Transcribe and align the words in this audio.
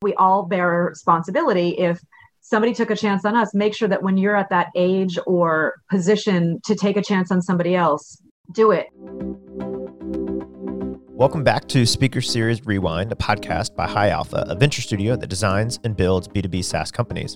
we 0.00 0.14
all 0.14 0.44
bear 0.44 0.84
responsibility 0.84 1.70
if 1.70 2.00
somebody 2.40 2.72
took 2.72 2.90
a 2.90 2.96
chance 2.96 3.24
on 3.24 3.36
us 3.36 3.52
make 3.52 3.74
sure 3.74 3.88
that 3.88 4.02
when 4.02 4.16
you're 4.16 4.36
at 4.36 4.48
that 4.48 4.68
age 4.76 5.18
or 5.26 5.74
position 5.90 6.60
to 6.64 6.76
take 6.76 6.96
a 6.96 7.02
chance 7.02 7.32
on 7.32 7.42
somebody 7.42 7.74
else 7.74 8.22
do 8.52 8.70
it 8.70 8.86
Welcome 11.18 11.42
back 11.42 11.66
to 11.70 11.84
Speaker 11.84 12.20
Series 12.20 12.64
Rewind, 12.64 13.10
a 13.10 13.16
podcast 13.16 13.74
by 13.74 13.88
High 13.88 14.10
Alpha, 14.10 14.46
a 14.48 14.54
venture 14.54 14.82
studio 14.82 15.16
that 15.16 15.26
designs 15.26 15.80
and 15.82 15.96
builds 15.96 16.28
B2B 16.28 16.64
SaaS 16.64 16.92
companies. 16.92 17.34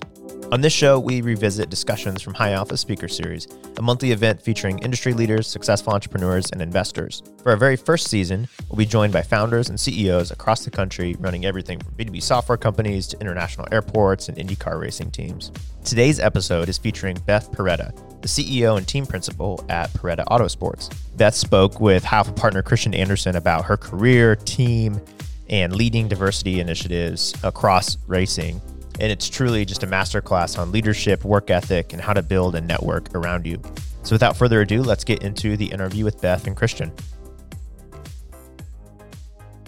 On 0.53 0.61
this 0.61 0.71
show, 0.71 0.99
we 0.99 1.21
revisit 1.21 1.71
discussions 1.71 2.21
from 2.21 2.35
High 2.35 2.51
Alpha 2.51 2.77
Speaker 2.77 3.07
Series, 3.07 3.47
a 3.77 3.81
monthly 3.81 4.11
event 4.11 4.39
featuring 4.39 4.77
industry 4.77 5.11
leaders, 5.11 5.47
successful 5.47 5.93
entrepreneurs, 5.93 6.51
and 6.51 6.61
investors. 6.61 7.23
For 7.41 7.49
our 7.49 7.57
very 7.57 7.75
first 7.75 8.07
season, 8.07 8.47
we'll 8.69 8.77
be 8.77 8.85
joined 8.85 9.13
by 9.13 9.23
founders 9.23 9.69
and 9.69 9.79
CEOs 9.79 10.29
across 10.29 10.63
the 10.63 10.69
country 10.69 11.15
running 11.19 11.43
everything 11.43 11.79
from 11.79 11.95
B2B 11.95 12.21
software 12.21 12.59
companies 12.59 13.07
to 13.07 13.19
international 13.19 13.67
airports 13.71 14.29
and 14.29 14.37
IndyCar 14.37 14.79
racing 14.79 15.09
teams. 15.09 15.51
Today's 15.83 16.19
episode 16.19 16.69
is 16.69 16.77
featuring 16.77 17.17
Beth 17.25 17.51
Paretta, 17.51 17.91
the 18.21 18.27
CEO 18.27 18.77
and 18.77 18.87
team 18.87 19.07
principal 19.07 19.65
at 19.69 19.91
Perretta 19.93 20.23
Autosports. 20.25 20.95
Beth 21.17 21.33
spoke 21.33 21.79
with 21.79 22.05
Alpha 22.13 22.31
partner 22.31 22.61
Kristian 22.61 22.95
Andersen 22.95 23.37
about 23.37 23.65
her 23.65 23.75
career, 23.75 24.35
team, 24.35 25.01
and 25.49 25.75
leading 25.75 26.07
diversity 26.07 26.59
initiatives 26.59 27.33
across 27.41 27.97
racing. 28.05 28.61
And 28.99 29.11
it's 29.11 29.27
truly 29.27 29.65
just 29.65 29.83
a 29.83 29.87
masterclass 29.87 30.57
on 30.57 30.71
leadership, 30.71 31.25
work 31.25 31.49
ethic, 31.49 31.93
and 31.93 32.01
how 32.01 32.13
to 32.13 32.21
build 32.21 32.55
a 32.55 32.61
network 32.61 33.13
around 33.15 33.45
you. 33.45 33.61
So 34.03 34.13
without 34.13 34.37
further 34.37 34.61
ado, 34.61 34.83
let's 34.83 35.03
get 35.03 35.23
into 35.23 35.57
the 35.57 35.65
interview 35.65 36.05
with 36.05 36.21
Beth 36.21 36.45
and 36.45 36.55
Kristian. 36.55 36.91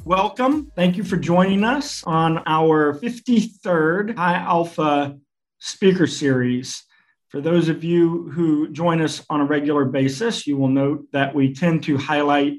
Welcome. 0.03 0.71
Thank 0.75 0.97
you 0.97 1.03
for 1.03 1.17
joining 1.17 1.63
us 1.63 2.03
on 2.03 2.43
our 2.45 2.99
53rd 2.99 4.15
High 4.15 4.35
Alpha 4.35 5.17
Speaker 5.59 6.05
Series. 6.05 6.83
For 7.29 7.41
those 7.41 7.69
of 7.69 7.83
you 7.83 8.29
who 8.29 8.69
join 8.69 9.01
us 9.01 9.25
on 9.31 9.41
a 9.41 9.45
regular 9.45 9.85
basis, 9.85 10.45
you 10.45 10.57
will 10.57 10.69
note 10.69 11.05
that 11.11 11.33
we 11.33 11.55
tend 11.55 11.83
to 11.83 11.97
highlight 11.97 12.53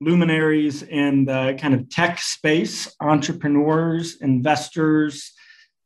luminaries 0.00 0.82
in 0.82 1.24
the 1.24 1.56
kind 1.58 1.74
of 1.74 1.88
tech 1.88 2.18
space, 2.18 2.94
entrepreneurs, 3.00 4.20
investors, 4.20 5.32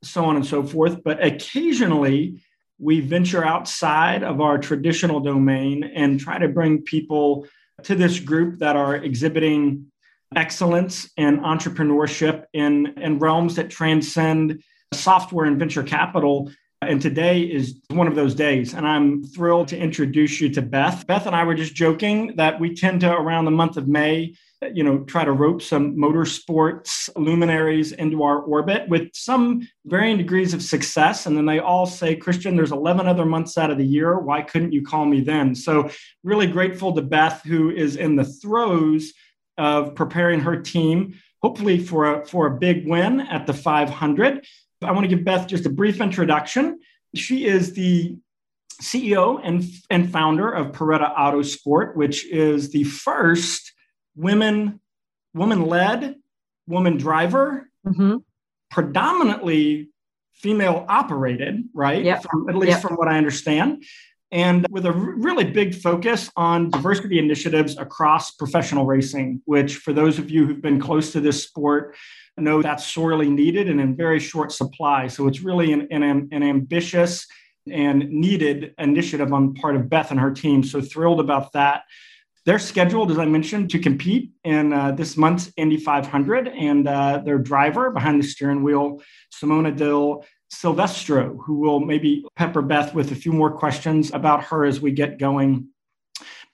so 0.04 0.24
on 0.24 0.36
and 0.36 0.46
so 0.46 0.62
forth. 0.62 1.02
But 1.02 1.24
occasionally, 1.24 2.42
we 2.78 3.00
venture 3.00 3.44
outside 3.44 4.22
of 4.22 4.40
our 4.40 4.58
traditional 4.58 5.20
domain 5.20 5.84
and 5.84 6.18
try 6.18 6.38
to 6.38 6.48
bring 6.48 6.82
people 6.82 7.46
to 7.84 7.94
this 7.94 8.18
group 8.20 8.58
that 8.58 8.76
are 8.76 8.96
exhibiting 8.96 9.86
excellence 10.34 11.10
and 11.16 11.40
entrepreneurship 11.40 12.44
in, 12.52 12.86
in 12.98 13.18
realms 13.18 13.56
that 13.56 13.70
transcend 13.70 14.62
software 14.92 15.46
and 15.46 15.58
venture 15.58 15.82
capital 15.82 16.50
and 16.88 17.00
today 17.00 17.40
is 17.40 17.80
one 17.88 18.06
of 18.06 18.14
those 18.14 18.34
days. 18.34 18.74
And 18.74 18.86
I'm 18.86 19.24
thrilled 19.24 19.68
to 19.68 19.78
introduce 19.78 20.40
you 20.40 20.48
to 20.50 20.62
Beth. 20.62 21.06
Beth 21.06 21.26
and 21.26 21.34
I 21.34 21.44
were 21.44 21.54
just 21.54 21.74
joking 21.74 22.34
that 22.36 22.60
we 22.60 22.74
tend 22.74 23.00
to, 23.02 23.12
around 23.12 23.44
the 23.44 23.50
month 23.50 23.76
of 23.76 23.88
May, 23.88 24.34
you 24.72 24.82
know, 24.82 25.00
try 25.04 25.24
to 25.24 25.32
rope 25.32 25.60
some 25.60 25.96
motorsports 25.96 27.10
luminaries 27.16 27.92
into 27.92 28.22
our 28.22 28.38
orbit 28.40 28.88
with 28.88 29.08
some 29.14 29.68
varying 29.84 30.16
degrees 30.16 30.54
of 30.54 30.62
success. 30.62 31.26
And 31.26 31.36
then 31.36 31.46
they 31.46 31.58
all 31.58 31.86
say, 31.86 32.16
Kristian, 32.16 32.56
there's 32.56 32.72
11 32.72 33.06
other 33.06 33.24
months 33.24 33.58
out 33.58 33.70
of 33.70 33.78
the 33.78 33.86
year. 33.86 34.18
Why 34.18 34.42
couldn't 34.42 34.72
you 34.72 34.82
call 34.82 35.04
me 35.04 35.20
then? 35.20 35.54
So, 35.54 35.90
really 36.22 36.46
grateful 36.46 36.92
to 36.92 37.02
Beth, 37.02 37.42
who 37.44 37.70
is 37.70 37.96
in 37.96 38.16
the 38.16 38.24
throes 38.24 39.12
of 39.58 39.94
preparing 39.94 40.40
her 40.40 40.60
team, 40.60 41.14
hopefully 41.42 41.78
for 41.78 42.22
a, 42.22 42.26
for 42.26 42.46
a 42.46 42.58
big 42.58 42.88
win 42.88 43.20
at 43.20 43.46
the 43.46 43.54
500. 43.54 44.44
I 44.82 44.92
want 44.92 45.04
to 45.04 45.14
give 45.14 45.24
Beth 45.24 45.46
just 45.46 45.66
a 45.66 45.70
brief 45.70 46.00
introduction. 46.00 46.80
She 47.14 47.46
is 47.46 47.74
the 47.74 48.16
CEO 48.82 49.40
and, 49.42 49.64
and 49.90 50.10
founder 50.10 50.50
of 50.50 50.72
Paretta 50.72 51.14
Autosport, 51.16 51.96
which 51.96 52.26
is 52.26 52.70
the 52.70 52.84
first 52.84 53.73
women 54.16 54.80
woman 55.34 55.66
led 55.66 56.16
woman 56.66 56.96
driver, 56.96 57.68
mm-hmm. 57.86 58.16
predominantly 58.70 59.90
female 60.32 60.86
operated, 60.88 61.64
right? 61.74 62.04
Yep. 62.04 62.22
From, 62.22 62.48
at 62.48 62.56
least 62.56 62.72
yep. 62.72 62.82
from 62.82 62.94
what 62.94 63.08
I 63.08 63.18
understand. 63.18 63.84
And 64.32 64.66
with 64.70 64.84
a 64.86 64.92
really 64.92 65.44
big 65.44 65.74
focus 65.74 66.30
on 66.36 66.70
diversity 66.70 67.18
initiatives 67.18 67.76
across 67.78 68.32
professional 68.32 68.84
racing, 68.84 69.42
which, 69.44 69.76
for 69.76 69.92
those 69.92 70.18
of 70.18 70.28
you 70.30 70.44
who've 70.44 70.62
been 70.62 70.80
close 70.80 71.12
to 71.12 71.20
this 71.20 71.44
sport, 71.44 71.94
know 72.36 72.60
that's 72.60 72.92
sorely 72.92 73.30
needed 73.30 73.68
and 73.68 73.80
in 73.80 73.94
very 73.94 74.18
short 74.18 74.50
supply. 74.50 75.06
So 75.06 75.28
it's 75.28 75.40
really 75.40 75.72
an, 75.72 75.86
an, 75.92 76.28
an 76.32 76.42
ambitious 76.42 77.28
and 77.70 78.10
needed 78.10 78.74
initiative 78.76 79.32
on 79.32 79.54
part 79.54 79.76
of 79.76 79.88
Beth 79.88 80.10
and 80.10 80.18
her 80.18 80.32
team. 80.32 80.64
So 80.64 80.80
thrilled 80.80 81.20
about 81.20 81.52
that. 81.52 81.82
They're 82.46 82.58
scheduled, 82.58 83.10
as 83.10 83.18
I 83.18 83.24
mentioned, 83.24 83.70
to 83.70 83.78
compete 83.78 84.32
in 84.44 84.72
uh, 84.72 84.92
this 84.92 85.16
month's 85.16 85.50
Indy 85.56 85.78
500, 85.78 86.48
and 86.48 86.86
uh, 86.86 87.22
their 87.24 87.38
driver 87.38 87.90
behind 87.90 88.22
the 88.22 88.26
steering 88.26 88.62
wheel, 88.62 89.00
Simona 89.32 89.74
de 89.74 90.26
Silvestro, 90.50 91.38
who 91.38 91.54
will 91.60 91.80
maybe 91.80 92.24
pepper 92.36 92.60
Beth 92.60 92.94
with 92.94 93.12
a 93.12 93.14
few 93.14 93.32
more 93.32 93.50
questions 93.50 94.12
about 94.12 94.44
her 94.44 94.66
as 94.66 94.80
we 94.80 94.92
get 94.92 95.18
going 95.18 95.68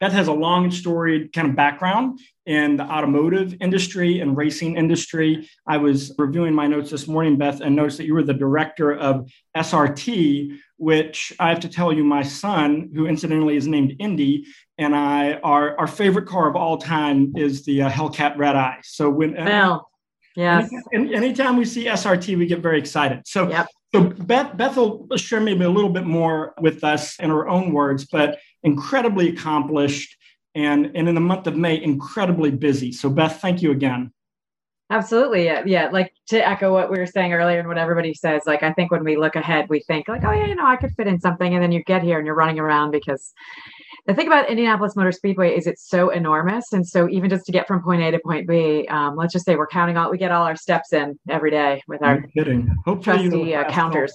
Beth 0.00 0.12
has 0.12 0.28
a 0.28 0.32
long 0.32 0.64
and 0.64 0.72
storied 0.72 1.30
kind 1.34 1.50
of 1.50 1.54
background 1.54 2.20
in 2.46 2.78
the 2.78 2.84
automotive 2.84 3.54
industry 3.60 4.20
and 4.20 4.34
racing 4.34 4.78
industry. 4.78 5.46
I 5.66 5.76
was 5.76 6.14
reviewing 6.16 6.54
my 6.54 6.66
notes 6.66 6.90
this 6.90 7.06
morning, 7.06 7.36
Beth, 7.36 7.60
and 7.60 7.76
noticed 7.76 7.98
that 7.98 8.06
you 8.06 8.14
were 8.14 8.22
the 8.22 8.32
director 8.32 8.94
of 8.94 9.30
SRT, 9.54 10.56
which 10.80 11.30
I 11.38 11.50
have 11.50 11.60
to 11.60 11.68
tell 11.68 11.92
you, 11.92 12.02
my 12.02 12.22
son, 12.22 12.88
who 12.94 13.06
incidentally 13.06 13.54
is 13.54 13.66
named 13.66 13.96
Indy, 13.98 14.46
and 14.78 14.96
I, 14.96 15.34
our, 15.44 15.78
our 15.78 15.86
favorite 15.86 16.26
car 16.26 16.48
of 16.48 16.56
all 16.56 16.78
time 16.78 17.34
is 17.36 17.66
the 17.66 17.82
uh, 17.82 17.90
Hellcat 17.90 18.38
Red 18.38 18.56
Eye. 18.56 18.78
So 18.82 19.10
when 19.10 19.34
well, 19.34 19.90
yeah, 20.34 20.66
any, 20.94 21.14
anytime 21.14 21.58
we 21.58 21.66
see 21.66 21.84
SRT, 21.84 22.38
we 22.38 22.46
get 22.46 22.60
very 22.60 22.78
excited. 22.78 23.26
So 23.26 23.50
yep. 23.50 23.68
So 23.92 24.04
Beth, 24.04 24.56
Beth 24.56 24.76
will 24.76 25.06
share 25.16 25.40
maybe 25.40 25.64
a 25.64 25.70
little 25.70 25.90
bit 25.90 26.04
more 26.04 26.54
with 26.60 26.82
us 26.82 27.18
in 27.18 27.28
her 27.28 27.46
own 27.48 27.72
words, 27.72 28.06
but 28.06 28.38
incredibly 28.62 29.28
accomplished 29.28 30.16
and, 30.54 30.92
and 30.94 31.08
in 31.08 31.14
the 31.14 31.20
month 31.20 31.46
of 31.46 31.56
May, 31.56 31.82
incredibly 31.82 32.52
busy. 32.52 32.92
So 32.92 33.10
Beth, 33.10 33.40
thank 33.40 33.60
you 33.60 33.72
again. 33.72 34.12
Absolutely. 34.90 35.44
Yeah. 35.44 35.62
yeah. 35.64 35.88
Like 35.90 36.12
to 36.28 36.46
echo 36.46 36.72
what 36.72 36.90
we 36.90 36.98
were 36.98 37.06
saying 37.06 37.32
earlier 37.32 37.60
and 37.60 37.68
what 37.68 37.78
everybody 37.78 38.12
says, 38.12 38.42
like 38.44 38.64
I 38.64 38.72
think 38.72 38.90
when 38.90 39.04
we 39.04 39.16
look 39.16 39.36
ahead, 39.36 39.68
we 39.68 39.80
think 39.80 40.08
like, 40.08 40.24
oh 40.24 40.32
yeah, 40.32 40.46
you 40.46 40.56
know, 40.56 40.66
I 40.66 40.76
could 40.76 40.90
fit 40.96 41.06
in 41.06 41.20
something. 41.20 41.54
And 41.54 41.62
then 41.62 41.70
you 41.70 41.82
get 41.84 42.02
here 42.02 42.18
and 42.18 42.26
you're 42.26 42.34
running 42.34 42.58
around 42.58 42.90
because 42.90 43.32
the 44.06 44.14
thing 44.14 44.26
about 44.26 44.48
Indianapolis 44.48 44.96
Motor 44.96 45.12
Speedway 45.12 45.56
is 45.56 45.68
it's 45.68 45.88
so 45.88 46.10
enormous. 46.10 46.72
And 46.72 46.84
so 46.86 47.08
even 47.08 47.30
just 47.30 47.46
to 47.46 47.52
get 47.52 47.68
from 47.68 47.82
point 47.82 48.02
A 48.02 48.10
to 48.10 48.18
point 48.18 48.48
B, 48.48 48.86
um, 48.88 49.14
let's 49.14 49.32
just 49.32 49.44
say 49.44 49.54
we're 49.54 49.68
counting 49.68 49.96
all, 49.96 50.10
we 50.10 50.18
get 50.18 50.32
all 50.32 50.44
our 50.44 50.56
steps 50.56 50.92
in 50.92 51.16
every 51.28 51.52
day 51.52 51.82
with 51.86 52.02
our 52.02 52.22
kidding. 52.36 52.68
Hopefully 52.84 53.28
trusty 53.28 53.54
uh, 53.54 53.70
counters. 53.70 54.12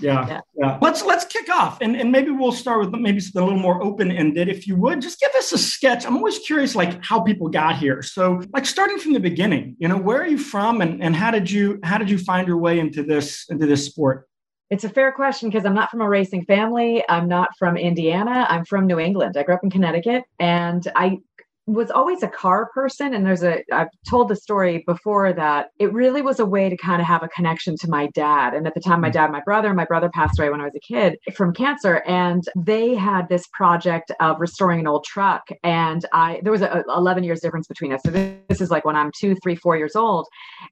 Yeah, 0.00 0.26
yeah, 0.26 0.40
yeah. 0.56 0.78
Let's 0.80 1.04
let's 1.04 1.24
kick 1.24 1.48
off, 1.48 1.80
and, 1.80 1.96
and 1.96 2.10
maybe 2.10 2.30
we'll 2.30 2.52
start 2.52 2.80
with 2.80 3.00
maybe 3.00 3.18
a 3.18 3.40
little 3.40 3.58
more 3.58 3.82
open 3.82 4.10
ended, 4.10 4.48
if 4.48 4.66
you 4.66 4.76
would. 4.76 5.00
Just 5.00 5.20
give 5.20 5.30
us 5.36 5.52
a 5.52 5.58
sketch. 5.58 6.04
I'm 6.04 6.16
always 6.16 6.38
curious, 6.40 6.74
like 6.74 7.04
how 7.04 7.20
people 7.20 7.48
got 7.48 7.76
here. 7.76 8.02
So, 8.02 8.42
like 8.52 8.66
starting 8.66 8.98
from 8.98 9.12
the 9.12 9.20
beginning, 9.20 9.76
you 9.78 9.88
know, 9.88 9.96
where 9.96 10.20
are 10.20 10.26
you 10.26 10.38
from, 10.38 10.80
and, 10.80 11.02
and 11.02 11.14
how 11.14 11.30
did 11.30 11.50
you 11.50 11.78
how 11.84 11.98
did 11.98 12.10
you 12.10 12.18
find 12.18 12.48
your 12.48 12.58
way 12.58 12.78
into 12.78 13.02
this 13.02 13.46
into 13.48 13.66
this 13.66 13.86
sport? 13.86 14.28
It's 14.70 14.84
a 14.84 14.88
fair 14.88 15.12
question 15.12 15.50
because 15.50 15.66
I'm 15.66 15.74
not 15.74 15.90
from 15.90 16.00
a 16.00 16.08
racing 16.08 16.46
family. 16.46 17.04
I'm 17.08 17.28
not 17.28 17.50
from 17.58 17.76
Indiana. 17.76 18.46
I'm 18.48 18.64
from 18.64 18.86
New 18.86 18.98
England. 18.98 19.36
I 19.36 19.42
grew 19.42 19.54
up 19.54 19.62
in 19.62 19.70
Connecticut 19.70 20.24
and 20.40 20.86
I 20.96 21.18
was 21.66 21.90
always 21.90 22.22
a 22.22 22.28
car 22.28 22.70
person 22.74 23.14
and 23.14 23.24
there's 23.24 23.42
a 23.42 23.64
I've 23.72 23.88
told 24.08 24.28
the 24.28 24.36
story 24.36 24.84
before 24.86 25.32
that 25.32 25.68
it 25.78 25.92
really 25.92 26.20
was 26.20 26.38
a 26.38 26.44
way 26.44 26.68
to 26.68 26.76
kind 26.76 27.00
of 27.00 27.08
have 27.08 27.22
a 27.22 27.28
connection 27.28 27.76
to 27.78 27.88
my 27.88 28.08
dad. 28.08 28.52
And 28.52 28.66
at 28.66 28.74
the 28.74 28.80
time 28.80 29.00
my 29.00 29.08
mm. 29.08 29.14
dad 29.14 29.30
my 29.30 29.40
brother 29.44 29.72
my 29.72 29.86
brother 29.86 30.10
passed 30.10 30.38
away 30.38 30.50
when 30.50 30.60
I 30.60 30.64
was 30.64 30.74
a 30.74 30.80
kid 30.80 31.16
from 31.34 31.54
cancer 31.54 32.02
and 32.06 32.44
they 32.54 32.94
had 32.94 33.28
this 33.28 33.46
project 33.52 34.12
of 34.20 34.40
restoring 34.40 34.80
an 34.80 34.86
old 34.86 35.04
truck. 35.04 35.48
And 35.62 36.04
I 36.12 36.40
there 36.42 36.52
was 36.52 36.62
a, 36.62 36.84
11 36.94 37.24
years 37.24 37.40
difference 37.40 37.66
between 37.66 37.92
us. 37.92 38.00
So 38.04 38.10
this, 38.10 38.36
this 38.48 38.60
is 38.60 38.70
like 38.70 38.84
when 38.84 38.96
I'm 38.96 39.10
two 39.18 39.34
three 39.42 39.56
four 39.56 39.76
years 39.76 39.96
old. 39.96 40.26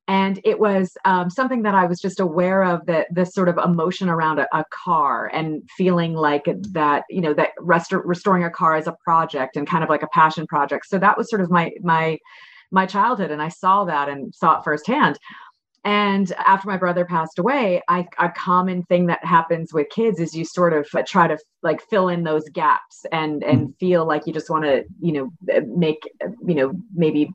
And 0.09 0.41
it 0.45 0.61
was 0.61 0.93
um, 1.07 1.31
something 1.31 1.63
that 1.63 1.75
I 1.75 1.87
was 1.87 2.01
just 2.01 2.21
aware 2.21 2.65
of 2.65 2.85
that 2.87 3.07
this 3.11 3.33
sort 3.33 3.49
of 3.49 3.57
emotion 3.57 4.11
around 4.11 4.41
a, 4.41 4.47
a 4.55 4.65
car 4.85 5.31
and 5.33 5.63
feeling 5.77 6.13
like 6.13 6.45
that 6.73 7.05
you 7.09 7.23
know 7.23 7.33
that 7.33 7.51
restor- 7.59 8.03
restoring 8.05 8.45
a 8.45 8.51
car 8.51 8.77
is 8.77 8.87
a 8.87 8.97
project 9.05 9.57
and 9.57 9.67
kind 9.67 9.83
of 9.83 9.89
like 9.89 10.03
a 10.03 10.09
passion 10.09 10.47
project 10.47 10.82
so 10.85 10.99
that 10.99 11.17
was 11.17 11.29
sort 11.31 11.41
of 11.43 11.51
my 11.51 11.73
my 11.83 12.19
my 12.71 12.87
childhood 12.87 13.31
and 13.31 13.43
i 13.43 13.49
saw 13.49 13.85
that 13.85 14.09
and 14.09 14.35
saw 14.35 14.59
it 14.59 14.65
firsthand. 14.65 15.19
And 15.85 16.33
after 16.47 16.69
my 16.69 16.77
brother 16.77 17.05
passed 17.05 17.41
away 17.41 17.83
I, 17.89 18.07
a 18.21 18.31
common 18.31 18.85
thing 18.85 19.07
that 19.07 19.25
happens 19.25 19.73
with 19.73 19.91
kids 19.91 20.21
is 20.21 20.33
you 20.33 20.45
sort 20.45 20.73
of 20.73 20.89
try 21.07 21.27
to 21.27 21.37
like 21.65 21.83
fill 21.91 22.09
in 22.09 22.23
those 22.23 22.49
gaps 22.51 23.05
and 23.11 23.43
and 23.43 23.69
mm. 23.69 23.79
feel 23.81 24.07
like 24.07 24.25
you 24.27 24.33
just 24.33 24.49
want 24.49 24.65
to 24.65 24.85
you 25.01 25.13
know 25.13 25.63
make 25.67 26.09
you 26.47 26.55
know 26.55 26.73
maybe 26.95 27.33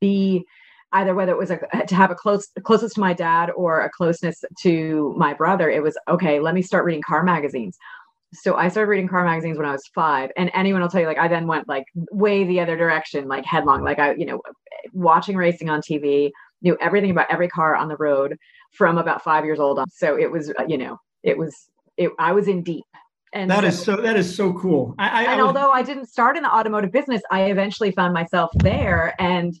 be 0.00 0.46
either 0.92 1.14
whether 1.14 1.32
it 1.32 1.38
was 1.38 1.50
a, 1.50 1.58
to 1.86 1.94
have 1.94 2.10
a 2.10 2.14
close 2.14 2.48
closest 2.62 2.94
to 2.94 3.00
my 3.00 3.12
dad 3.12 3.50
or 3.50 3.80
a 3.80 3.90
closeness 3.90 4.44
to 4.60 5.14
my 5.16 5.34
brother 5.34 5.70
it 5.70 5.82
was 5.82 5.96
okay 6.08 6.40
let 6.40 6.54
me 6.54 6.62
start 6.62 6.84
reading 6.84 7.02
car 7.02 7.22
magazines 7.22 7.78
so 8.32 8.56
i 8.56 8.68
started 8.68 8.88
reading 8.88 9.08
car 9.08 9.24
magazines 9.24 9.56
when 9.56 9.66
i 9.66 9.72
was 9.72 9.86
five 9.94 10.30
and 10.36 10.50
anyone 10.54 10.80
will 10.80 10.88
tell 10.88 11.00
you 11.00 11.06
like 11.06 11.18
i 11.18 11.28
then 11.28 11.46
went 11.46 11.68
like 11.68 11.84
way 12.10 12.44
the 12.44 12.60
other 12.60 12.76
direction 12.76 13.28
like 13.28 13.44
headlong. 13.44 13.84
Like 13.84 13.98
i 13.98 14.14
you 14.14 14.26
know 14.26 14.40
watching 14.92 15.36
racing 15.36 15.68
on 15.68 15.80
tv 15.80 16.30
knew 16.62 16.76
everything 16.80 17.10
about 17.10 17.26
every 17.30 17.48
car 17.48 17.74
on 17.74 17.88
the 17.88 17.96
road 17.96 18.36
from 18.72 18.98
about 18.98 19.22
five 19.22 19.44
years 19.44 19.60
old 19.60 19.80
so 19.92 20.18
it 20.18 20.30
was 20.30 20.50
uh, 20.58 20.64
you 20.66 20.78
know 20.78 20.98
it 21.22 21.36
was 21.36 21.54
it, 21.96 22.10
i 22.18 22.32
was 22.32 22.48
in 22.48 22.62
deep. 22.62 22.84
And 23.34 23.50
that 23.50 23.62
so, 23.62 23.66
is 23.66 23.82
so 23.82 23.96
that 23.96 24.16
is 24.16 24.34
so 24.34 24.52
cool. 24.52 24.94
I, 24.98 25.08
I, 25.08 25.22
and 25.22 25.30
I 25.30 25.36
was, 25.36 25.46
although 25.46 25.70
i 25.70 25.82
didn't 25.82 26.06
start 26.06 26.36
in 26.36 26.42
the 26.42 26.54
automotive 26.54 26.92
business 26.92 27.22
i 27.30 27.44
eventually 27.44 27.90
found 27.90 28.12
myself 28.12 28.50
there 28.56 29.14
and 29.18 29.54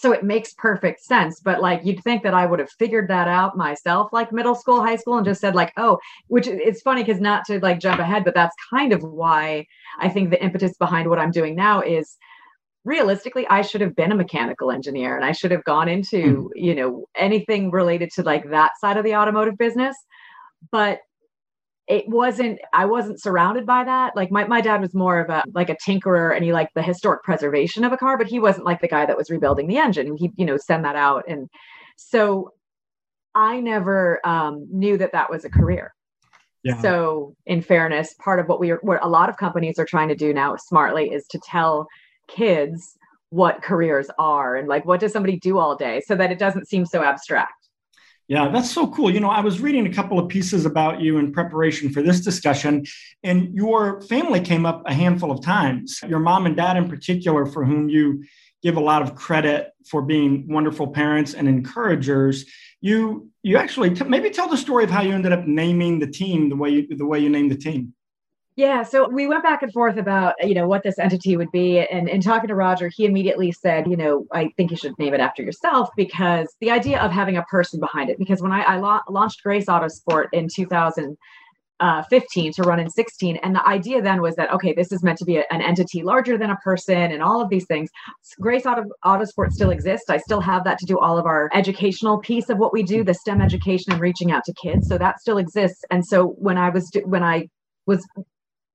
so 0.00 0.12
it 0.12 0.24
makes 0.24 0.52
perfect 0.54 1.00
sense 1.00 1.40
but 1.40 1.60
like 1.60 1.80
you'd 1.84 2.02
think 2.02 2.22
that 2.22 2.34
i 2.34 2.46
would 2.46 2.58
have 2.58 2.70
figured 2.78 3.08
that 3.08 3.28
out 3.28 3.56
myself 3.56 4.12
like 4.12 4.32
middle 4.32 4.54
school 4.54 4.82
high 4.82 4.96
school 4.96 5.16
and 5.16 5.24
just 5.24 5.40
said 5.40 5.54
like 5.54 5.72
oh 5.76 5.98
which 6.28 6.46
it's 6.46 6.82
funny 6.82 7.02
because 7.02 7.20
not 7.20 7.44
to 7.44 7.58
like 7.60 7.80
jump 7.80 8.00
ahead 8.00 8.24
but 8.24 8.34
that's 8.34 8.54
kind 8.70 8.92
of 8.92 9.02
why 9.02 9.64
i 10.00 10.08
think 10.08 10.30
the 10.30 10.42
impetus 10.42 10.76
behind 10.78 11.08
what 11.08 11.18
i'm 11.18 11.30
doing 11.30 11.54
now 11.54 11.80
is 11.80 12.16
realistically 12.84 13.46
i 13.48 13.60
should 13.62 13.80
have 13.80 13.94
been 13.96 14.12
a 14.12 14.16
mechanical 14.16 14.70
engineer 14.70 15.16
and 15.16 15.24
i 15.24 15.32
should 15.32 15.50
have 15.50 15.64
gone 15.64 15.88
into 15.88 16.22
mm. 16.22 16.48
you 16.54 16.74
know 16.74 17.04
anything 17.16 17.70
related 17.70 18.10
to 18.10 18.22
like 18.22 18.48
that 18.50 18.72
side 18.80 18.96
of 18.96 19.04
the 19.04 19.14
automotive 19.14 19.58
business 19.58 19.96
but 20.70 21.00
it 21.88 22.06
wasn't 22.08 22.58
i 22.72 22.84
wasn't 22.84 23.20
surrounded 23.20 23.66
by 23.66 23.82
that. 23.84 24.14
Like 24.14 24.30
my, 24.30 24.46
my 24.46 24.60
dad 24.60 24.80
was 24.80 24.94
more 24.94 25.18
of 25.18 25.30
a 25.30 25.42
like 25.54 25.70
a 25.70 25.76
tinkerer 25.76 26.34
and 26.34 26.44
he 26.44 26.52
liked 26.52 26.74
the 26.74 26.82
historic 26.82 27.22
preservation 27.22 27.84
of 27.84 27.92
a 27.92 27.96
car 27.96 28.18
but 28.18 28.26
he 28.26 28.38
wasn't 28.38 28.66
like 28.66 28.80
the 28.80 28.88
guy 28.88 29.06
that 29.06 29.16
was 29.16 29.30
rebuilding 29.30 29.66
the 29.66 29.78
engine. 29.78 30.16
He 30.16 30.30
you 30.36 30.44
know 30.44 30.56
send 30.56 30.84
that 30.84 30.96
out. 30.96 31.24
And 31.26 31.48
so 31.96 32.52
i 33.34 33.60
never 33.60 34.20
um, 34.26 34.66
knew 34.70 34.98
that 34.98 35.12
that 35.12 35.30
was 35.30 35.44
a 35.44 35.50
career. 35.50 35.94
Yeah. 36.64 36.80
so 36.82 37.36
in 37.46 37.62
fairness 37.62 38.14
part 38.14 38.40
of 38.40 38.48
what 38.48 38.60
we 38.60 38.72
are 38.72 38.80
what 38.82 39.02
a 39.02 39.08
lot 39.08 39.28
of 39.30 39.36
companies 39.36 39.78
are 39.78 39.86
trying 39.86 40.08
to 40.08 40.16
do 40.16 40.34
now 40.34 40.56
smartly 40.56 41.10
is 41.10 41.24
to 41.28 41.38
tell 41.38 41.86
kids 42.26 42.98
what 43.30 43.62
careers 43.62 44.08
are 44.18 44.56
and 44.56 44.68
like 44.68 44.84
what 44.84 45.00
does 45.00 45.12
somebody 45.12 45.38
do 45.38 45.58
all 45.58 45.76
day 45.76 46.02
so 46.06 46.16
that 46.16 46.32
it 46.32 46.38
doesn't 46.38 46.66
seem 46.66 46.84
so 46.84 47.02
abstract 47.02 47.57
yeah, 48.28 48.48
that's 48.48 48.70
so 48.70 48.86
cool. 48.88 49.10
You 49.10 49.20
know, 49.20 49.30
I 49.30 49.40
was 49.40 49.58
reading 49.58 49.86
a 49.86 49.92
couple 49.92 50.18
of 50.18 50.28
pieces 50.28 50.66
about 50.66 51.00
you 51.00 51.16
in 51.16 51.32
preparation 51.32 51.90
for 51.90 52.02
this 52.02 52.20
discussion, 52.20 52.84
and 53.22 53.54
your 53.54 54.02
family 54.02 54.40
came 54.40 54.66
up 54.66 54.82
a 54.84 54.92
handful 54.92 55.30
of 55.30 55.42
times. 55.42 56.00
Your 56.06 56.18
mom 56.18 56.44
and 56.44 56.54
dad, 56.54 56.76
in 56.76 56.90
particular, 56.90 57.46
for 57.46 57.64
whom 57.64 57.88
you 57.88 58.22
give 58.62 58.76
a 58.76 58.80
lot 58.80 59.00
of 59.00 59.14
credit 59.14 59.72
for 59.88 60.02
being 60.02 60.46
wonderful 60.46 60.88
parents 60.88 61.32
and 61.32 61.48
encouragers. 61.48 62.44
You 62.82 63.30
you 63.42 63.56
actually 63.56 63.94
t- 63.94 64.04
maybe 64.04 64.28
tell 64.28 64.48
the 64.48 64.58
story 64.58 64.84
of 64.84 64.90
how 64.90 65.00
you 65.00 65.12
ended 65.12 65.32
up 65.32 65.46
naming 65.46 65.98
the 65.98 66.06
team 66.06 66.50
the 66.50 66.56
way 66.56 66.68
you 66.70 66.96
the 66.96 67.06
way 67.06 67.20
you 67.20 67.30
named 67.30 67.50
the 67.50 67.56
team. 67.56 67.94
Yeah, 68.58 68.82
so 68.82 69.08
we 69.08 69.28
went 69.28 69.44
back 69.44 69.62
and 69.62 69.72
forth 69.72 69.98
about 69.98 70.34
you 70.40 70.52
know 70.52 70.66
what 70.66 70.82
this 70.82 70.98
entity 70.98 71.36
would 71.36 71.52
be, 71.52 71.78
and 71.78 72.08
in 72.08 72.20
talking 72.20 72.48
to 72.48 72.56
Roger, 72.56 72.90
he 72.92 73.04
immediately 73.04 73.52
said, 73.52 73.86
you 73.86 73.96
know, 73.96 74.26
I 74.32 74.48
think 74.56 74.72
you 74.72 74.76
should 74.76 74.98
name 74.98 75.14
it 75.14 75.20
after 75.20 75.44
yourself 75.44 75.90
because 75.96 76.48
the 76.60 76.72
idea 76.72 77.00
of 77.00 77.12
having 77.12 77.36
a 77.36 77.44
person 77.44 77.78
behind 77.78 78.10
it. 78.10 78.18
Because 78.18 78.42
when 78.42 78.50
I, 78.50 78.62
I 78.62 78.78
la- 78.78 79.02
launched 79.08 79.44
Grace 79.44 79.66
Autosport 79.66 80.24
in 80.32 80.48
2015 80.52 81.16
uh, 81.78 82.02
to 82.52 82.62
run 82.64 82.80
in 82.80 82.90
16, 82.90 83.36
and 83.44 83.54
the 83.54 83.64
idea 83.64 84.02
then 84.02 84.20
was 84.20 84.34
that 84.34 84.52
okay, 84.52 84.72
this 84.72 84.90
is 84.90 85.04
meant 85.04 85.18
to 85.18 85.24
be 85.24 85.36
a, 85.36 85.44
an 85.52 85.62
entity 85.62 86.02
larger 86.02 86.36
than 86.36 86.50
a 86.50 86.56
person, 86.56 87.12
and 87.12 87.22
all 87.22 87.40
of 87.40 87.50
these 87.50 87.66
things. 87.66 87.88
Grace 88.40 88.66
Auto 88.66 88.86
Autosport 89.04 89.52
still 89.52 89.70
exists. 89.70 90.10
I 90.10 90.16
still 90.16 90.40
have 90.40 90.64
that 90.64 90.78
to 90.78 90.84
do 90.84 90.98
all 90.98 91.16
of 91.16 91.26
our 91.26 91.48
educational 91.54 92.18
piece 92.18 92.50
of 92.50 92.58
what 92.58 92.72
we 92.72 92.82
do, 92.82 93.04
the 93.04 93.14
STEM 93.14 93.40
education 93.40 93.92
and 93.92 94.00
reaching 94.00 94.32
out 94.32 94.42
to 94.46 94.52
kids. 94.54 94.88
So 94.88 94.98
that 94.98 95.20
still 95.20 95.38
exists. 95.38 95.84
And 95.92 96.04
so 96.04 96.30
when 96.38 96.58
I 96.58 96.70
was 96.70 96.90
when 97.04 97.22
I 97.22 97.46
was 97.86 98.04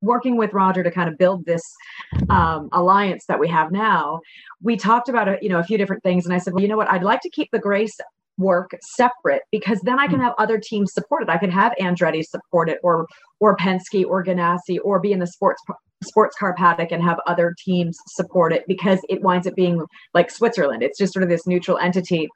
working 0.03 0.37
with 0.37 0.53
Roger 0.53 0.83
to 0.83 0.91
kind 0.91 1.09
of 1.09 1.17
build 1.17 1.45
this 1.45 1.63
um, 2.29 2.69
alliance 2.71 3.25
that 3.27 3.39
we 3.39 3.47
have 3.47 3.71
now, 3.71 4.19
we 4.61 4.75
talked 4.75 5.09
about 5.09 5.27
a, 5.27 5.37
you 5.41 5.49
know 5.49 5.59
a 5.59 5.63
few 5.63 5.77
different 5.77 6.03
things, 6.03 6.25
and 6.25 6.33
I 6.33 6.37
said, 6.37 6.53
well, 6.53 6.61
you 6.61 6.67
know 6.67 6.77
what, 6.77 6.91
I'd 6.91 7.03
like 7.03 7.21
to 7.21 7.29
keep 7.29 7.49
the 7.51 7.59
Grace 7.59 7.97
work 8.37 8.71
separate 8.81 9.43
because 9.51 9.79
then 9.81 9.99
I 9.99 10.07
can 10.07 10.15
hmm. 10.17 10.23
have 10.23 10.33
other 10.37 10.59
teams 10.59 10.93
support 10.93 11.21
it. 11.23 11.29
I 11.29 11.37
can 11.37 11.51
have 11.51 11.73
Andretti 11.79 12.23
support 12.23 12.69
it, 12.69 12.79
or 12.83 13.07
or 13.39 13.55
Penske, 13.57 14.05
or 14.05 14.23
Ganassi, 14.23 14.77
or 14.83 14.99
be 14.99 15.11
in 15.11 15.19
the 15.19 15.27
sports 15.27 15.61
sports 16.03 16.35
car 16.37 16.53
paddock 16.55 16.91
and 16.91 17.01
have 17.01 17.19
other 17.27 17.55
teams 17.63 17.97
support 18.07 18.51
it 18.51 18.65
because 18.67 18.99
it 19.09 19.21
winds 19.21 19.47
up 19.47 19.55
being 19.55 19.81
like 20.13 20.29
Switzerland. 20.29 20.83
It's 20.83 20.97
just 20.97 21.13
sort 21.13 21.23
of 21.23 21.29
this 21.29 21.47
neutral 21.47 21.77
entity 21.77 22.27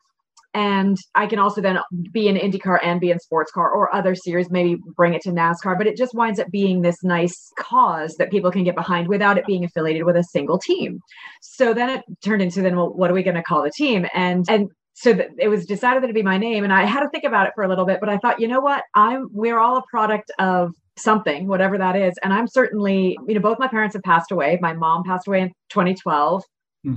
and 0.53 0.97
I 1.15 1.27
can 1.27 1.39
also 1.39 1.61
then 1.61 1.79
be 2.11 2.27
in 2.27 2.35
IndyCar 2.35 2.79
and 2.83 2.99
be 2.99 3.11
in 3.11 3.19
sports 3.19 3.51
car 3.51 3.69
or 3.69 3.94
other 3.94 4.15
series, 4.15 4.49
maybe 4.49 4.77
bring 4.95 5.13
it 5.13 5.21
to 5.23 5.29
NASCAR. 5.29 5.77
But 5.77 5.88
it 5.88 5.97
just 5.97 6.13
winds 6.15 6.39
up 6.39 6.49
being 6.51 6.81
this 6.81 7.03
nice 7.03 7.51
cause 7.59 8.15
that 8.17 8.31
people 8.31 8.51
can 8.51 8.63
get 8.63 8.75
behind 8.75 9.07
without 9.07 9.38
it 9.38 9.45
being 9.45 9.63
affiliated 9.63 10.03
with 10.03 10.15
a 10.15 10.23
single 10.23 10.57
team. 10.57 10.99
So 11.41 11.73
then 11.73 11.89
it 11.89 12.03
turned 12.23 12.41
into 12.41 12.61
then, 12.61 12.75
well, 12.75 12.94
what 12.94 13.11
are 13.11 13.13
we 13.13 13.23
going 13.23 13.35
to 13.35 13.44
call 13.44 13.63
the 13.63 13.71
team? 13.71 14.07
And 14.13 14.45
and 14.49 14.69
so 14.94 15.19
it 15.38 15.47
was 15.47 15.65
decided 15.65 16.01
that 16.01 16.05
it'd 16.05 16.15
be 16.15 16.23
my 16.23 16.39
name, 16.39 16.63
and 16.63 16.73
I 16.73 16.85
had 16.85 17.01
to 17.01 17.09
think 17.09 17.23
about 17.23 17.45
it 17.45 17.53
for 17.53 17.63
a 17.63 17.67
little 17.67 17.85
bit. 17.85 17.99
But 17.99 18.09
I 18.09 18.17
thought, 18.17 18.39
you 18.39 18.47
know 18.47 18.59
what, 18.59 18.83
I'm 18.95 19.27
we're 19.31 19.59
all 19.59 19.77
a 19.77 19.83
product 19.91 20.31
of 20.39 20.71
something, 20.97 21.47
whatever 21.47 21.77
that 21.77 21.95
is, 21.95 22.15
and 22.23 22.33
I'm 22.33 22.47
certainly, 22.47 23.15
you 23.27 23.35
know, 23.35 23.41
both 23.41 23.59
my 23.59 23.67
parents 23.67 23.94
have 23.94 24.01
passed 24.01 24.31
away. 24.31 24.57
My 24.59 24.73
mom 24.73 25.03
passed 25.03 25.27
away 25.27 25.41
in 25.41 25.49
2012. 25.69 26.44
Hmm 26.83 26.94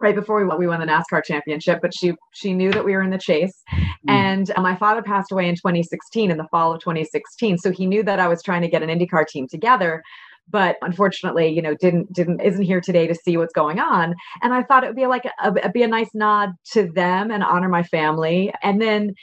right 0.00 0.14
before 0.14 0.44
we, 0.44 0.56
we 0.56 0.66
won 0.66 0.80
the 0.80 0.86
NASCAR 0.86 1.24
championship, 1.24 1.80
but 1.82 1.92
she 1.94 2.14
she 2.32 2.52
knew 2.52 2.70
that 2.72 2.84
we 2.84 2.92
were 2.92 3.02
in 3.02 3.10
the 3.10 3.18
chase. 3.18 3.62
Mm. 3.72 3.90
And 4.08 4.50
uh, 4.56 4.60
my 4.60 4.76
father 4.76 5.02
passed 5.02 5.32
away 5.32 5.48
in 5.48 5.54
2016, 5.54 6.30
in 6.30 6.36
the 6.36 6.46
fall 6.50 6.74
of 6.74 6.80
2016, 6.80 7.58
so 7.58 7.70
he 7.70 7.86
knew 7.86 8.02
that 8.02 8.20
I 8.20 8.28
was 8.28 8.42
trying 8.42 8.62
to 8.62 8.68
get 8.68 8.82
an 8.82 8.88
IndyCar 8.88 9.26
team 9.26 9.46
together. 9.48 10.02
But 10.48 10.76
unfortunately, 10.80 11.48
you 11.48 11.60
know, 11.60 11.74
didn't 11.74 12.12
didn't 12.12 12.40
isn't 12.40 12.62
here 12.62 12.80
today 12.80 13.08
to 13.08 13.16
see 13.16 13.36
what's 13.36 13.52
going 13.52 13.80
on. 13.80 14.14
And 14.42 14.54
I 14.54 14.62
thought 14.62 14.84
it 14.84 14.86
would 14.86 14.96
be 14.96 15.06
like 15.06 15.24
a, 15.24 15.52
a, 15.64 15.72
be 15.72 15.82
a 15.82 15.88
nice 15.88 16.10
nod 16.14 16.50
to 16.72 16.88
them 16.92 17.32
and 17.32 17.42
honor 17.42 17.68
my 17.68 17.82
family, 17.82 18.52
and 18.62 18.80
then 18.80 19.14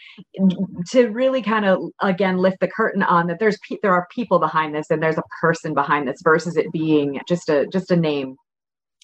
to 0.90 1.08
really 1.08 1.42
kind 1.42 1.66
of 1.66 1.80
again 2.02 2.40
lift 2.40 2.58
the 2.60 2.68
curtain 2.68 3.04
on 3.04 3.28
that 3.28 3.40
there's 3.40 3.58
pe- 3.68 3.78
there 3.82 3.94
are 3.94 4.06
people 4.14 4.38
behind 4.38 4.76
this 4.76 4.88
and 4.90 5.02
there's 5.02 5.18
a 5.18 5.24
person 5.40 5.74
behind 5.74 6.10
this 6.10 6.18
versus 6.24 6.58
it 6.58 6.70
being 6.74 7.22
just 7.26 7.48
a 7.48 7.68
just 7.68 7.90
a 7.90 7.96
name 7.96 8.36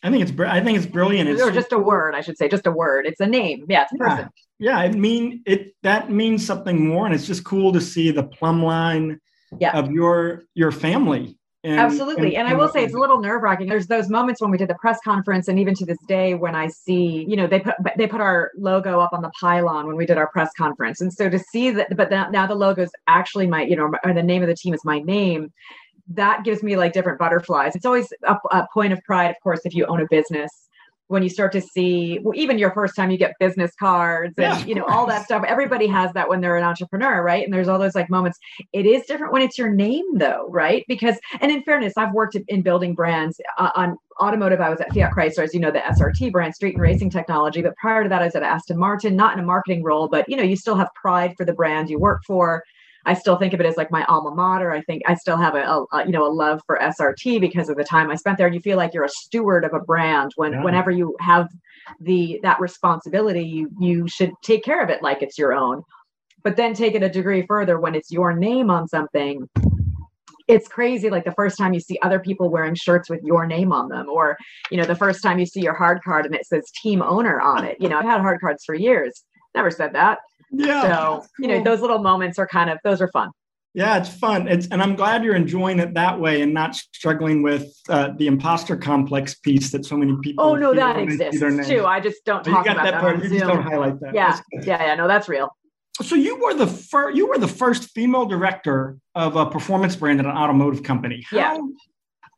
I 0.01 0.09
think 0.09 0.29
it's 0.29 0.39
I 0.39 0.61
think 0.61 0.77
it's 0.77 0.87
brilliant. 0.87 1.29
It's, 1.29 1.41
or 1.41 1.51
just 1.51 1.73
a 1.73 1.77
word, 1.77 2.15
I 2.15 2.21
should 2.21 2.37
say, 2.37 2.47
just 2.47 2.65
a 2.67 2.71
word. 2.71 3.05
It's 3.05 3.19
a 3.19 3.25
name. 3.25 3.65
Yeah, 3.67 3.83
it's 3.83 3.93
a 3.93 3.97
person. 3.97 4.29
Yeah, 4.57 4.77
I 4.77 4.89
mean 4.91 5.41
it. 5.45 5.75
That 5.83 6.09
means 6.09 6.45
something 6.45 6.87
more, 6.87 7.05
and 7.05 7.13
it's 7.13 7.27
just 7.27 7.43
cool 7.43 7.73
to 7.73 7.81
see 7.81 8.11
the 8.11 8.23
plumb 8.23 8.63
line 8.63 9.19
yeah. 9.59 9.77
of 9.77 9.91
your 9.91 10.43
your 10.53 10.71
family. 10.71 11.35
And, 11.61 11.77
Absolutely, 11.77 12.37
and, 12.37 12.47
and, 12.47 12.55
I 12.55 12.57
will 12.57 12.69
say 12.69 12.85
it's 12.85 12.93
a 12.93 12.97
little 12.97 13.19
nerve 13.19 13.41
wracking. 13.41 13.67
There's 13.67 13.87
those 13.87 14.07
moments 14.07 14.39
when 14.41 14.49
we 14.49 14.57
did 14.57 14.69
the 14.69 14.75
press 14.75 14.97
conference, 15.03 15.49
and 15.49 15.59
even 15.59 15.75
to 15.75 15.85
this 15.85 15.97
day, 16.07 16.33
when 16.33 16.55
I 16.55 16.69
see, 16.69 17.25
you 17.27 17.35
know, 17.35 17.47
they 17.47 17.59
put 17.59 17.75
they 17.97 18.07
put 18.07 18.21
our 18.21 18.51
logo 18.57 19.01
up 19.01 19.11
on 19.11 19.21
the 19.21 19.31
pylon 19.37 19.85
when 19.85 19.97
we 19.97 20.05
did 20.05 20.17
our 20.17 20.27
press 20.27 20.51
conference, 20.57 21.01
and 21.01 21.11
so 21.11 21.29
to 21.29 21.37
see 21.37 21.71
that, 21.71 21.97
but 21.97 22.09
now, 22.09 22.29
now 22.29 22.47
the 22.47 22.55
logo 22.55 22.83
is 22.83 22.91
actually 23.07 23.45
my, 23.45 23.63
you 23.63 23.75
know, 23.75 23.91
or 24.05 24.13
the 24.13 24.23
name 24.23 24.41
of 24.41 24.47
the 24.47 24.55
team 24.55 24.73
is 24.73 24.85
my 24.85 24.99
name 24.99 25.51
that 26.09 26.43
gives 26.43 26.63
me 26.63 26.75
like 26.75 26.93
different 26.93 27.19
butterflies. 27.19 27.75
It's 27.75 27.85
always 27.85 28.11
a, 28.27 28.35
a, 28.51 28.67
point 28.73 28.93
of 28.93 29.01
pride, 29.03 29.29
of 29.29 29.35
course, 29.43 29.61
if 29.63 29.73
you 29.73 29.85
own 29.85 30.01
a 30.01 30.07
business. 30.09 30.51
When 31.07 31.23
you 31.23 31.29
start 31.29 31.51
to 31.53 31.61
see, 31.61 32.19
well, 32.21 32.35
even 32.37 32.59
your 32.59 32.71
first 32.71 32.95
time 32.95 33.09
you 33.09 33.17
get 33.17 33.33
business 33.39 33.71
cards 33.79 34.35
and 34.37 34.59
yeah, 34.59 34.63
you 34.63 34.75
know 34.75 34.85
all 34.85 35.07
that 35.07 35.25
stuff. 35.25 35.43
Everybody 35.47 35.87
has 35.87 36.13
that 36.13 36.29
when 36.29 36.39
they're 36.39 36.55
an 36.55 36.63
entrepreneur, 36.63 37.23
right? 37.23 37.43
And 37.43 37.51
there's 37.51 37.67
all 37.67 37.79
those 37.79 37.95
like 37.95 38.11
moments. 38.11 38.37
It 38.73 38.85
is 38.85 39.07
different 39.07 39.33
when 39.33 39.41
it's 39.41 39.57
your 39.57 39.73
name, 39.73 40.05
though, 40.19 40.45
right? 40.51 40.85
Because, 40.87 41.15
and 41.41 41.51
in 41.51 41.63
fairness, 41.63 41.93
I've 41.97 42.13
worked 42.13 42.37
in 42.47 42.61
building 42.61 42.93
brands 42.93 43.41
uh, 43.57 43.71
on 43.75 43.97
automotive. 44.21 44.61
I 44.61 44.69
was 44.69 44.81
at 44.81 44.93
Fiat 44.93 45.11
Chrysler, 45.11 45.45
as 45.45 45.51
you 45.51 45.59
know, 45.59 45.71
the 45.71 45.79
SRT 45.79 46.31
brand, 46.31 46.53
Street 46.53 46.75
and 46.75 46.81
Racing 46.83 47.09
Technology. 47.09 47.63
But 47.63 47.75
prior 47.77 48.03
to 48.03 48.09
that, 48.09 48.21
I 48.21 48.25
was 48.25 48.35
at 48.35 48.43
Aston 48.43 48.77
Martin, 48.77 49.15
not 49.15 49.33
in 49.33 49.43
a 49.43 49.47
marketing 49.47 49.81
role, 49.81 50.09
but 50.09 50.29
you 50.29 50.37
know, 50.37 50.43
you 50.43 50.55
still 50.55 50.75
have 50.75 50.89
pride 50.93 51.33
for 51.37 51.43
the 51.43 51.53
brand 51.53 51.89
you 51.89 51.97
work 51.97 52.21
for 52.27 52.61
I 53.05 53.13
still 53.13 53.37
think 53.37 53.53
of 53.53 53.59
it 53.59 53.65
as 53.65 53.77
like 53.77 53.91
my 53.91 54.03
alma 54.05 54.31
mater. 54.35 54.71
I 54.71 54.81
think 54.81 55.03
I 55.07 55.15
still 55.15 55.37
have 55.37 55.55
a, 55.55 55.85
a, 55.91 56.05
you 56.05 56.11
know 56.11 56.25
a 56.25 56.31
love 56.31 56.61
for 56.65 56.79
SRT 56.79 57.39
because 57.39 57.69
of 57.69 57.77
the 57.77 57.83
time 57.83 58.09
I 58.11 58.15
spent 58.15 58.37
there. 58.37 58.47
And 58.47 58.55
you 58.55 58.61
feel 58.61 58.77
like 58.77 58.93
you're 58.93 59.05
a 59.05 59.09
steward 59.09 59.65
of 59.65 59.73
a 59.73 59.79
brand 59.79 60.31
when 60.35 60.53
yeah. 60.53 60.63
whenever 60.63 60.91
you 60.91 61.15
have 61.19 61.47
the 61.99 62.39
that 62.43 62.59
responsibility, 62.59 63.43
you 63.43 63.69
you 63.79 64.07
should 64.07 64.31
take 64.43 64.63
care 64.63 64.83
of 64.83 64.89
it 64.89 65.01
like 65.01 65.21
it's 65.21 65.37
your 65.37 65.53
own. 65.53 65.83
But 66.43 66.55
then 66.55 66.73
take 66.73 66.95
it 66.95 67.03
a 67.03 67.09
degree 67.09 67.45
further 67.45 67.79
when 67.79 67.95
it's 67.95 68.11
your 68.11 68.33
name 68.33 68.69
on 68.69 68.87
something. 68.87 69.47
It's 70.47 70.67
crazy. 70.67 71.09
Like 71.09 71.25
the 71.25 71.33
first 71.33 71.57
time 71.57 71.73
you 71.73 71.79
see 71.79 71.99
other 72.01 72.19
people 72.19 72.49
wearing 72.49 72.73
shirts 72.73 73.09
with 73.09 73.21
your 73.23 73.45
name 73.45 73.71
on 73.71 73.89
them, 73.89 74.09
or 74.09 74.37
you 74.71 74.77
know, 74.77 74.85
the 74.85 74.95
first 74.95 75.21
time 75.21 75.39
you 75.39 75.45
see 75.45 75.61
your 75.61 75.75
hard 75.75 76.01
card 76.03 76.25
and 76.25 76.35
it 76.35 76.45
says 76.45 76.63
team 76.81 77.01
owner 77.01 77.39
on 77.39 77.63
it. 77.63 77.77
You 77.79 77.87
know, 77.87 77.97
I've 77.97 78.05
had 78.05 78.21
hard 78.21 78.39
cards 78.41 78.63
for 78.65 78.73
years. 78.75 79.23
Never 79.55 79.71
said 79.71 79.93
that. 79.93 80.19
Yeah. 80.51 80.81
So, 80.81 81.25
you 81.39 81.47
know, 81.47 81.63
those 81.63 81.81
little 81.81 81.99
moments 81.99 82.39
are 82.39 82.47
kind 82.47 82.69
of, 82.69 82.77
those 82.83 83.01
are 83.01 83.09
fun. 83.09 83.29
Yeah, 83.75 83.97
it's 83.97 84.09
fun. 84.09 84.47
It's 84.47 84.67
and 84.69 84.81
I'm 84.81 84.95
glad 84.95 85.23
you're 85.23 85.35
enjoying 85.35 85.77
it 85.77 85.93
that 85.93 86.19
way 86.19 86.41
and 86.41 86.53
not 86.55 86.75
struggling 86.75 87.43
with 87.43 87.71
uh, 87.87 88.09
the 88.17 88.25
imposter 88.25 88.75
complex 88.75 89.35
piece 89.35 89.71
that 89.71 89.85
so 89.85 89.95
many 89.95 90.17
people. 90.23 90.43
Oh 90.43 90.55
no, 90.55 90.73
that 90.73 90.97
exists 90.97 91.67
too. 91.67 91.85
I 91.85 91.99
just 91.99 92.25
don't 92.25 92.43
talk 92.43 92.65
about 92.65 92.83
that, 92.83 92.91
that 92.93 92.99
part. 92.99 93.23
You 93.23 93.29
just 93.29 93.45
don't 93.45 93.61
highlight 93.61 93.99
that. 93.99 94.15
Yeah, 94.15 94.39
yeah, 94.63 94.85
yeah. 94.85 94.95
No, 94.95 95.07
that's 95.07 95.29
real. 95.29 95.55
So 96.01 96.15
you 96.15 96.41
were 96.41 96.55
the 96.55 96.65
first. 96.65 97.15
You 97.15 97.27
were 97.27 97.37
the 97.37 97.47
first 97.47 97.91
female 97.91 98.25
director 98.25 98.97
of 99.13 99.35
a 99.35 99.45
performance 99.45 99.95
brand 99.95 100.19
at 100.19 100.25
an 100.25 100.31
automotive 100.31 100.81
company. 100.81 101.23
How, 101.29 101.37
yeah. 101.37 101.57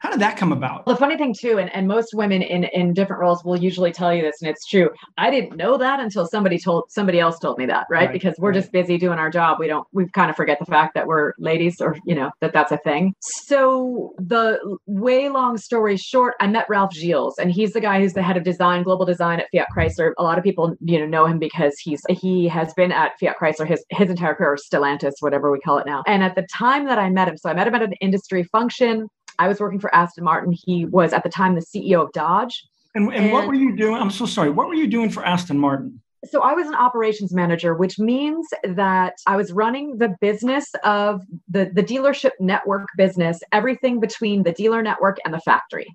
How 0.02 0.10
did 0.10 0.20
that 0.20 0.36
come 0.36 0.52
about? 0.52 0.86
The 0.88 0.96
funny 0.96 1.16
thing 1.16 1.36
too, 1.40 1.60
and, 1.60 1.74
and 1.76 1.88
most 1.88 2.16
women 2.16 2.42
in, 2.42 2.64
in 2.64 2.94
different 2.94 3.22
roles 3.22 3.44
will 3.44 3.58
usually 3.58 3.92
tell 3.92 4.12
you 4.12 4.24
this, 4.24 4.42
and 4.42 4.50
it's 4.50 4.68
true. 4.68 4.90
I 5.20 5.30
didn't 5.30 5.56
know 5.56 5.78
that 5.78 6.00
until 6.00 6.26
somebody 6.26 6.58
told 6.58 6.86
somebody 6.90 7.20
else 7.20 7.38
told 7.38 7.60
me 7.60 7.68
that, 7.68 7.86
right? 7.88 8.08
right 8.08 8.12
because 8.12 8.34
we're 8.40 8.50
right. 8.50 8.60
just 8.60 8.72
busy 8.72 8.98
doing 8.98 9.20
our 9.20 9.30
job. 9.30 9.58
We 9.60 9.68
don't 9.68 9.88
we 9.94 10.08
kind 10.10 10.32
of 10.32 10.36
forget 10.36 10.58
the 10.58 10.66
fact 10.66 10.96
that 10.96 11.06
we're 11.06 11.34
ladies 11.38 11.80
or 11.80 11.96
you 12.04 12.16
know, 12.16 12.32
that 12.42 12.52
that's 12.52 12.72
a 12.72 12.78
thing. 12.78 13.14
So 13.22 14.14
the 14.18 14.60
way 14.88 15.30
long 15.30 15.58
story 15.58 15.98
short, 15.98 16.34
I 16.40 16.48
met 16.48 16.66
Ralph 16.68 16.94
Gilles, 16.96 17.36
and 17.40 17.52
he's 17.52 17.74
the 17.74 17.82
guy 17.82 18.00
who's 18.00 18.14
the 18.14 18.24
head 18.24 18.38
of 18.38 18.44
design, 18.44 18.82
global 18.82 19.06
design 19.06 19.40
at 19.40 19.48
Fiat 19.54 19.68
Chrysler. 19.76 20.14
A 20.18 20.24
lot 20.24 20.40
of 20.40 20.44
people, 20.44 20.74
you 20.82 21.00
know, 21.00 21.06
know 21.06 21.28
him 21.28 21.38
because 21.38 21.76
he's 21.78 22.02
he 22.10 22.48
has 22.48 22.74
been 22.74 22.92
at 22.92 23.12
Fiat 23.20 23.36
Chrysler 23.40 23.68
his 23.68 23.86
his 23.92 24.10
entire 24.10 24.34
career, 24.34 24.54
or 24.54 24.58
Stellantis, 24.58 25.14
whatever 25.20 25.52
we 25.52 25.60
call 25.60 25.78
it 25.78 25.86
now. 25.86 26.02
And 26.08 26.24
at 26.24 26.34
the 26.34 26.48
time 26.52 26.86
that 26.88 26.98
I 26.98 27.12
met 27.12 27.28
him, 27.28 27.38
so 27.38 27.52
I 27.52 27.54
met 27.54 27.68
him 27.68 27.76
at 27.76 27.84
an 27.84 27.94
industry 28.02 28.44
function 28.46 29.08
I 29.42 29.48
was 29.48 29.60
working 29.60 29.80
for 29.80 29.94
Aston 29.96 30.24
Martin. 30.24 30.54
He 30.54 30.86
was 30.86 31.14
at 31.14 31.24
the 31.24 31.30
time 31.30 31.56
the 31.56 31.62
CEO 31.62 32.04
of 32.04 32.12
Dodge. 32.12 32.64
And, 32.94 33.08
and, 33.08 33.26
and 33.26 33.32
what 33.32 33.48
were 33.48 33.56
you 33.56 33.76
doing? 33.76 33.96
I'm 33.96 34.12
so 34.12 34.28
sorry. 34.28 34.52
What 34.52 34.68
were 34.68 34.76
you 34.76 34.86
doing 34.86 35.10
for 35.10 35.26
Aston 35.26 35.58
Martin? 35.58 36.00
So 36.26 36.44
I 36.44 36.54
was 36.54 36.68
an 36.68 36.76
operations 36.76 37.34
manager, 37.34 37.74
which 37.74 37.98
means 37.98 38.48
that 38.64 39.16
I 39.26 39.36
was 39.38 39.52
running 39.52 39.98
the 39.98 40.16
business 40.22 40.68
of 40.84 41.24
the, 41.50 41.72
the 41.74 41.82
dealership 41.82 42.34
network 42.40 42.88
business, 42.96 43.40
everything 43.52 44.00
between 44.00 44.44
the 44.44 44.52
dealer 44.52 44.84
network 44.84 45.18
and 45.26 45.34
the 45.34 45.40
factory. 45.40 45.88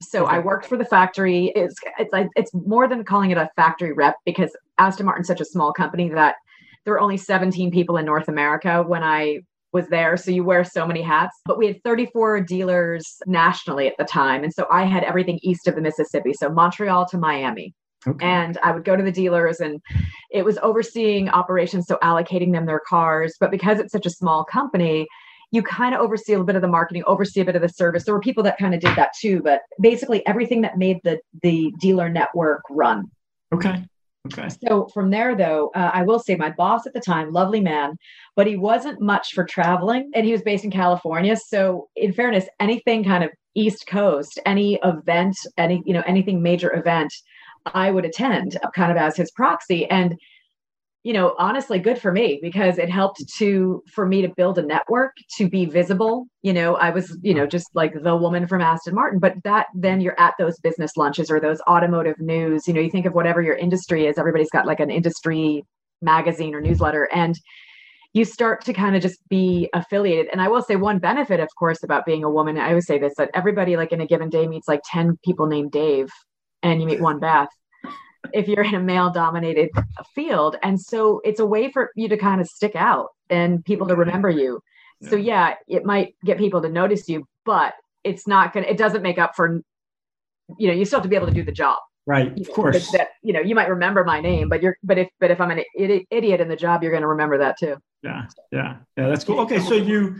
So 0.00 0.24
okay. 0.24 0.36
I 0.36 0.38
worked 0.38 0.64
for 0.64 0.78
the 0.78 0.86
factory. 0.86 1.52
It's 1.54 1.76
it's 1.98 2.10
it's 2.36 2.54
more 2.54 2.88
than 2.88 3.04
calling 3.04 3.32
it 3.32 3.36
a 3.36 3.50
factory 3.54 3.92
rep 3.92 4.16
because 4.24 4.56
Aston 4.78 5.04
Martin's 5.04 5.28
such 5.28 5.42
a 5.42 5.44
small 5.44 5.74
company 5.74 6.08
that 6.08 6.36
there 6.84 6.94
were 6.94 7.00
only 7.00 7.18
17 7.18 7.70
people 7.70 7.98
in 7.98 8.06
North 8.06 8.28
America 8.28 8.82
when 8.82 9.02
I 9.02 9.40
was 9.74 9.88
there. 9.88 10.16
So 10.16 10.30
you 10.30 10.44
wear 10.44 10.64
so 10.64 10.86
many 10.86 11.02
hats. 11.02 11.36
But 11.44 11.58
we 11.58 11.66
had 11.66 11.82
34 11.82 12.40
dealers 12.40 13.16
nationally 13.26 13.86
at 13.88 13.94
the 13.98 14.04
time. 14.04 14.44
And 14.44 14.54
so 14.54 14.66
I 14.70 14.84
had 14.84 15.04
everything 15.04 15.38
east 15.42 15.68
of 15.68 15.74
the 15.74 15.82
Mississippi. 15.82 16.32
So 16.32 16.48
Montreal 16.48 17.06
to 17.06 17.18
Miami. 17.18 17.74
Okay. 18.06 18.24
And 18.24 18.58
I 18.62 18.72
would 18.72 18.84
go 18.84 18.96
to 18.96 19.02
the 19.02 19.12
dealers 19.12 19.60
and 19.60 19.80
it 20.30 20.44
was 20.44 20.58
overseeing 20.58 21.30
operations, 21.30 21.86
so 21.86 21.98
allocating 22.02 22.52
them 22.52 22.66
their 22.66 22.82
cars. 22.86 23.34
But 23.40 23.50
because 23.50 23.78
it's 23.80 23.92
such 23.92 24.06
a 24.06 24.10
small 24.10 24.44
company, 24.44 25.06
you 25.50 25.62
kind 25.62 25.94
of 25.94 26.00
oversee 26.00 26.32
a 26.32 26.34
little 26.34 26.46
bit 26.46 26.56
of 26.56 26.62
the 26.62 26.68
marketing, 26.68 27.02
oversee 27.06 27.40
a 27.40 27.44
bit 27.44 27.56
of 27.56 27.62
the 27.62 27.68
service. 27.68 28.04
There 28.04 28.14
were 28.14 28.20
people 28.20 28.42
that 28.42 28.58
kind 28.58 28.74
of 28.74 28.80
did 28.80 28.94
that 28.96 29.10
too, 29.18 29.40
but 29.42 29.62
basically 29.80 30.26
everything 30.26 30.60
that 30.62 30.76
made 30.76 30.98
the 31.04 31.18
the 31.42 31.72
dealer 31.80 32.08
network 32.08 32.62
run. 32.68 33.04
Okay. 33.54 33.84
Okay. 34.32 34.48
So 34.66 34.88
from 34.94 35.10
there, 35.10 35.36
though, 35.36 35.70
uh, 35.74 35.90
I 35.92 36.02
will 36.02 36.18
say 36.18 36.34
my 36.34 36.50
boss 36.50 36.86
at 36.86 36.94
the 36.94 37.00
time, 37.00 37.30
lovely 37.30 37.60
man, 37.60 37.96
but 38.36 38.46
he 38.46 38.56
wasn't 38.56 39.02
much 39.02 39.32
for 39.34 39.44
traveling, 39.44 40.10
and 40.14 40.24
he 40.24 40.32
was 40.32 40.40
based 40.40 40.64
in 40.64 40.70
California. 40.70 41.36
So, 41.36 41.88
in 41.94 42.12
fairness, 42.12 42.46
anything 42.58 43.04
kind 43.04 43.22
of 43.22 43.30
East 43.54 43.86
Coast, 43.86 44.40
any 44.46 44.78
event, 44.82 45.36
any 45.58 45.82
you 45.84 45.92
know 45.92 46.02
anything 46.06 46.42
major 46.42 46.74
event, 46.74 47.12
I 47.66 47.90
would 47.90 48.06
attend, 48.06 48.56
kind 48.74 48.90
of 48.90 48.96
as 48.96 49.16
his 49.16 49.30
proxy. 49.30 49.86
And 49.90 50.16
you 51.04 51.12
know, 51.12 51.34
honestly, 51.38 51.78
good 51.78 52.00
for 52.00 52.10
me 52.10 52.38
because 52.42 52.78
it 52.78 52.88
helped 52.88 53.22
to 53.36 53.82
for 53.92 54.06
me 54.06 54.22
to 54.22 54.28
build 54.28 54.58
a 54.58 54.62
network 54.62 55.12
to 55.36 55.48
be 55.50 55.66
visible. 55.66 56.26
You 56.40 56.54
know, 56.54 56.76
I 56.76 56.90
was, 56.90 57.16
you 57.20 57.34
know, 57.34 57.46
just 57.46 57.68
like 57.74 57.92
the 58.02 58.16
woman 58.16 58.46
from 58.46 58.62
Aston 58.62 58.94
Martin, 58.94 59.18
but 59.18 59.34
that 59.44 59.66
then 59.74 60.00
you're 60.00 60.18
at 60.18 60.32
those 60.38 60.58
business 60.60 60.96
lunches 60.96 61.30
or 61.30 61.40
those 61.40 61.60
automotive 61.68 62.18
news. 62.20 62.66
You 62.66 62.72
know, 62.72 62.80
you 62.80 62.90
think 62.90 63.04
of 63.04 63.12
whatever 63.12 63.42
your 63.42 63.54
industry 63.54 64.06
is, 64.06 64.16
everybody's 64.16 64.50
got 64.50 64.66
like 64.66 64.80
an 64.80 64.90
industry 64.90 65.62
magazine 66.00 66.54
or 66.54 66.62
newsletter. 66.62 67.06
And 67.12 67.38
you 68.14 68.24
start 68.24 68.64
to 68.64 68.72
kind 68.72 68.96
of 68.96 69.02
just 69.02 69.18
be 69.28 69.68
affiliated. 69.74 70.28
And 70.32 70.40
I 70.40 70.48
will 70.48 70.62
say 70.62 70.76
one 70.76 71.00
benefit, 71.00 71.38
of 71.38 71.48
course, 71.58 71.82
about 71.82 72.06
being 72.06 72.24
a 72.24 72.30
woman, 72.30 72.56
I 72.56 72.70
always 72.70 72.86
say 72.86 72.98
this 72.98 73.12
that 73.18 73.30
everybody 73.34 73.76
like 73.76 73.92
in 73.92 74.00
a 74.00 74.06
given 74.06 74.30
day 74.30 74.46
meets 74.46 74.68
like 74.68 74.80
10 74.90 75.18
people 75.22 75.46
named 75.46 75.70
Dave 75.70 76.08
and 76.62 76.80
you 76.80 76.86
meet 76.86 77.02
one 77.02 77.18
Beth 77.20 77.48
if 78.32 78.48
you're 78.48 78.64
in 78.64 78.74
a 78.74 78.80
male 78.80 79.10
dominated 79.10 79.70
field. 80.14 80.56
And 80.62 80.80
so 80.80 81.20
it's 81.24 81.40
a 81.40 81.46
way 81.46 81.70
for 81.70 81.90
you 81.94 82.08
to 82.08 82.16
kind 82.16 82.40
of 82.40 82.48
stick 82.48 82.74
out 82.74 83.08
and 83.30 83.64
people 83.64 83.86
to 83.88 83.96
remember 83.96 84.30
you. 84.30 84.60
Yeah. 85.00 85.10
So 85.10 85.16
yeah, 85.16 85.54
it 85.68 85.84
might 85.84 86.14
get 86.24 86.38
people 86.38 86.62
to 86.62 86.68
notice 86.68 87.08
you, 87.08 87.26
but 87.44 87.74
it's 88.02 88.26
not 88.26 88.52
going 88.52 88.64
to, 88.64 88.70
it 88.70 88.78
doesn't 88.78 89.02
make 89.02 89.18
up 89.18 89.34
for, 89.36 89.60
you 90.58 90.68
know, 90.68 90.74
you 90.74 90.84
still 90.84 90.98
have 90.98 91.04
to 91.04 91.08
be 91.08 91.16
able 91.16 91.26
to 91.26 91.34
do 91.34 91.42
the 91.42 91.52
job. 91.52 91.78
Right. 92.06 92.38
Of 92.38 92.50
course. 92.50 92.90
That, 92.92 93.08
you 93.22 93.32
know, 93.32 93.40
you 93.40 93.54
might 93.54 93.68
remember 93.68 94.04
my 94.04 94.20
name, 94.20 94.50
but 94.50 94.62
you're, 94.62 94.76
but 94.82 94.98
if, 94.98 95.08
but 95.20 95.30
if 95.30 95.40
I'm 95.40 95.50
an 95.50 95.62
idiot 95.74 96.40
in 96.40 96.48
the 96.48 96.56
job, 96.56 96.82
you're 96.82 96.92
going 96.92 97.02
to 97.02 97.08
remember 97.08 97.38
that 97.38 97.58
too. 97.58 97.76
Yeah. 98.02 98.26
Yeah. 98.52 98.76
Yeah. 98.98 99.08
That's 99.08 99.24
cool. 99.24 99.40
Okay. 99.40 99.58
So 99.58 99.72
you, 99.74 100.16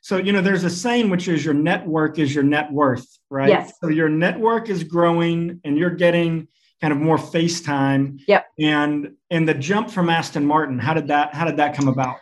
so, 0.00 0.16
you 0.16 0.32
know, 0.32 0.40
there's 0.40 0.62
a 0.62 0.70
saying, 0.70 1.10
which 1.10 1.26
is 1.26 1.44
your 1.44 1.54
network 1.54 2.20
is 2.20 2.32
your 2.32 2.44
net 2.44 2.70
worth, 2.70 3.06
right? 3.30 3.48
Yes. 3.48 3.72
So 3.80 3.88
your 3.88 4.08
network 4.08 4.68
is 4.68 4.84
growing 4.84 5.60
and 5.64 5.76
you're 5.76 5.90
getting, 5.90 6.46
kind 6.80 6.92
of 6.92 6.98
more 6.98 7.16
FaceTime. 7.16 8.20
Yep. 8.26 8.46
And 8.58 9.14
and 9.30 9.48
the 9.48 9.54
jump 9.54 9.90
from 9.90 10.08
Aston 10.08 10.44
Martin, 10.44 10.78
how 10.78 10.94
did 10.94 11.08
that 11.08 11.34
how 11.34 11.44
did 11.44 11.56
that 11.56 11.74
come 11.76 11.88
about? 11.88 12.16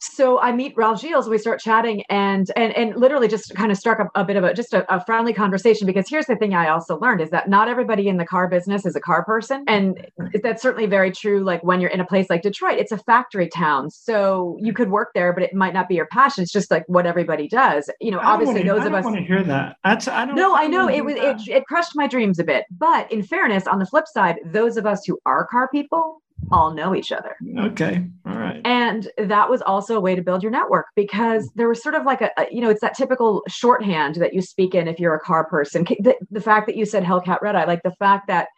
So 0.00 0.38
I 0.40 0.52
meet 0.52 0.74
Ralph 0.76 1.00
Gilles, 1.00 1.28
we 1.28 1.38
start 1.38 1.60
chatting 1.60 2.04
and 2.08 2.50
and 2.56 2.72
and 2.76 2.96
literally 2.96 3.26
just 3.26 3.54
kind 3.54 3.72
of 3.72 3.78
struck 3.78 3.98
a, 3.98 4.20
a 4.20 4.24
bit 4.24 4.36
of 4.36 4.44
a 4.44 4.54
just 4.54 4.72
a, 4.72 4.94
a, 4.94 5.04
friendly 5.04 5.32
conversation 5.32 5.86
because 5.86 6.08
here's 6.08 6.26
the 6.26 6.36
thing 6.36 6.54
I 6.54 6.68
also 6.68 6.98
learned 7.00 7.20
is 7.20 7.30
that 7.30 7.48
not 7.48 7.68
everybody 7.68 8.08
in 8.08 8.16
the 8.16 8.24
car 8.24 8.48
business 8.48 8.86
is 8.86 8.94
a 8.94 9.00
car 9.00 9.24
person. 9.24 9.64
And 9.66 10.06
that's 10.42 10.62
certainly 10.62 10.86
very 10.86 11.10
true. 11.10 11.42
Like 11.42 11.64
when 11.64 11.80
you're 11.80 11.90
in 11.90 12.00
a 12.00 12.04
place 12.04 12.30
like 12.30 12.42
Detroit, 12.42 12.78
it's 12.78 12.92
a 12.92 12.98
factory 12.98 13.48
town. 13.48 13.90
So 13.90 14.56
you 14.60 14.72
could 14.72 14.90
work 14.90 15.10
there, 15.14 15.32
but 15.32 15.42
it 15.42 15.52
might 15.52 15.74
not 15.74 15.88
be 15.88 15.96
your 15.96 16.06
passion. 16.06 16.42
It's 16.42 16.52
just 16.52 16.70
like 16.70 16.84
what 16.86 17.06
everybody 17.06 17.48
does. 17.48 17.90
You 18.00 18.12
know, 18.12 18.20
obviously 18.20 18.60
wanna, 18.60 18.74
those 18.74 18.86
of 18.86 18.94
us 18.94 19.04
want 19.04 19.16
to 19.16 19.22
hear 19.22 19.42
that. 19.42 19.78
That's 19.84 20.06
I 20.06 20.26
don't 20.26 20.36
No, 20.36 20.54
I, 20.54 20.62
I 20.62 20.66
know 20.68 20.88
it 20.88 21.04
was 21.04 21.14
it, 21.16 21.48
it 21.48 21.66
crushed 21.66 21.96
my 21.96 22.06
dreams 22.06 22.38
a 22.38 22.44
bit. 22.44 22.66
But 22.70 23.10
in 23.10 23.22
fairness, 23.22 23.66
on 23.66 23.80
the 23.80 23.86
flip 23.86 24.06
side, 24.06 24.36
those 24.44 24.76
of 24.76 24.86
us 24.86 25.04
who 25.04 25.18
are 25.26 25.46
car 25.46 25.68
people 25.68 26.22
all 26.52 26.72
know 26.74 26.94
each 26.94 27.12
other. 27.12 27.36
Okay. 27.58 28.04
All 28.26 28.36
right. 28.36 28.60
And 28.64 29.08
that 29.18 29.50
was 29.50 29.62
also 29.62 29.96
a 29.96 30.00
way 30.00 30.14
to 30.14 30.22
build 30.22 30.42
your 30.42 30.52
network 30.52 30.86
because 30.96 31.50
there 31.54 31.68
was 31.68 31.82
sort 31.82 31.94
of 31.94 32.04
like 32.04 32.20
a, 32.20 32.30
a 32.38 32.46
you 32.50 32.60
know, 32.60 32.70
it's 32.70 32.80
that 32.80 32.96
typical 32.96 33.42
shorthand 33.48 34.16
that 34.16 34.34
you 34.34 34.42
speak 34.42 34.74
in 34.74 34.88
if 34.88 34.98
you're 34.98 35.14
a 35.14 35.20
car 35.20 35.44
person. 35.46 35.84
The, 35.84 36.16
the 36.30 36.40
fact 36.40 36.66
that 36.66 36.76
you 36.76 36.84
said 36.84 37.04
Hellcat 37.04 37.40
Red 37.42 37.56
Eye, 37.56 37.64
like 37.64 37.82
the 37.82 37.94
fact 37.98 38.28
that, 38.28 38.48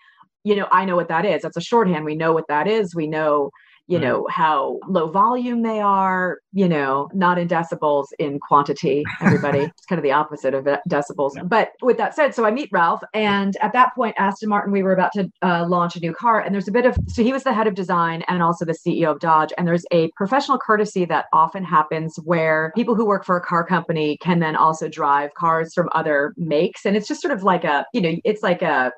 you 0.45 0.57
know, 0.57 0.69
I 0.71 0.85
know 0.85 0.97
what 0.97 1.09
that 1.09 1.25
is. 1.25 1.43
That's 1.43 1.57
a 1.57 1.61
shorthand. 1.61 2.05
We 2.05 2.15
know 2.15 2.33
what 2.33 2.49
that 2.49 2.67
is. 2.67 2.95
We 2.95 3.07
know 3.07 3.51
you 3.91 3.99
right. 3.99 4.05
know 4.05 4.27
how 4.31 4.79
low 4.89 5.11
volume 5.11 5.63
they 5.63 5.81
are 5.81 6.39
you 6.53 6.69
know 6.69 7.09
not 7.13 7.39
in 7.39 7.49
decibels 7.49 8.07
in 8.19 8.39
quantity 8.39 9.03
everybody 9.21 9.59
it's 9.79 9.87
kind 9.87 9.99
of 9.99 10.05
the 10.05 10.13
opposite 10.13 10.55
of 10.55 10.65
decibels 10.89 11.33
yeah. 11.35 11.43
but 11.43 11.71
with 11.83 11.97
that 11.97 12.15
said 12.15 12.35
so 12.35 12.45
i 12.45 12.51
meet 12.51 12.69
ralph 12.73 13.03
and 13.13 13.57
at 13.61 13.73
that 13.73 13.93
point 13.95 14.15
aston 14.17 14.49
martin 14.49 14.73
we 14.73 14.83
were 14.83 14.93
about 14.93 15.11
to 15.13 15.29
uh, 15.43 15.67
launch 15.69 15.97
a 15.97 16.01
new 16.01 16.15
car 16.15 16.41
and 16.41 16.55
there's 16.55 16.69
a 16.69 16.73
bit 16.73 16.87
of 16.87 16.97
so 17.09 17.23
he 17.23 17.33
was 17.33 17.43
the 17.43 17.53
head 17.53 17.67
of 17.67 17.75
design 17.75 18.23
and 18.29 18.43
also 18.43 18.65
the 18.65 18.77
ceo 18.87 19.11
of 19.11 19.19
dodge 19.19 19.53
and 19.59 19.67
there's 19.67 19.85
a 19.91 20.09
professional 20.17 20.59
courtesy 20.59 21.05
that 21.05 21.27
often 21.33 21.65
happens 21.65 22.17
where 22.25 22.73
people 22.77 22.95
who 22.95 23.05
work 23.05 23.25
for 23.25 23.37
a 23.37 23.43
car 23.43 23.67
company 23.67 24.17
can 24.19 24.39
then 24.39 24.55
also 24.55 24.89
drive 24.89 25.35
cars 25.35 25.75
from 25.75 25.89
other 25.93 26.33
makes 26.37 26.87
and 26.87 26.97
it's 26.97 27.09
just 27.09 27.21
sort 27.21 27.35
of 27.35 27.43
like 27.43 27.65
a 27.65 27.85
you 27.93 28.01
know 28.01 28.15
it's 28.25 28.43
like 28.43 28.63
a 28.63 28.93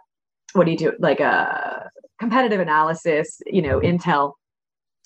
what 0.53 0.65
do 0.65 0.71
you 0.71 0.77
do 0.77 0.93
like 0.99 1.21
a 1.21 1.89
competitive 2.21 2.61
analysis 2.61 3.41
you 3.47 3.63
know 3.63 3.81
intel 3.81 4.35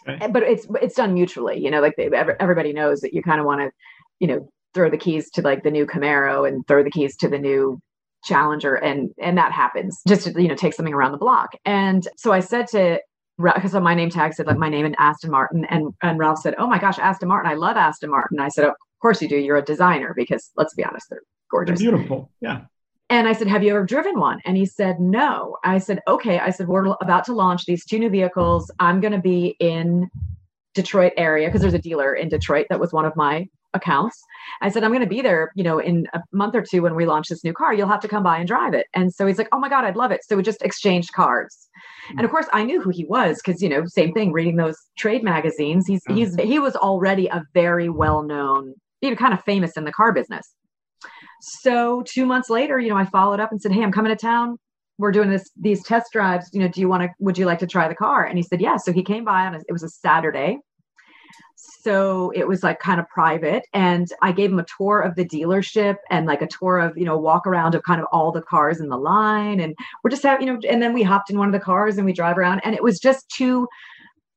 Okay. 0.09 0.29
But 0.29 0.43
it's 0.43 0.67
it's 0.81 0.95
done 0.95 1.15
mutually, 1.15 1.59
you 1.59 1.71
know, 1.71 1.81
like 1.81 1.95
they, 1.97 2.09
everybody 2.13 2.73
knows 2.73 3.01
that 3.01 3.13
you 3.13 3.23
kind 3.23 3.41
of 3.41 3.47
want 3.47 3.61
to, 3.61 3.71
you 4.21 4.27
know, 4.27 4.49
throw 4.75 4.91
the 4.91 4.99
keys 4.99 5.31
to 5.31 5.43
like 5.43 5.63
the 5.63 5.71
new 5.71 5.87
Camaro 5.87 6.47
and 6.47 6.67
throw 6.69 6.83
the 6.85 6.91
keys 6.91 7.17
to 7.17 7.29
the 7.29 7.39
new 7.39 7.81
Challenger, 8.25 8.75
and 8.75 9.11
and 9.21 9.39
that 9.39 9.53
happens 9.53 10.03
just 10.09 10.25
to 10.25 10.43
you 10.43 10.49
know 10.49 10.55
take 10.55 10.75
something 10.75 10.95
around 10.95 11.13
the 11.13 11.19
block. 11.19 11.51
And 11.65 12.07
so 12.17 12.33
I 12.33 12.41
said 12.41 12.67
to 12.69 12.99
because 13.39 13.75
on 13.75 13.83
my 13.83 13.95
name 13.95 14.11
tag 14.11 14.35
said 14.35 14.47
like 14.47 14.57
my 14.57 14.69
name 14.69 14.85
and 14.85 14.97
Aston 14.99 15.31
Martin, 15.31 15.65
and 15.67 15.95
and 16.03 16.19
Ralph 16.19 16.41
said, 16.41 16.55
"Oh 16.59 16.67
my 16.67 16.79
gosh, 16.79 16.99
Aston 16.99 17.29
Martin! 17.29 17.51
I 17.51 17.55
love 17.55 17.77
Aston 17.77 18.11
Martin." 18.11 18.41
I 18.41 18.49
said, 18.49 18.65
"Of 18.65 18.75
course 19.01 19.23
you 19.23 19.29
do. 19.29 19.37
You're 19.37 19.59
a 19.59 19.65
designer 19.65 20.13
because 20.17 20.51
let's 20.57 20.75
be 20.75 20.85
honest, 20.85 21.07
they're 21.09 21.23
gorgeous, 21.51 21.79
they're 21.79 21.93
beautiful, 21.93 22.31
yeah." 22.41 22.63
And 23.09 23.29
I 23.29 23.33
said, 23.33 23.47
Have 23.47 23.63
you 23.63 23.71
ever 23.71 23.85
driven 23.85 24.19
one? 24.19 24.41
And 24.45 24.57
he 24.57 24.67
said, 24.67 24.99
No. 24.99 25.57
I 25.65 25.79
said, 25.79 26.01
Okay. 26.09 26.39
I 26.39 26.51
said, 26.51 26.69
We're 26.69 26.95
about 27.01 27.25
to 27.27 27.33
launch 27.33 27.67
these 27.67 27.85
two 27.85 27.99
new 27.99 28.11
vehicles. 28.11 28.71
I'm 28.81 29.01
going 29.01 29.13
to 29.13 29.21
be 29.21 29.57
in 29.61 30.11
Detroit 30.75 31.13
area 31.17 31.49
because 31.49 31.63
there's 31.63 31.75
a 31.75 31.79
dealer 31.79 32.15
in 32.15 32.29
Detroit 32.29 32.67
that 32.69 32.81
was 32.81 32.93
one 32.93 33.05
of 33.05 33.15
my 33.17 33.47
accounts. 33.75 34.21
I 34.61 34.71
said, 34.71 34.85
I'm 34.85 34.91
going 34.91 35.03
to 35.03 35.09
be 35.09 35.21
there, 35.21 35.53
you 35.55 35.63
know, 35.63 35.79
in 35.79 36.07
a 36.15 36.21
month 36.33 36.55
or 36.55 36.63
two 36.63 36.83
when 36.83 36.95
we 36.95 37.07
launch 37.07 37.29
this 37.29 37.45
new 37.45 37.53
car. 37.53 37.75
You'll 37.75 37.89
have 37.89 38.01
to 38.01 38.09
come 38.09 38.23
by 38.23 38.39
and 38.39 38.49
drive 38.49 38.75
it. 38.75 38.87
And 38.95 39.13
so 39.13 39.27
he's 39.27 39.39
like, 39.39 39.49
Oh 39.53 39.59
my 39.59 39.69
God, 39.69 39.85
I'd 39.85 39.97
love 39.97 40.11
it. 40.11 40.25
So 40.25 40.37
we 40.37 40.43
just 40.43 40.63
exchanged 40.63 41.13
cards. 41.13 41.69
And 42.11 42.25
of 42.25 42.31
course, 42.31 42.47
I 42.53 42.65
knew 42.65 42.81
who 42.81 42.91
he 42.91 43.05
was 43.05 43.41
because 43.45 43.63
you 43.63 43.69
know, 43.69 43.85
same 43.87 44.13
thing. 44.13 44.33
Reading 44.33 44.57
those 44.57 44.77
trade 44.97 45.23
magazines, 45.23 45.87
he's 45.87 46.03
he's 46.09 46.35
he 46.37 46.59
was 46.59 46.75
already 46.77 47.27
a 47.29 47.45
very 47.55 47.89
well 47.89 48.23
known, 48.23 48.75
you 49.01 49.11
know, 49.11 49.17
kind 49.17 49.35
of 49.35 49.43
famous 49.45 49.77
in 49.77 49.85
the 49.85 49.93
car 49.93 50.13
business. 50.13 50.55
So 51.49 52.03
two 52.03 52.27
months 52.27 52.51
later, 52.51 52.81
you 52.81 52.89
know, 52.89 52.97
I 52.97 53.05
followed 53.05 53.39
up 53.39 53.53
and 53.53 53.63
said, 53.63 53.71
"Hey, 53.71 53.83
I'm 53.83 53.93
coming 53.93 54.11
to 54.11 54.17
town. 54.17 54.59
We're 54.99 55.13
doing 55.13 55.31
this 55.31 55.49
these 55.57 55.83
test 55.85 56.13
drives. 56.13 56.51
You 56.53 56.61
know, 56.61 56.69
do 56.69 56.81
you 56.81 56.89
want 56.89 57.05
to? 57.05 57.11
Would 57.21 57.39
you 57.39 57.47
like 57.47 57.61
to 57.61 57.69
try 57.69 57.87
the 57.87 57.95
car?" 57.95 58.25
And 58.25 58.37
he 58.37 58.43
said, 58.43 58.61
"Yeah." 58.61 58.77
So 58.79 58.93
he 58.93 59.05
came 59.05 59.25
by 59.25 59.47
on 59.47 59.55
a, 59.55 59.59
it 59.69 59.73
was 59.73 59.85
a 59.85 59.89
Saturday. 59.89 60.59
So 61.55 62.33
it 62.35 62.49
was 62.49 62.65
like 62.65 62.81
kind 62.81 62.99
of 62.99 63.07
private, 63.09 63.65
and 63.73 64.09
I 64.23 64.33
gave 64.33 64.51
him 64.51 64.59
a 64.59 64.67
tour 64.77 65.01
of 65.01 65.15
the 65.15 65.25
dealership 65.25 65.97
and 66.11 66.27
like 66.27 66.43
a 66.43 66.49
tour 66.49 66.79
of 66.79 66.99
you 66.99 67.05
know 67.05 67.17
walk 67.17 67.47
around 67.47 67.77
of 67.77 67.85
kind 67.85 68.01
of 68.01 68.09
all 68.11 68.33
the 68.33 68.43
cars 68.43 68.81
in 68.81 68.89
the 68.89 68.99
line, 68.99 69.61
and 69.61 69.73
we're 70.03 70.11
just 70.11 70.25
having 70.25 70.49
you 70.49 70.53
know, 70.53 70.61
and 70.69 70.83
then 70.83 70.93
we 70.93 71.05
hopped 71.05 71.31
in 71.31 71.39
one 71.39 71.47
of 71.47 71.53
the 71.53 71.61
cars 71.61 71.97
and 71.97 72.05
we 72.05 72.13
drive 72.13 72.39
around, 72.39 72.61
and 72.65 72.75
it 72.75 72.83
was 72.83 72.99
just 72.99 73.29
two, 73.29 73.69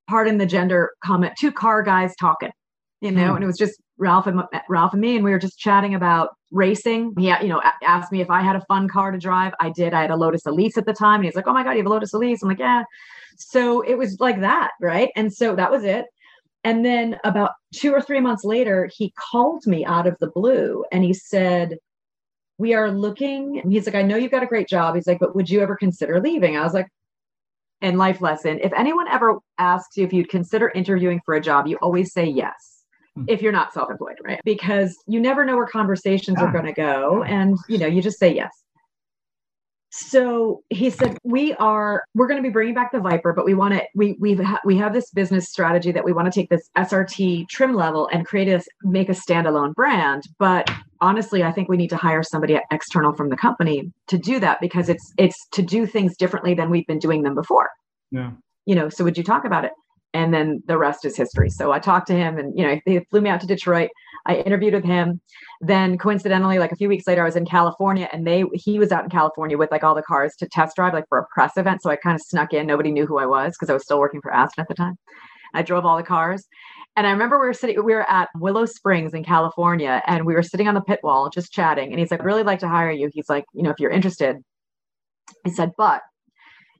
pardon 0.08 0.38
the 0.38 0.46
gender 0.46 0.92
comment, 1.04 1.34
two 1.39 1.51
car 1.51 1.82
guys 1.82 2.16
talking, 2.18 2.51
you 3.01 3.12
know, 3.12 3.30
hmm. 3.30 3.36
and 3.36 3.44
it 3.44 3.48
was 3.48 3.58
just 3.58 3.82
Ralph 4.00 4.27
and 4.27 4.41
Ralph 4.70 4.94
and 4.94 5.01
me, 5.01 5.15
and 5.15 5.24
we 5.24 5.32
were 5.32 5.39
just 5.39 5.60
chatting 5.60 5.94
about 5.94 6.29
racing. 6.51 7.13
He, 7.18 7.27
you 7.27 7.50
know, 7.50 7.62
asked 7.84 8.12
me 8.12 8.22
if 8.22 8.29
I 8.29 8.41
had 8.41 8.56
a 8.56 8.62
fun 8.62 8.88
car 8.88 9.12
to 9.12 9.18
drive. 9.18 9.53
I 9.60 9.70
did. 9.70 9.94
I 9.94 10.01
had 10.01 10.12
a 10.12 10.15
Lotus 10.15 10.46
Elise 10.46 10.77
at 10.77 10.86
the 10.86 10.94
time, 10.94 11.18
and 11.18 11.25
he's 11.25 11.36
like, 11.36 11.48
"Oh 11.48 11.53
my 11.53 11.63
god, 11.63 11.72
you 11.72 11.79
have 11.79 11.86
a 11.86 11.89
Lotus 11.89 12.13
Elise?" 12.13 12.41
I'm 12.41 12.50
like, 12.50 12.60
"Yeah." 12.60 12.84
So 13.38 13.82
it 13.82 13.96
was 13.98 14.20
like 14.20 14.39
that, 14.41 14.72
right? 14.82 15.10
And 15.15 15.32
so 15.32 15.56
that 15.56 15.72
was 15.72 15.84
it. 15.84 16.06
And 16.63 16.86
then 16.86 17.20
about 17.24 17.51
two 17.74 17.94
or 17.94 18.01
three 18.01 18.20
months 18.22 18.44
later, 18.44 18.89
he 18.96 19.13
called 19.32 19.65
me 19.68 19.86
out 19.86 20.08
of 20.08 20.18
the 20.20 20.32
blue, 20.32 20.84
and 20.91 21.03
he 21.03 21.13
said, 21.13 21.77
"We 22.58 22.74
are 22.74 22.91
looking." 22.91 23.63
He's 23.70 23.86
like, 23.86 23.96
"I 23.96 24.01
know 24.03 24.18
you've 24.18 24.32
got 24.32 24.44
a 24.44 24.48
great 24.48 24.68
job." 24.70 24.96
He's 24.96 25.08
like, 25.08 25.20
"But 25.20 25.36
would 25.36 25.50
you 25.50 25.62
ever 25.62 25.75
consider 25.75 26.20
leaving?" 26.22 26.58
I 26.58 26.63
was 26.63 26.74
like, 26.74 26.88
and 27.82 27.98
life 27.98 28.22
lesson 28.22 28.60
if 28.62 28.74
anyone 28.74 29.08
ever 29.08 29.38
asks 29.58 29.98
you 29.98 30.06
if 30.06 30.13
you'd 30.13 30.29
consider 30.29 30.70
interviewing 30.70 31.22
for 31.25 31.36
a 31.36 31.41
job 31.41 31.68
you 31.68 31.77
always 31.82 32.12
say 32.13 32.25
yes. 32.25 32.79
Hmm. 33.16 33.25
if 33.28 33.42
you're 33.42 33.51
not 33.51 33.74
self-employed 33.74 34.18
right? 34.24 34.39
Because 34.44 34.96
you 35.08 35.20
never 35.20 35.46
know 35.46 35.56
where 35.56 35.68
conversations 35.68 36.38
yeah. 36.39 36.46
are 36.46 36.51
going 36.51 36.66
to 36.66 36.74
go 36.74 37.24
and 37.24 37.58
you 37.68 37.78
know 37.78 37.88
you 37.88 38.01
just 38.01 38.20
say 38.20 38.34
yes. 38.34 38.51
So 39.92 40.62
he 40.70 40.92
said 40.92 41.18
we 41.24 41.54
are 41.56 42.04
we're 42.13 42.28
going 42.28 42.42
to 42.42 42.48
be 42.48 42.51
bringing 42.51 42.75
back 42.75 42.92
the 42.92 43.00
viper 43.00 43.34
but 43.34 43.44
we 43.44 43.56
want 43.56 43.74
to 43.74 43.84
we 43.96 44.16
we 44.20 44.36
ha- 44.36 44.62
we 44.63 44.78
have 44.78 44.94
this 44.94 45.10
business 45.12 45.50
strategy 45.50 45.92
that 45.92 46.06
we 46.06 46.13
want 46.13 46.32
to 46.32 46.39
take 46.39 46.50
this 46.50 46.70
srt 46.78 47.48
trim 47.50 47.74
level 47.74 48.08
and 48.13 48.25
create 48.25 48.48
a 48.48 48.62
make 48.84 49.10
a 49.10 49.13
standalone 49.13 49.74
brand 49.74 50.24
but 50.38 50.70
honestly 51.01 51.44
i 51.44 51.51
think 51.51 51.70
we 51.70 51.78
need 51.78 51.89
to 51.89 51.98
hire 51.98 52.22
somebody 52.22 52.60
external 52.72 53.13
from 53.13 53.30
the 53.30 53.36
company 53.36 53.92
to 54.06 54.18
do 54.20 54.39
that 54.39 54.62
because 54.62 54.89
it's 54.89 55.12
it's 55.18 55.48
to 55.51 55.63
do 55.63 55.88
things 55.88 56.16
differently 56.16 56.54
than 56.54 56.70
we've 56.70 56.88
been 56.88 57.00
doing 57.00 57.24
them 57.24 57.34
before. 57.34 57.70
Yeah. 58.12 58.32
You 58.68 58.75
know 58.75 58.89
so 58.89 59.04
would 59.04 59.18
you 59.18 59.24
talk 59.24 59.44
about 59.44 59.66
it 59.66 59.72
and 60.13 60.34
then 60.34 60.63
the 60.66 60.78
rest 60.78 61.06
is 61.06 61.16
history. 61.16 61.50
So 61.50 61.72
I 61.72 61.80
talked 61.80 62.08
to 62.08 62.16
him 62.16 62.38
and, 62.38 62.58
you 62.58 62.66
know, 62.66 62.80
he 62.86 63.00
flew 63.12 63.22
me 63.22 63.30
out 63.30 63.42
to 63.42 63.48
Detroit. 63.48 63.89
I 64.25 64.38
interviewed 64.38 64.74
with 64.74 64.84
him. 64.84 65.22
Then 65.62 65.98
coincidentally, 65.98 66.58
like 66.58 66.72
a 66.72 66.75
few 66.75 66.89
weeks 66.89 67.06
later, 67.08 67.22
I 67.22 67.25
was 67.25 67.36
in 67.36 67.46
California 67.46 68.10
and 68.12 68.25
they, 68.25 68.44
he 68.54 68.80
was 68.80 68.92
out 68.92 69.04
in 69.04 69.10
California 69.10 69.58
with 69.58 69.72
like 69.72 69.84
all 69.84 69.96
the 69.96 70.01
cars 70.01 70.36
to 70.39 70.48
test 70.48 70.75
drive, 70.75 70.94
like 70.94 71.08
for 71.10 71.20
a 71.20 71.25
press 71.34 71.58
event. 71.58 71.82
So 71.84 71.89
I 71.89 71.96
kind 71.96 72.16
of 72.16 72.22
snuck 72.22 72.54
in. 72.54 72.66
Nobody 72.66 72.92
knew 72.92 73.06
who 73.06 73.20
I 73.20 73.25
was 73.25 73.54
because 73.54 73.70
I 73.70 73.74
was 73.74 73.84
still 73.84 74.00
working 74.00 74.22
for 74.22 74.34
Aston 74.34 74.62
at 74.62 74.68
the 74.68 74.74
time. 74.74 74.98
I 75.54 75.62
drove 75.62 75.86
all 75.86 75.98
the 75.98 76.04
cars. 76.04 76.48
And 76.96 77.08
I 77.08 77.12
remember 77.12 77.39
we 77.39 77.48
were 77.48 77.54
sitting, 77.54 77.84
we 77.84 77.94
were 77.94 78.10
at 78.10 78.30
Willow 78.36 78.66
Springs 78.66 79.13
in 79.13 79.24
California 79.24 80.01
and 80.06 80.25
we 80.25 80.34
were 80.34 80.44
sitting 80.44 80.68
on 80.68 80.74
the 80.74 80.82
pit 80.82 81.00
wall 81.04 81.30
just 81.30 81.54
chatting. 81.54 81.92
And 81.92 82.00
he's 82.00 82.12
like, 82.12 82.24
really 82.24 82.44
like 82.44 82.60
to 82.60 82.68
hire 82.68 82.92
you. 82.92 83.10
He's 83.13 83.30
like, 83.30 83.46
you 83.54 83.63
know, 83.63 83.70
if 83.70 83.80
you're 83.80 83.92
interested, 83.92 84.38
I 85.46 85.51
said, 85.51 85.72
but 85.78 86.01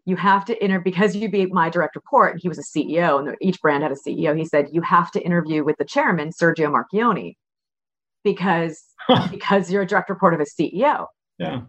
you 0.06 0.16
have 0.16 0.46
to 0.46 0.62
enter 0.62 0.80
because 0.80 1.16
you'd 1.16 1.32
be 1.32 1.46
my 1.48 1.70
direct 1.70 1.96
report. 1.96 2.34
And 2.34 2.42
he 2.42 2.50
was 2.50 2.60
a 2.60 2.64
CEO, 2.64 3.20
and 3.20 3.36
each 3.42 3.62
brand 3.62 3.84
had 3.84 3.92
a 3.92 3.96
CEO. 3.96 4.38
He 4.38 4.46
said 4.46 4.70
you 4.72 4.82
have 4.82 5.12
to 5.12 5.22
interview 5.22 5.64
with 5.64 5.78
the 5.78 5.86
chairman, 5.86 6.32
Sergio 6.32 6.72
Marchionne, 6.72 7.36
because 8.24 8.84
because 9.32 9.72
you're 9.72 9.84
a 9.84 9.88
direct 9.88 10.10
report 10.10 10.34
of 10.34 10.40
a 10.40 10.46
CEO. 10.46 11.08
Yeah. 11.38 11.62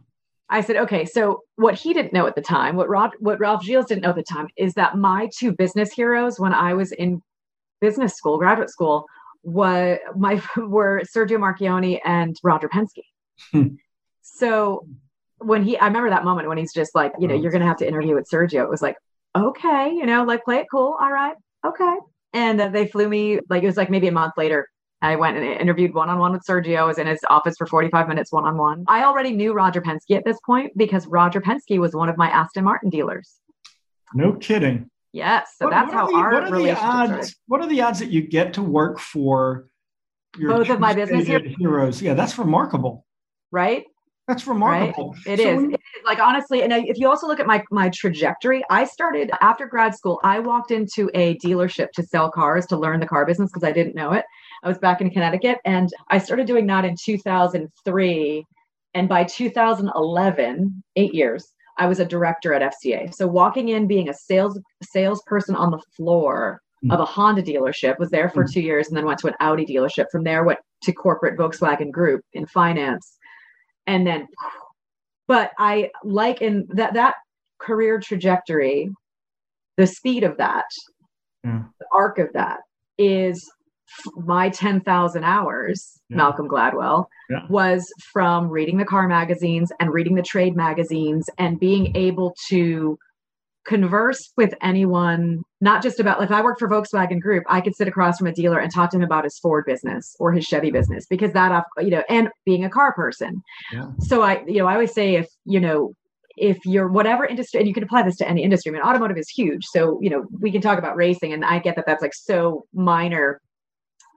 I 0.52 0.62
said, 0.62 0.76
okay. 0.76 1.04
So 1.04 1.42
what 1.54 1.74
he 1.74 1.94
didn't 1.94 2.12
know 2.12 2.26
at 2.26 2.34
the 2.34 2.42
time, 2.42 2.74
what 2.74 2.88
Rod, 2.88 3.12
what 3.20 3.38
Ralph 3.38 3.62
Gilles 3.64 3.84
didn't 3.84 4.02
know 4.02 4.10
at 4.10 4.16
the 4.16 4.24
time, 4.24 4.48
is 4.56 4.74
that 4.74 4.96
my 4.96 5.28
two 5.38 5.52
business 5.52 5.92
heroes 5.92 6.40
when 6.40 6.52
I 6.52 6.74
was 6.74 6.90
in 6.90 7.22
business 7.80 8.14
school, 8.14 8.36
graduate 8.36 8.70
school, 8.70 9.06
was 9.42 9.98
my 10.16 10.42
were 10.56 11.02
Sergio 11.02 11.38
Marchionne 11.38 12.00
and 12.04 12.36
Roger 12.42 12.68
Penske. 12.68 13.04
So 14.22 14.86
when 15.40 15.64
he, 15.64 15.78
I 15.78 15.86
remember 15.86 16.10
that 16.10 16.24
moment 16.24 16.48
when 16.48 16.58
he's 16.58 16.72
just 16.72 16.94
like, 16.94 17.12
you 17.18 17.28
know, 17.28 17.34
you're 17.34 17.50
going 17.50 17.62
to 17.62 17.66
have 17.66 17.78
to 17.78 17.88
interview 17.88 18.14
with 18.14 18.28
Sergio. 18.30 18.62
It 18.62 18.70
was 18.70 18.82
like, 18.82 18.96
okay, 19.36 19.90
you 19.90 20.06
know, 20.06 20.24
like 20.24 20.44
play 20.44 20.56
it 20.56 20.66
cool. 20.70 20.96
All 21.00 21.10
right. 21.10 21.34
Okay. 21.66 21.96
And 22.32 22.60
uh, 22.60 22.68
they 22.68 22.86
flew 22.86 23.08
me, 23.08 23.40
like, 23.48 23.62
it 23.62 23.66
was 23.66 23.76
like 23.76 23.90
maybe 23.90 24.08
a 24.08 24.12
month 24.12 24.34
later. 24.36 24.68
I 25.02 25.16
went 25.16 25.38
and 25.38 25.46
interviewed 25.46 25.94
one 25.94 26.10
on 26.10 26.18
one 26.18 26.32
with 26.32 26.42
Sergio. 26.46 26.76
I 26.76 26.84
was 26.84 26.98
in 26.98 27.06
his 27.06 27.20
office 27.30 27.56
for 27.56 27.66
45 27.66 28.06
minutes 28.06 28.32
one 28.32 28.44
on 28.44 28.58
one. 28.58 28.84
I 28.86 29.04
already 29.04 29.32
knew 29.32 29.54
Roger 29.54 29.80
Penske 29.80 30.16
at 30.16 30.24
this 30.26 30.38
point 30.44 30.76
because 30.76 31.06
Roger 31.06 31.40
Penske 31.40 31.78
was 31.78 31.94
one 31.94 32.10
of 32.10 32.18
my 32.18 32.28
Aston 32.28 32.64
Martin 32.64 32.90
dealers. 32.90 33.36
No 34.12 34.34
kidding. 34.34 34.90
Yes. 35.12 35.54
So 35.56 35.66
what, 35.66 35.70
that's 35.70 35.86
what 35.86 35.94
how 35.94 36.06
the, 36.06 36.14
our 36.14 36.32
what 36.32 36.50
relationship 36.50 36.84
odds, 36.84 37.10
started. 37.10 37.34
What 37.46 37.60
are 37.62 37.66
the 37.66 37.80
odds 37.80 37.98
that 38.00 38.10
you 38.10 38.22
get 38.22 38.54
to 38.54 38.62
work 38.62 38.98
for 38.98 39.68
your 40.38 40.50
both 40.50 40.68
of 40.68 40.80
my 40.80 40.92
business 40.92 41.26
heroes? 41.26 42.02
Yeah, 42.02 42.14
that's 42.14 42.38
remarkable. 42.38 43.06
Right. 43.50 43.84
That's 44.30 44.46
remarkable. 44.46 45.16
Right? 45.26 45.40
It, 45.40 45.42
so 45.42 45.58
is. 45.58 45.64
it 45.64 45.70
is. 45.72 45.76
Like 46.04 46.20
honestly, 46.20 46.62
and 46.62 46.72
if 46.72 46.98
you 46.98 47.08
also 47.08 47.26
look 47.26 47.40
at 47.40 47.48
my 47.48 47.64
my 47.72 47.88
trajectory, 47.88 48.62
I 48.70 48.84
started 48.84 49.32
after 49.40 49.66
grad 49.66 49.92
school. 49.96 50.20
I 50.22 50.38
walked 50.38 50.70
into 50.70 51.10
a 51.14 51.36
dealership 51.38 51.90
to 51.94 52.04
sell 52.04 52.30
cars 52.30 52.64
to 52.66 52.76
learn 52.76 53.00
the 53.00 53.06
car 53.06 53.26
business 53.26 53.50
because 53.50 53.64
I 53.64 53.72
didn't 53.72 53.96
know 53.96 54.12
it. 54.12 54.24
I 54.62 54.68
was 54.68 54.78
back 54.78 55.00
in 55.00 55.10
Connecticut, 55.10 55.58
and 55.64 55.90
I 56.10 56.18
started 56.18 56.46
doing 56.46 56.68
that 56.68 56.84
in 56.84 56.94
2003. 57.02 58.46
And 58.94 59.08
by 59.08 59.24
2011, 59.24 60.82
eight 60.94 61.14
years, 61.14 61.52
I 61.76 61.86
was 61.86 61.98
a 61.98 62.04
director 62.04 62.54
at 62.54 62.72
FCA. 62.72 63.12
So 63.12 63.26
walking 63.26 63.70
in, 63.70 63.88
being 63.88 64.08
a 64.08 64.14
sales 64.14 64.60
salesperson 64.80 65.56
on 65.56 65.72
the 65.72 65.82
floor 65.96 66.60
mm. 66.84 66.94
of 66.94 67.00
a 67.00 67.04
Honda 67.04 67.42
dealership, 67.42 67.98
was 67.98 68.10
there 68.10 68.30
for 68.30 68.44
mm. 68.44 68.52
two 68.52 68.60
years, 68.60 68.86
and 68.86 68.96
then 68.96 69.06
went 69.06 69.18
to 69.20 69.26
an 69.26 69.34
Audi 69.40 69.66
dealership. 69.66 70.06
From 70.12 70.22
there, 70.22 70.44
went 70.44 70.60
to 70.84 70.92
corporate 70.92 71.36
Volkswagen 71.36 71.90
Group 71.90 72.22
in 72.32 72.46
finance 72.46 73.18
and 73.86 74.06
then 74.06 74.26
but 75.28 75.52
i 75.58 75.90
like 76.04 76.40
in 76.40 76.66
that 76.70 76.94
that 76.94 77.14
career 77.58 78.00
trajectory 78.00 78.90
the 79.76 79.86
speed 79.86 80.24
of 80.24 80.36
that 80.36 80.66
yeah. 81.44 81.62
the 81.78 81.86
arc 81.92 82.18
of 82.18 82.32
that 82.32 82.60
is 82.98 83.50
my 84.16 84.48
10,000 84.50 85.24
hours, 85.24 86.00
yeah. 86.08 86.16
Malcolm 86.16 86.48
Gladwell, 86.48 87.06
yeah. 87.28 87.46
was 87.48 87.92
from 88.12 88.48
reading 88.48 88.78
the 88.78 88.84
car 88.84 89.08
magazines 89.08 89.72
and 89.80 89.92
reading 89.92 90.14
the 90.14 90.22
trade 90.22 90.56
magazines 90.56 91.28
and 91.38 91.58
being 91.58 91.96
able 91.96 92.34
to 92.48 92.98
converse 93.70 94.32
with 94.36 94.52
anyone, 94.62 95.42
not 95.60 95.80
just 95.80 96.00
about, 96.00 96.18
like, 96.18 96.28
if 96.28 96.34
I 96.34 96.42
worked 96.42 96.58
for 96.58 96.68
Volkswagen 96.68 97.20
Group, 97.20 97.44
I 97.48 97.60
could 97.60 97.76
sit 97.76 97.86
across 97.86 98.18
from 98.18 98.26
a 98.26 98.32
dealer 98.32 98.58
and 98.58 98.70
talk 98.70 98.90
to 98.90 98.96
him 98.96 99.04
about 99.04 99.22
his 99.22 99.38
Ford 99.38 99.64
business 99.64 100.16
or 100.18 100.32
his 100.32 100.44
Chevy 100.44 100.72
business 100.72 101.06
because 101.08 101.32
that, 101.34 101.64
you 101.78 101.90
know, 101.90 102.02
and 102.08 102.30
being 102.44 102.64
a 102.64 102.68
car 102.68 102.92
person. 102.92 103.40
Yeah. 103.72 103.86
So 104.00 104.22
I, 104.22 104.42
you 104.46 104.58
know, 104.58 104.66
I 104.66 104.74
always 104.74 104.92
say 104.92 105.14
if, 105.14 105.28
you 105.44 105.60
know, 105.60 105.94
if 106.36 106.58
you're 106.64 106.88
whatever 106.88 107.24
industry, 107.24 107.60
and 107.60 107.68
you 107.68 107.74
can 107.74 107.84
apply 107.84 108.02
this 108.02 108.16
to 108.16 108.28
any 108.28 108.42
industry, 108.42 108.70
I 108.70 108.72
mean, 108.72 108.82
automotive 108.82 109.16
is 109.16 109.28
huge. 109.28 109.64
So, 109.66 110.00
you 110.02 110.10
know, 110.10 110.24
we 110.40 110.50
can 110.50 110.60
talk 110.60 110.78
about 110.78 110.96
racing, 110.96 111.32
and 111.32 111.44
I 111.44 111.60
get 111.60 111.76
that 111.76 111.86
that's 111.86 112.02
like 112.02 112.14
so 112.14 112.66
minor 112.74 113.40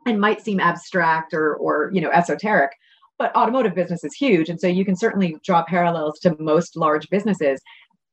and 0.08 0.20
might 0.20 0.42
seem 0.42 0.60
abstract 0.60 1.34
or, 1.34 1.56
or, 1.56 1.92
you 1.94 2.02
know, 2.02 2.10
esoteric 2.10 2.72
but 3.20 3.36
automotive 3.36 3.76
business 3.76 4.04
is 4.04 4.14
huge 4.16 4.50
and 4.50 4.60
so 4.60 4.68
you 4.68 4.84
can 4.84 4.96
certainly 4.96 5.38
draw 5.46 5.64
parallels 5.64 6.20
to 6.20 6.36
most 6.40 6.76
large 6.76 7.08
businesses 7.10 7.62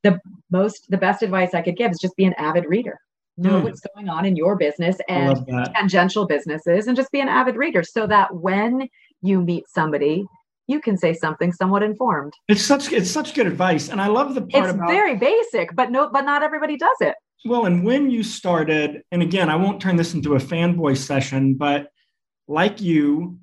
the 0.03 0.19
most 0.49 0.89
the 0.89 0.97
best 0.97 1.23
advice 1.23 1.53
I 1.53 1.61
could 1.61 1.77
give 1.77 1.91
is 1.91 1.99
just 1.99 2.15
be 2.15 2.25
an 2.25 2.33
avid 2.37 2.65
reader. 2.67 2.99
Know 3.37 3.61
mm. 3.61 3.63
what's 3.63 3.81
going 3.95 4.09
on 4.09 4.25
in 4.25 4.35
your 4.35 4.55
business 4.55 4.97
and 5.07 5.45
tangential 5.73 6.27
businesses 6.27 6.87
and 6.87 6.97
just 6.97 7.11
be 7.11 7.21
an 7.21 7.29
avid 7.29 7.55
reader 7.55 7.83
so 7.83 8.05
that 8.07 8.35
when 8.35 8.89
you 9.21 9.41
meet 9.41 9.63
somebody, 9.69 10.25
you 10.67 10.81
can 10.81 10.97
say 10.97 11.13
something 11.13 11.51
somewhat 11.53 11.81
informed. 11.81 12.33
It's 12.47 12.61
such 12.61 12.91
it's 12.91 13.09
such 13.09 13.33
good 13.33 13.47
advice. 13.47 13.89
And 13.89 14.01
I 14.01 14.07
love 14.07 14.35
the 14.35 14.41
part 14.41 14.65
it's 14.65 14.73
about 14.73 14.89
very 14.89 15.15
basic, 15.15 15.75
but 15.75 15.91
no, 15.91 16.09
but 16.09 16.21
not 16.21 16.43
everybody 16.43 16.77
does 16.77 16.97
it. 16.99 17.15
Well, 17.45 17.65
and 17.65 17.83
when 17.83 18.11
you 18.11 18.21
started, 18.21 19.01
and 19.11 19.21
again, 19.23 19.49
I 19.49 19.55
won't 19.55 19.81
turn 19.81 19.95
this 19.95 20.13
into 20.13 20.35
a 20.35 20.39
fanboy 20.39 20.97
session, 20.97 21.55
but 21.55 21.87
like 22.47 22.79
you, 22.81 23.39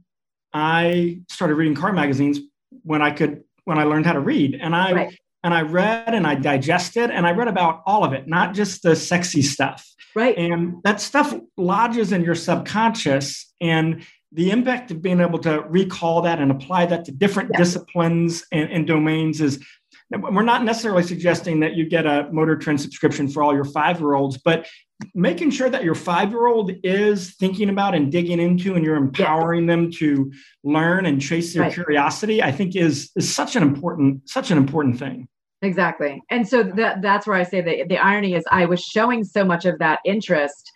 I 0.53 1.21
started 1.29 1.55
reading 1.55 1.75
car 1.75 1.93
magazines 1.93 2.39
when 2.83 3.03
I 3.03 3.11
could 3.11 3.43
when 3.65 3.79
I 3.79 3.85
learned 3.85 4.07
how 4.07 4.13
to 4.13 4.21
read. 4.21 4.55
And 4.55 4.77
I 4.77 4.93
right 4.93 5.15
and 5.45 5.55
I 5.55 5.63
read 5.63 6.15
and 6.15 6.27
I 6.27 6.35
digested 6.35 7.11
and 7.11 7.27
I 7.27 7.33
read 7.33 7.49
about 7.49 7.83
all 7.87 8.05
of 8.05 8.13
it, 8.13 8.27
not 8.27 8.55
just 8.55 8.83
the 8.83 8.97
sexy 8.97 9.43
stuff. 9.43 9.87
Right. 10.15 10.37
And 10.37 10.83
that 10.85 11.01
stuff 11.01 11.35
lodges 11.57 12.13
in 12.13 12.23
your 12.23 12.35
subconscious 12.35 13.53
and 13.61 14.05
the 14.33 14.51
impact 14.51 14.91
of 14.91 15.01
being 15.01 15.21
able 15.21 15.39
to 15.41 15.63
recall 15.69 16.23
that 16.23 16.39
and 16.39 16.51
apply 16.51 16.87
that 16.87 17.05
to 17.07 17.13
different 17.13 17.51
yeah. 17.53 17.59
disciplines 17.59 18.45
and, 18.53 18.71
and, 18.71 18.87
domains 18.87 19.41
is 19.41 19.65
we're 20.11 20.43
not 20.43 20.65
necessarily 20.65 21.03
suggesting 21.03 21.61
that 21.61 21.75
you 21.75 21.89
get 21.89 22.05
a 22.05 22.29
Motor 22.31 22.57
Trend 22.57 22.81
subscription 22.81 23.29
for 23.29 23.43
all 23.43 23.55
your 23.55 23.65
five 23.65 24.01
year 24.01 24.15
olds, 24.15 24.39
but 24.39 24.67
making 25.15 25.51
sure 25.51 25.71
that 25.71 25.85
your 25.85 25.95
five 25.95 26.31
year 26.31 26.47
old 26.47 26.73
is 26.83 27.35
thinking 27.37 27.69
about 27.69 27.95
and 27.95 28.11
digging 28.11 28.41
into 28.41 28.75
and 28.75 28.85
you're 28.85 28.97
empowering 28.97 29.65
yeah. 29.65 29.77
them 29.77 29.91
to 29.93 30.33
learn 30.65 31.07
and 31.07 31.21
chase 31.21 31.55
their 31.55 31.65
right. 31.65 31.73
curiosity, 31.73 32.43
I 32.43 32.53
think 32.53 32.75
is, 32.75 33.11
is 33.17 33.33
such 33.33 33.57
an 33.57 33.63
important, 33.63 34.29
such 34.29 34.51
an 34.51 34.59
important 34.59 34.99
thing. 34.99 35.29
Exactly. 35.63 36.23
And 36.31 36.47
so 36.47 36.63
that 36.63 37.03
that's 37.03 37.27
where 37.27 37.37
I 37.37 37.43
say 37.43 37.61
that 37.61 37.89
the 37.89 37.99
irony 37.99 38.35
is 38.35 38.45
I 38.51 38.67
was 38.67 38.81
showing 38.81 39.25
so 39.25 39.45
much 39.45 39.65
of 39.65 39.79
that 39.81 39.99
interest, 40.05 40.71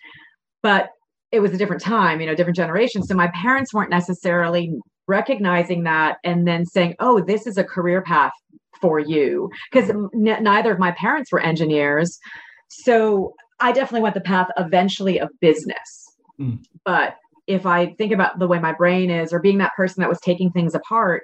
but 0.61 0.89
it 1.31 1.39
was 1.39 1.53
a 1.53 1.57
different 1.57 1.81
time, 1.81 2.19
you 2.19 2.27
know, 2.27 2.35
different 2.35 2.57
generation. 2.57 3.01
So 3.03 3.15
my 3.15 3.31
parents 3.33 3.73
weren't 3.73 3.89
necessarily 3.89 4.73
recognizing 5.07 5.83
that 5.83 6.17
and 6.23 6.47
then 6.47 6.65
saying, 6.65 6.95
oh, 6.99 7.21
this 7.21 7.47
is 7.47 7.57
a 7.57 7.63
career 7.63 8.01
path 8.01 8.31
for 8.81 8.99
you. 8.99 9.49
Because 9.71 9.89
n- 9.89 10.09
neither 10.13 10.71
of 10.71 10.79
my 10.79 10.91
parents 10.91 11.31
were 11.31 11.39
engineers. 11.39 12.19
So 12.69 13.33
I 13.63 13.71
definitely 13.71 14.01
went 14.01 14.13
the 14.13 14.21
path 14.21 14.49
eventually 14.57 15.19
of 15.19 15.29
business. 15.39 16.05
Mm. 16.39 16.63
But 16.85 17.15
if 17.47 17.65
I 17.65 17.93
think 17.93 18.11
about 18.11 18.37
the 18.37 18.47
way 18.47 18.59
my 18.59 18.73
brain 18.73 19.09
is, 19.09 19.33
or 19.33 19.39
being 19.39 19.57
that 19.57 19.73
person 19.75 20.01
that 20.01 20.09
was 20.09 20.19
taking 20.19 20.51
things 20.51 20.75
apart, 20.75 21.23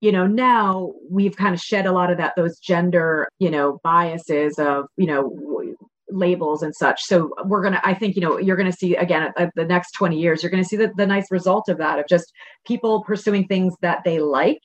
you 0.00 0.12
know 0.12 0.26
now 0.26 0.92
we've 1.10 1.36
kind 1.36 1.54
of 1.54 1.60
shed 1.60 1.86
a 1.86 1.92
lot 1.92 2.10
of 2.10 2.18
that 2.18 2.34
those 2.36 2.58
gender 2.58 3.26
you 3.38 3.50
know 3.50 3.78
biases 3.82 4.58
of 4.58 4.84
you 4.98 5.06
know 5.06 5.64
labels 6.10 6.62
and 6.62 6.74
such 6.74 7.00
so 7.02 7.30
we're 7.46 7.62
gonna 7.62 7.80
i 7.84 7.94
think 7.94 8.14
you 8.14 8.20
know 8.20 8.38
you're 8.38 8.56
gonna 8.56 8.70
see 8.70 8.94
again 8.96 9.32
at, 9.38 9.50
the 9.54 9.64
next 9.64 9.92
20 9.92 10.18
years 10.18 10.42
you're 10.42 10.50
gonna 10.50 10.62
see 10.62 10.76
the, 10.76 10.92
the 10.98 11.06
nice 11.06 11.30
result 11.30 11.70
of 11.70 11.78
that 11.78 11.98
of 11.98 12.04
just 12.06 12.30
people 12.66 13.02
pursuing 13.04 13.46
things 13.46 13.74
that 13.80 14.04
they 14.04 14.18
like 14.18 14.60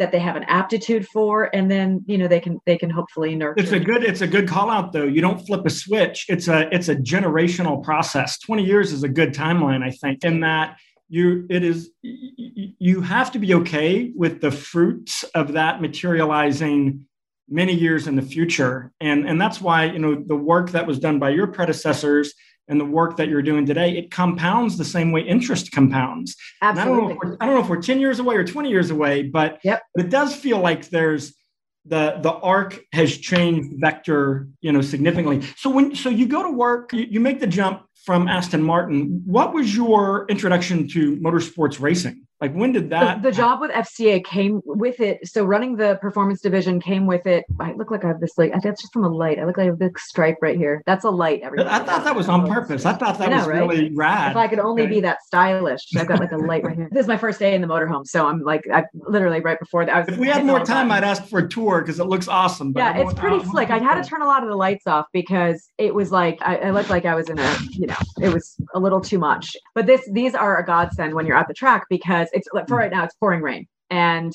that 0.00 0.10
they 0.10 0.18
have 0.18 0.34
an 0.34 0.44
aptitude 0.44 1.06
for 1.06 1.54
and 1.54 1.70
then 1.70 2.02
you 2.06 2.18
know 2.18 2.26
they 2.26 2.40
can 2.40 2.58
they 2.66 2.76
can 2.76 2.90
hopefully 2.90 3.36
nurture 3.36 3.62
it's 3.62 3.70
a 3.70 3.78
good 3.78 4.02
it's 4.02 4.22
a 4.22 4.26
good 4.26 4.48
call 4.48 4.68
out 4.70 4.92
though. 4.92 5.04
You 5.04 5.20
don't 5.20 5.38
flip 5.46 5.64
a 5.64 5.70
switch. 5.70 6.26
It's 6.28 6.48
a 6.48 6.74
it's 6.74 6.88
a 6.88 6.96
generational 6.96 7.84
process. 7.84 8.38
20 8.40 8.64
years 8.64 8.92
is 8.92 9.04
a 9.04 9.08
good 9.08 9.32
timeline 9.32 9.84
i 9.84 9.90
think 9.90 10.24
in 10.24 10.40
that 10.40 10.78
you 11.08 11.46
it 11.50 11.62
is 11.62 11.90
you 12.02 13.00
have 13.00 13.30
to 13.32 13.38
be 13.38 13.54
okay 13.54 14.12
with 14.16 14.40
the 14.40 14.50
fruits 14.50 15.24
of 15.34 15.52
that 15.52 15.80
materializing 15.80 17.06
many 17.50 17.74
years 17.74 18.06
in 18.06 18.14
the 18.14 18.22
future. 18.22 18.92
And 19.00 19.28
and 19.28 19.40
that's 19.40 19.60
why 19.60 19.86
you 19.86 19.98
know 19.98 20.14
the 20.14 20.36
work 20.36 20.70
that 20.70 20.86
was 20.86 20.98
done 20.98 21.18
by 21.18 21.30
your 21.30 21.48
predecessors 21.48 22.32
and 22.70 22.80
the 22.80 22.84
work 22.84 23.16
that 23.16 23.28
you're 23.28 23.42
doing 23.42 23.66
today 23.66 23.98
it 23.98 24.10
compounds 24.10 24.78
the 24.78 24.84
same 24.84 25.12
way 25.12 25.20
interest 25.20 25.72
compounds 25.72 26.36
Absolutely. 26.62 27.14
I 27.14 27.28
don't, 27.28 27.36
I 27.42 27.46
don't 27.46 27.54
know 27.56 27.60
if 27.60 27.68
we're 27.68 27.82
10 27.82 28.00
years 28.00 28.18
away 28.18 28.36
or 28.36 28.44
20 28.44 28.70
years 28.70 28.90
away 28.90 29.22
but 29.24 29.58
yep. 29.62 29.82
it 29.96 30.08
does 30.08 30.34
feel 30.34 30.58
like 30.58 30.88
there's 30.88 31.34
the 31.86 32.18
the 32.22 32.32
arc 32.32 32.78
has 32.92 33.16
changed 33.16 33.80
vector 33.80 34.48
you 34.60 34.72
know 34.72 34.80
significantly 34.80 35.46
so 35.56 35.70
when 35.70 35.94
so 35.94 36.08
you 36.08 36.26
go 36.26 36.42
to 36.42 36.50
work 36.50 36.92
you, 36.92 37.06
you 37.10 37.20
make 37.20 37.40
the 37.40 37.46
jump 37.46 37.82
from 38.04 38.28
Aston 38.28 38.62
Martin. 38.62 39.22
What 39.24 39.52
was 39.52 39.74
your 39.74 40.26
introduction 40.28 40.88
to 40.88 41.16
motorsports 41.16 41.80
racing? 41.80 42.26
Like 42.40 42.54
when 42.54 42.72
did 42.72 42.88
that? 42.88 43.22
The, 43.22 43.30
the 43.30 43.36
job 43.36 43.60
with 43.60 43.70
FCA 43.70 44.24
came 44.24 44.62
with 44.64 44.98
it. 45.00 45.28
So 45.28 45.44
running 45.44 45.76
the 45.76 45.98
performance 46.00 46.40
division 46.40 46.80
came 46.80 47.06
with 47.06 47.26
it. 47.26 47.44
I 47.60 47.72
look 47.72 47.90
like 47.90 48.02
I 48.02 48.08
have 48.08 48.20
this 48.20 48.38
like 48.38 48.52
that's 48.62 48.80
just 48.80 48.92
from 48.94 49.04
a 49.04 49.10
light. 49.10 49.38
I 49.38 49.44
look 49.44 49.58
like 49.58 49.64
I 49.64 49.66
have 49.66 49.74
a 49.74 49.76
big 49.76 49.98
stripe 49.98 50.38
right 50.40 50.56
here. 50.56 50.82
That's 50.86 51.04
a 51.04 51.10
light. 51.10 51.42
Everybody. 51.42 51.68
I 51.68 51.80
thought 51.84 52.02
that 52.04 52.16
was 52.16 52.30
on 52.30 52.48
purpose. 52.48 52.86
I 52.86 52.94
thought 52.94 53.18
that 53.18 53.28
I 53.28 53.30
know, 53.30 53.36
was 53.38 53.46
right? 53.46 53.58
really 53.58 53.94
rad. 53.94 54.30
If 54.30 54.36
I 54.38 54.48
could 54.48 54.58
only 54.58 54.84
okay. 54.84 54.90
be 54.90 55.00
that 55.00 55.22
stylish, 55.22 55.82
I've 55.98 56.06
got 56.06 56.18
like 56.18 56.32
a 56.32 56.38
light 56.38 56.64
right 56.64 56.74
here. 56.74 56.88
This 56.90 57.02
is 57.02 57.08
my 57.08 57.18
first 57.18 57.38
day 57.38 57.54
in 57.54 57.60
the 57.60 57.66
motorhome, 57.66 58.06
so 58.06 58.26
I'm 58.26 58.40
like 58.40 58.62
I 58.72 58.84
literally 58.94 59.40
right 59.40 59.58
before 59.58 59.84
that. 59.84 59.94
I 59.94 60.00
was. 60.00 60.08
If 60.08 60.16
we 60.16 60.28
had 60.28 60.46
more 60.46 60.64
time, 60.64 60.90
I'd 60.90 61.04
ask 61.04 61.26
for 61.26 61.40
a 61.40 61.48
tour 61.48 61.82
because 61.82 62.00
it 62.00 62.04
looks 62.04 62.26
awesome. 62.26 62.72
yeah, 62.74 62.96
it's 62.96 63.12
pretty 63.12 63.36
oh, 63.36 63.50
slick. 63.50 63.68
I 63.68 63.78
had 63.78 64.02
to 64.02 64.08
turn 64.08 64.22
a 64.22 64.26
lot 64.26 64.42
of 64.42 64.48
the 64.48 64.56
lights 64.56 64.86
off 64.86 65.04
because 65.12 65.70
it 65.76 65.94
was 65.94 66.10
like 66.10 66.38
I, 66.40 66.56
I 66.56 66.70
looked 66.70 66.88
like 66.88 67.04
I 67.04 67.14
was 67.14 67.28
in 67.28 67.38
a 67.38 67.58
you 67.72 67.86
know 67.86 67.89
it 68.20 68.32
was 68.32 68.56
a 68.74 68.80
little 68.80 69.00
too 69.00 69.18
much. 69.18 69.56
But 69.74 69.86
this 69.86 70.08
these 70.12 70.34
are 70.34 70.58
a 70.58 70.64
godsend 70.64 71.14
when 71.14 71.26
you're 71.26 71.36
at 71.36 71.48
the 71.48 71.54
track 71.54 71.86
because 71.88 72.28
it's 72.32 72.48
for 72.48 72.62
mm. 72.62 72.70
right 72.70 72.90
now 72.90 73.04
it's 73.04 73.14
pouring 73.14 73.42
rain 73.42 73.66
and 73.90 74.32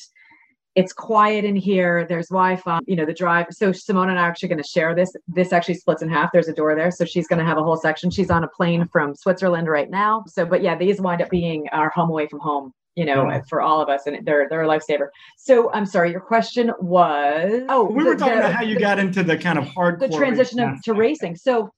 it's 0.75 0.91
quiet 0.91 1.45
in 1.45 1.55
here. 1.55 2.05
There's 2.07 2.27
Wi-Fi. 2.27 2.79
You 2.85 2.97
know 2.97 3.05
the 3.05 3.13
drive. 3.13 3.47
So 3.51 3.71
Simone 3.71 4.09
and 4.09 4.19
I 4.19 4.23
are 4.23 4.29
actually 4.29 4.49
going 4.49 4.61
to 4.61 4.67
share 4.67 4.93
this. 4.93 5.11
This 5.27 5.53
actually 5.53 5.75
splits 5.75 6.01
in 6.01 6.09
half. 6.09 6.31
There's 6.33 6.49
a 6.49 6.53
door 6.53 6.75
there, 6.75 6.91
so 6.91 7.05
she's 7.05 7.27
going 7.27 7.39
to 7.39 7.45
have 7.45 7.57
a 7.57 7.63
whole 7.63 7.77
section. 7.77 8.11
She's 8.11 8.29
on 8.29 8.43
a 8.43 8.47
plane 8.49 8.87
from 8.91 9.15
Switzerland 9.15 9.69
right 9.69 9.89
now. 9.89 10.25
So, 10.27 10.45
but 10.45 10.61
yeah, 10.61 10.77
these 10.77 10.99
wind 10.99 11.21
up 11.21 11.29
being 11.29 11.67
our 11.71 11.89
home 11.89 12.09
away 12.09 12.27
from 12.27 12.39
home 12.39 12.73
you 12.95 13.03
know, 13.03 13.29
yeah. 13.29 13.41
for 13.49 13.61
all 13.61 13.81
of 13.81 13.89
us, 13.89 14.07
and 14.07 14.25
they're 14.25 14.47
they're 14.49 14.63
a 14.63 14.67
lifesaver. 14.67 15.07
So 15.37 15.71
I'm 15.73 15.85
sorry, 15.85 16.11
your 16.11 16.21
question 16.21 16.71
was 16.79 17.63
oh, 17.69 17.83
we 17.83 18.03
the, 18.03 18.09
were 18.09 18.15
talking 18.15 18.35
the, 18.35 18.39
about 18.39 18.53
how 18.53 18.63
you 18.63 18.75
the, 18.75 18.79
got 18.79 18.99
into 18.99 19.21
the 19.21 19.37
kind 19.37 19.59
of 19.59 19.67
hard 19.67 19.99
the 19.99 20.07
transition 20.07 20.59
of, 20.59 20.81
to 20.83 20.93
racing. 20.93 21.35
So 21.35 21.71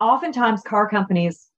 oftentimes 0.00 0.62
car 0.62 0.88
companies 0.88 1.50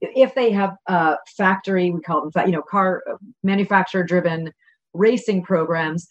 if 0.00 0.34
they 0.34 0.50
have 0.50 0.76
a 0.86 1.16
factory, 1.36 1.90
we 1.90 2.00
call 2.00 2.28
them, 2.28 2.46
you 2.46 2.52
know, 2.52 2.62
car 2.62 3.02
manufacturer 3.42 4.02
driven 4.02 4.52
racing 4.92 5.42
programs, 5.42 6.06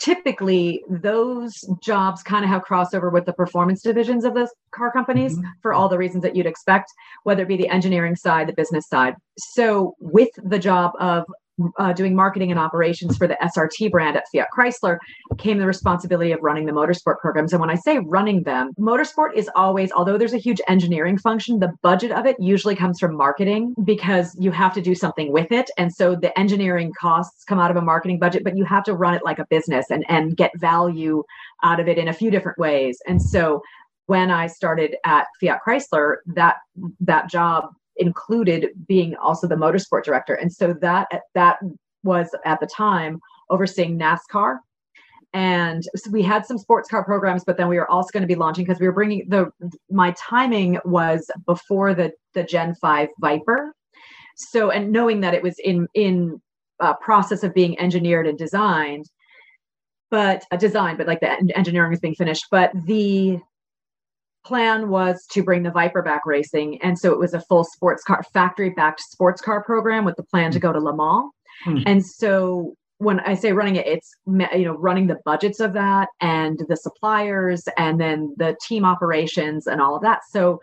typically 0.00 0.82
those 0.88 1.64
jobs 1.82 2.22
kind 2.22 2.44
of 2.44 2.50
have 2.50 2.62
crossover 2.64 3.12
with 3.12 3.24
the 3.24 3.32
performance 3.32 3.82
divisions 3.82 4.24
of 4.24 4.34
those 4.34 4.50
car 4.72 4.90
companies 4.92 5.36
mm-hmm. 5.36 5.48
for 5.62 5.72
all 5.72 5.88
the 5.88 5.98
reasons 5.98 6.22
that 6.22 6.36
you'd 6.36 6.46
expect, 6.46 6.90
whether 7.22 7.42
it 7.42 7.48
be 7.48 7.56
the 7.56 7.68
engineering 7.68 8.16
side, 8.16 8.48
the 8.48 8.52
business 8.52 8.88
side. 8.88 9.14
So, 9.38 9.94
with 10.00 10.30
the 10.42 10.58
job 10.58 10.92
of 10.98 11.24
uh, 11.78 11.92
doing 11.92 12.14
marketing 12.14 12.50
and 12.50 12.58
operations 12.58 13.16
for 13.16 13.26
the 13.26 13.36
SRT 13.42 13.90
brand 13.90 14.16
at 14.16 14.24
Fiat 14.32 14.48
Chrysler 14.56 14.98
came 15.38 15.58
the 15.58 15.66
responsibility 15.66 16.32
of 16.32 16.40
running 16.42 16.66
the 16.66 16.72
motorsport 16.72 17.18
programs. 17.20 17.52
And 17.52 17.60
when 17.60 17.70
I 17.70 17.76
say 17.76 17.98
running 17.98 18.42
them, 18.42 18.72
motorsport 18.78 19.34
is 19.34 19.48
always, 19.54 19.92
although 19.92 20.18
there's 20.18 20.34
a 20.34 20.38
huge 20.38 20.60
engineering 20.68 21.18
function, 21.18 21.60
the 21.60 21.72
budget 21.82 22.10
of 22.10 22.26
it 22.26 22.36
usually 22.38 22.74
comes 22.74 22.98
from 22.98 23.16
marketing 23.16 23.74
because 23.84 24.36
you 24.38 24.50
have 24.50 24.74
to 24.74 24.80
do 24.80 24.94
something 24.94 25.32
with 25.32 25.52
it. 25.52 25.70
And 25.78 25.92
so 25.92 26.14
the 26.14 26.36
engineering 26.38 26.92
costs 27.00 27.44
come 27.44 27.58
out 27.58 27.70
of 27.70 27.76
a 27.76 27.82
marketing 27.82 28.18
budget, 28.18 28.44
but 28.44 28.56
you 28.56 28.64
have 28.64 28.84
to 28.84 28.94
run 28.94 29.14
it 29.14 29.22
like 29.24 29.38
a 29.38 29.46
business 29.48 29.86
and, 29.90 30.04
and 30.08 30.36
get 30.36 30.50
value 30.58 31.22
out 31.62 31.80
of 31.80 31.88
it 31.88 31.98
in 31.98 32.08
a 32.08 32.12
few 32.12 32.30
different 32.30 32.58
ways. 32.58 32.98
And 33.06 33.22
so 33.22 33.62
when 34.06 34.30
I 34.30 34.48
started 34.48 34.96
at 35.04 35.26
Fiat 35.40 35.60
Chrysler, 35.66 36.16
that 36.26 36.56
that 37.00 37.30
job 37.30 37.70
included 37.96 38.68
being 38.86 39.14
also 39.16 39.46
the 39.46 39.54
motorsport 39.54 40.04
director. 40.04 40.34
And 40.34 40.52
so 40.52 40.74
that 40.80 41.08
that 41.34 41.58
was 42.02 42.34
at 42.44 42.60
the 42.60 42.66
time 42.66 43.20
overseeing 43.50 43.98
NASCAR. 43.98 44.58
And 45.32 45.82
so 45.96 46.10
we 46.10 46.22
had 46.22 46.46
some 46.46 46.58
sports 46.58 46.88
car 46.88 47.04
programs, 47.04 47.42
but 47.44 47.56
then 47.56 47.68
we 47.68 47.76
were 47.76 47.90
also 47.90 48.10
going 48.12 48.22
to 48.22 48.28
be 48.28 48.36
launching 48.36 48.64
because 48.64 48.78
we 48.78 48.86
were 48.86 48.92
bringing 48.92 49.28
the 49.28 49.50
my 49.90 50.14
timing 50.16 50.78
was 50.84 51.28
before 51.44 51.92
the 51.92 52.12
the 52.34 52.44
Gen 52.44 52.74
5 52.76 53.08
Viper. 53.20 53.74
So 54.36 54.70
and 54.70 54.92
knowing 54.92 55.20
that 55.20 55.34
it 55.34 55.42
was 55.42 55.56
in 55.58 55.88
in 55.94 56.40
uh, 56.80 56.94
process 56.94 57.42
of 57.42 57.54
being 57.54 57.78
engineered 57.80 58.26
and 58.26 58.38
designed, 58.38 59.06
but 60.10 60.44
a 60.50 60.54
uh, 60.54 60.56
design, 60.56 60.96
but 60.96 61.06
like 61.06 61.20
the 61.20 61.30
engineering 61.56 61.92
is 61.92 62.00
being 62.00 62.14
finished. 62.14 62.46
But 62.50 62.70
the 62.86 63.40
plan 64.44 64.88
was 64.88 65.26
to 65.30 65.42
bring 65.42 65.62
the 65.62 65.70
Viper 65.70 66.02
back 66.02 66.22
racing. 66.26 66.80
And 66.82 66.98
so 66.98 67.12
it 67.12 67.18
was 67.18 67.34
a 67.34 67.40
full 67.40 67.64
sports 67.64 68.02
car, 68.02 68.22
factory 68.32 68.70
backed 68.70 69.00
sports 69.00 69.40
car 69.40 69.62
program 69.62 70.04
with 70.04 70.16
the 70.16 70.22
plan 70.22 70.50
to 70.52 70.58
go 70.58 70.72
to 70.72 70.80
Le 70.80 70.94
Mans. 70.94 71.30
Hmm. 71.64 71.82
And 71.86 72.04
so 72.04 72.74
when 72.98 73.20
I 73.20 73.34
say 73.34 73.52
running 73.52 73.76
it, 73.76 73.86
it's 73.86 74.14
you 74.26 74.64
know 74.64 74.76
running 74.76 75.08
the 75.08 75.18
budgets 75.24 75.60
of 75.60 75.72
that 75.74 76.08
and 76.20 76.60
the 76.68 76.76
suppliers 76.76 77.64
and 77.76 78.00
then 78.00 78.34
the 78.36 78.56
team 78.62 78.84
operations 78.84 79.66
and 79.66 79.80
all 79.80 79.96
of 79.96 80.02
that. 80.02 80.20
So 80.30 80.60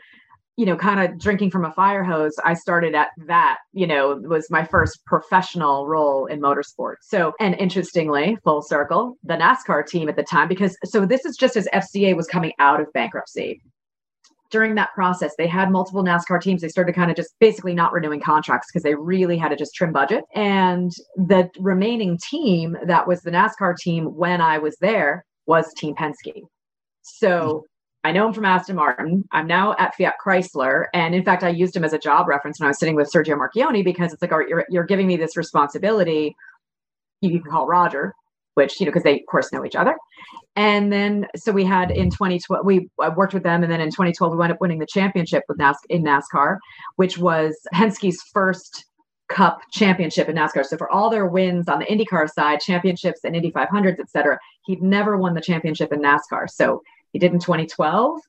you 0.62 0.68
know, 0.68 0.76
kind 0.76 1.00
of 1.00 1.18
drinking 1.18 1.50
from 1.50 1.66
a 1.66 1.72
fire 1.72 2.04
hose, 2.04 2.36
I 2.46 2.54
started 2.54 2.94
at 2.94 3.08
that, 3.26 3.58
you 3.74 3.88
know, 3.88 4.22
was 4.22 4.48
my 4.52 4.64
first 4.64 5.04
professional 5.08 5.88
role 5.88 6.28
in 6.28 6.40
motorsport. 6.40 6.98
So, 7.02 7.34
and 7.40 7.56
interestingly, 7.56 8.38
full 8.44 8.62
circle, 8.62 9.18
the 9.24 9.34
NASCAR 9.34 9.88
team 9.88 10.08
at 10.08 10.18
the 10.18 10.22
time, 10.22 10.48
because 10.48 10.78
so 10.86 11.04
this 11.04 11.26
is 11.26 11.36
just 11.36 11.58
as 11.58 11.68
FCA 11.74 12.16
was 12.16 12.28
coming 12.28 12.52
out 12.60 12.80
of 12.80 12.94
bankruptcy 12.94 13.60
during 14.52 14.76
that 14.76 14.94
process, 14.94 15.34
they 15.36 15.48
had 15.48 15.72
multiple 15.72 16.04
NASCAR 16.04 16.40
teams. 16.40 16.62
They 16.62 16.68
started 16.68 16.94
kind 16.94 17.10
of 17.10 17.18
just 17.18 17.34
basically 17.40 17.74
not 17.74 17.92
renewing 17.92 18.22
contracts 18.22 18.68
because 18.70 18.84
they 18.84 18.94
really 18.94 19.38
had 19.38 19.50
to 19.50 19.56
just 19.56 19.74
trim 19.74 19.92
budget. 19.92 20.26
And 20.36 20.92
the 21.16 21.50
remaining 21.58 22.20
team 22.30 22.78
that 22.86 23.08
was 23.08 23.22
the 23.22 23.32
NASCAR 23.32 23.78
team 23.78 24.16
when 24.16 24.42
I 24.42 24.60
was 24.60 24.78
there 24.80 25.26
was 25.48 25.74
Team 25.74 25.96
Penske. 25.96 26.44
So 27.02 27.66
I 28.04 28.12
know 28.12 28.28
him 28.28 28.34
from 28.34 28.46
Aston 28.46 28.76
Martin. 28.76 29.28
I'm 29.32 29.48
now 29.48 29.76
at 29.78 29.96
Fiat 29.96 30.16
Chrysler. 30.24 30.86
And 30.94 31.14
in 31.14 31.24
fact, 31.24 31.44
I 31.44 31.50
used 31.50 31.76
him 31.76 31.84
as 31.84 31.94
a 31.94 32.00
job 32.00 32.28
reference 32.28 32.60
when 32.60 32.66
I 32.66 32.70
was 32.70 32.80
sitting 32.80 32.96
with 32.96 33.12
Sergio 33.12 33.38
Marchionne 33.38 33.84
because 33.84 34.12
it's 34.12 34.22
like, 34.22 34.32
all 34.32 34.40
right, 34.40 34.50
you're, 34.50 34.66
you're 34.70 34.86
giving 34.86 35.08
me 35.08 35.18
this 35.18 35.38
responsibility. 35.38 36.36
You 37.22 37.30
can 37.30 37.44
call 37.44 37.68
Roger 37.68 38.14
which 38.56 38.80
you 38.80 38.86
know 38.86 38.92
because 38.92 39.04
they 39.04 39.20
of 39.20 39.26
course 39.30 39.52
know 39.54 39.66
each 39.66 39.76
other 39.76 39.96
and 40.56 40.92
then 40.92 41.26
so 41.36 41.52
we 41.52 41.64
had 41.64 41.92
in 41.92 42.10
2012 42.10 42.66
we 42.66 42.90
worked 43.16 43.34
with 43.34 43.44
them 43.44 43.64
and 43.64 43.72
then 43.72 43.80
in 43.80 43.90
2012 43.90 44.32
we 44.32 44.38
wound 44.38 44.52
up 44.52 44.60
winning 44.60 44.80
the 44.80 44.86
championship 44.86 45.44
with 45.48 45.58
NAS- 45.58 45.78
in 45.90 46.04
NASCAR 46.04 46.58
which 46.98 47.18
was 47.18 47.56
Penske's 47.74 48.22
first 48.34 48.86
cup 49.30 49.62
championship 49.72 50.28
in 50.28 50.36
NASCAR 50.36 50.66
so 50.66 50.78
for 50.78 50.92
all 50.92 51.10
their 51.10 51.28
wins 51.28 51.70
on 51.70 51.80
the 51.80 51.86
IndyCar 51.86 52.30
side 52.30 52.60
championships 52.60 53.22
and 53.24 53.36
Indy 53.36 53.52
500s 53.52 54.00
etc 54.00 54.38
He'd 54.66 54.82
never 54.82 55.18
won 55.18 55.34
the 55.34 55.42
championship 55.42 55.92
in 55.92 56.02
NASCAR. 56.02 56.50
So 56.50 56.84
he 57.14 57.20
did 57.20 57.34
in 57.34 57.40
2012. 57.40 58.20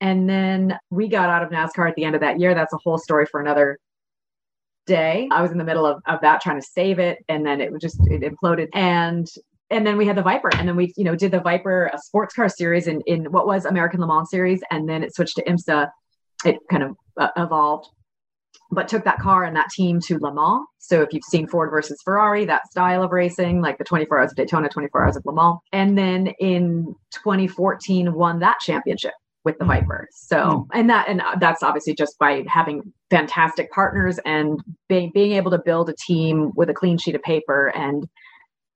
And 0.00 0.28
then 0.28 0.78
we 0.90 1.08
got 1.08 1.28
out 1.28 1.42
of 1.42 1.50
NASCAR 1.50 1.88
at 1.88 1.96
the 1.96 2.04
end 2.04 2.14
of 2.14 2.20
that 2.20 2.38
year. 2.38 2.54
That's 2.54 2.72
a 2.72 2.78
whole 2.78 2.98
story 2.98 3.26
for 3.26 3.40
another 3.40 3.78
day. 4.86 5.28
I 5.30 5.42
was 5.42 5.50
in 5.50 5.58
the 5.58 5.64
middle 5.64 5.86
of, 5.86 6.00
of 6.06 6.20
that 6.20 6.40
trying 6.40 6.60
to 6.60 6.66
save 6.66 6.98
it. 6.98 7.18
And 7.28 7.44
then 7.44 7.60
it 7.60 7.72
just 7.80 7.98
it 8.06 8.22
imploded. 8.22 8.68
And 8.72 9.28
and 9.70 9.86
then 9.86 9.96
we 9.98 10.06
had 10.06 10.16
the 10.16 10.22
Viper, 10.22 10.50
and 10.54 10.66
then 10.66 10.76
we, 10.76 10.92
you 10.96 11.04
know, 11.04 11.14
did 11.14 11.30
the 11.30 11.40
Viper 11.40 11.90
a 11.92 11.98
sports 11.98 12.34
car 12.34 12.48
series 12.48 12.86
in 12.86 13.02
in 13.02 13.26
what 13.26 13.46
was 13.46 13.66
American 13.66 14.00
Le 14.00 14.06
Mans 14.06 14.30
series, 14.30 14.62
and 14.70 14.88
then 14.88 15.02
it 15.02 15.14
switched 15.14 15.36
to 15.36 15.44
IMSA. 15.44 15.90
It 16.44 16.56
kind 16.70 16.84
of 16.84 16.96
uh, 17.18 17.28
evolved, 17.36 17.88
but 18.70 18.88
took 18.88 19.04
that 19.04 19.18
car 19.18 19.44
and 19.44 19.56
that 19.56 19.70
team 19.70 20.00
to 20.00 20.18
Le 20.18 20.32
Mans. 20.32 20.66
So 20.78 21.02
if 21.02 21.12
you've 21.12 21.24
seen 21.24 21.46
Ford 21.46 21.70
versus 21.70 21.98
Ferrari, 22.04 22.44
that 22.46 22.66
style 22.70 23.02
of 23.02 23.12
racing, 23.12 23.60
like 23.60 23.78
the 23.78 23.84
24 23.84 24.18
Hours 24.18 24.30
of 24.30 24.36
Daytona, 24.36 24.68
24 24.68 25.04
Hours 25.04 25.16
of 25.16 25.24
Le 25.24 25.34
Mans, 25.34 25.58
and 25.72 25.96
then 25.96 26.28
in 26.38 26.94
2014 27.12 28.12
won 28.12 28.40
that 28.40 28.58
championship 28.60 29.14
with 29.44 29.58
the 29.58 29.64
hmm. 29.64 29.70
Viper. 29.70 30.08
So, 30.12 30.36
mm. 30.36 30.66
and 30.74 30.90
that, 30.90 31.08
and 31.08 31.22
that's 31.40 31.62
obviously 31.62 31.94
just 31.94 32.18
by 32.18 32.44
having 32.48 32.92
fantastic 33.08 33.70
partners 33.72 34.18
and 34.26 34.60
being, 34.88 35.10
being 35.14 35.32
able 35.32 35.50
to 35.52 35.58
build 35.58 35.88
a 35.88 35.94
team 36.06 36.52
with 36.54 36.68
a 36.68 36.74
clean 36.74 36.98
sheet 36.98 37.14
of 37.14 37.22
paper 37.22 37.68
and 37.68 38.06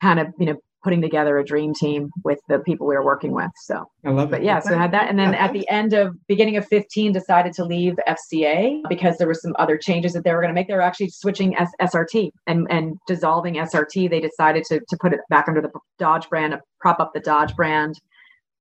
kind 0.00 0.18
of, 0.20 0.28
you 0.38 0.46
know, 0.46 0.56
putting 0.82 1.00
together 1.00 1.38
a 1.38 1.44
dream 1.44 1.72
team 1.74 2.10
with 2.24 2.38
the 2.48 2.58
people 2.60 2.86
we 2.86 2.94
were 2.94 3.04
working 3.04 3.32
with. 3.32 3.50
So 3.62 3.84
I 4.04 4.10
love 4.10 4.28
it. 4.28 4.30
But 4.32 4.44
yeah, 4.44 4.58
so 4.60 4.74
I 4.74 4.78
had 4.78 4.92
that. 4.92 5.08
And 5.08 5.18
then 5.18 5.34
at 5.34 5.52
the 5.52 5.68
end 5.68 5.92
of 5.92 6.14
beginning 6.26 6.56
of 6.56 6.66
15, 6.66 7.12
decided 7.12 7.52
to 7.54 7.64
leave 7.64 7.94
FCA 8.08 8.82
because 8.88 9.16
there 9.18 9.26
were 9.26 9.34
some 9.34 9.54
other 9.58 9.78
changes 9.78 10.12
that 10.12 10.24
they 10.24 10.32
were 10.32 10.40
going 10.40 10.50
to 10.50 10.54
make. 10.54 10.68
They 10.68 10.74
were 10.74 10.80
actually 10.80 11.10
switching 11.10 11.56
S- 11.56 11.70
SRT 11.80 12.30
and, 12.46 12.66
and 12.70 12.96
dissolving 13.06 13.54
SRT. 13.54 14.10
They 14.10 14.20
decided 14.20 14.64
to, 14.64 14.80
to 14.88 14.96
put 15.00 15.12
it 15.12 15.20
back 15.30 15.48
under 15.48 15.60
the 15.60 15.70
Dodge 15.98 16.28
brand, 16.28 16.56
prop 16.80 17.00
up 17.00 17.12
the 17.14 17.20
Dodge 17.20 17.54
brand. 17.54 18.00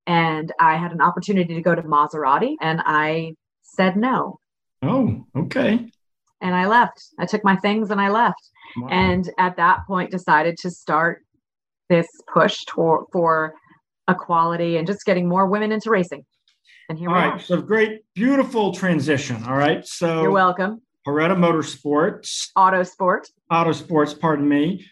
And 0.08 0.52
I 0.60 0.78
had 0.78 0.92
an 0.92 1.02
opportunity 1.02 1.54
to 1.56 1.62
go 1.62 1.76
to 1.76 1.82
Maserati 1.82 2.56
and 2.62 2.82
I 2.86 3.34
said 3.64 3.96
no. 3.96 4.40
Oh, 4.82 5.26
okay. 5.36 5.88
And 6.42 6.56
I 6.56 6.66
left. 6.68 7.04
I 7.20 7.26
took 7.26 7.44
my 7.44 7.56
things 7.56 7.92
and 7.92 8.02
I 8.02 8.10
left. 8.10 8.50
Wow. 8.78 8.88
And 8.90 9.30
at 9.38 9.58
that 9.58 9.86
point 9.88 10.12
decided 10.12 10.58
to 10.60 10.72
start 10.72 11.24
this 11.92 12.08
push 12.34 12.58
to- 12.70 13.06
for 13.12 13.54
equality 14.10 14.78
and 14.78 14.88
just 14.88 15.06
getting 15.06 15.28
more 15.28 15.46
women 15.46 15.72
into 15.72 15.90
racing. 15.90 16.24
And 16.90 16.98
here 16.98 17.10
all 17.10 17.16
we 17.16 17.22
right, 17.22 17.34
are. 17.34 17.40
so 17.40 17.62
great, 17.62 18.02
beautiful 18.16 18.74
transition. 18.74 19.44
All 19.44 19.56
right, 19.56 19.86
so 19.86 20.24
you're 20.24 20.32
welcome. 20.32 20.82
Paretta 21.08 21.36
Motorsports, 21.36 22.48
Auto 22.56 22.84
Sport, 22.84 23.28
Auto 23.52 23.72
Sports. 23.72 24.14
Pardon 24.14 24.48
me. 24.48 24.86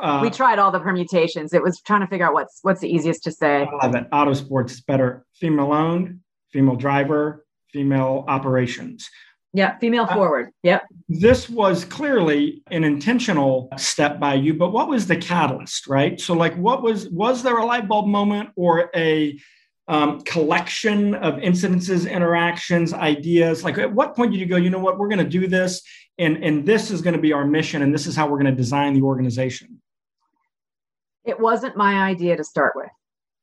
Uh, 0.00 0.20
we 0.22 0.30
tried 0.30 0.58
all 0.58 0.70
the 0.72 0.80
permutations. 0.80 1.52
It 1.52 1.62
was 1.62 1.80
trying 1.82 2.00
to 2.00 2.06
figure 2.06 2.26
out 2.26 2.34
what's 2.34 2.58
what's 2.62 2.80
the 2.80 2.88
easiest 2.88 3.22
to 3.24 3.32
say. 3.32 3.66
I 3.70 3.86
love 3.86 3.94
it. 3.94 4.06
Auto 4.12 4.32
Sports 4.32 4.74
is 4.74 4.80
better. 4.80 5.24
Female 5.34 5.72
owned, 5.72 6.20
female 6.52 6.76
driver, 6.76 7.44
female 7.72 8.24
operations. 8.28 9.08
Yeah, 9.54 9.78
female 9.78 10.02
uh, 10.02 10.12
forward. 10.12 10.50
Yep. 10.64 10.82
This 11.08 11.48
was 11.48 11.84
clearly 11.84 12.62
an 12.72 12.82
intentional 12.82 13.68
step 13.76 14.18
by 14.18 14.34
you, 14.34 14.52
but 14.52 14.72
what 14.72 14.88
was 14.88 15.06
the 15.06 15.16
catalyst, 15.16 15.86
right? 15.86 16.20
So, 16.20 16.34
like, 16.34 16.56
what 16.56 16.82
was 16.82 17.08
was 17.10 17.44
there 17.44 17.56
a 17.58 17.64
light 17.64 17.86
bulb 17.86 18.08
moment 18.08 18.50
or 18.56 18.90
a 18.96 19.38
um, 19.86 20.22
collection 20.22 21.14
of 21.14 21.34
incidences, 21.34 22.10
interactions, 22.10 22.92
ideas? 22.92 23.62
Like, 23.62 23.78
at 23.78 23.92
what 23.92 24.16
point 24.16 24.32
did 24.32 24.40
you 24.40 24.46
go, 24.46 24.56
you 24.56 24.70
know 24.70 24.80
what, 24.80 24.98
we're 24.98 25.08
going 25.08 25.24
to 25.24 25.24
do 25.24 25.46
this, 25.46 25.82
and 26.18 26.42
and 26.42 26.66
this 26.66 26.90
is 26.90 27.00
going 27.00 27.14
to 27.14 27.22
be 27.22 27.32
our 27.32 27.46
mission, 27.46 27.82
and 27.82 27.94
this 27.94 28.08
is 28.08 28.16
how 28.16 28.26
we're 28.26 28.38
going 28.42 28.52
to 28.52 28.56
design 28.56 28.92
the 28.92 29.02
organization? 29.02 29.80
It 31.24 31.38
wasn't 31.38 31.76
my 31.76 32.02
idea 32.02 32.36
to 32.36 32.42
start 32.42 32.72
with. 32.74 32.90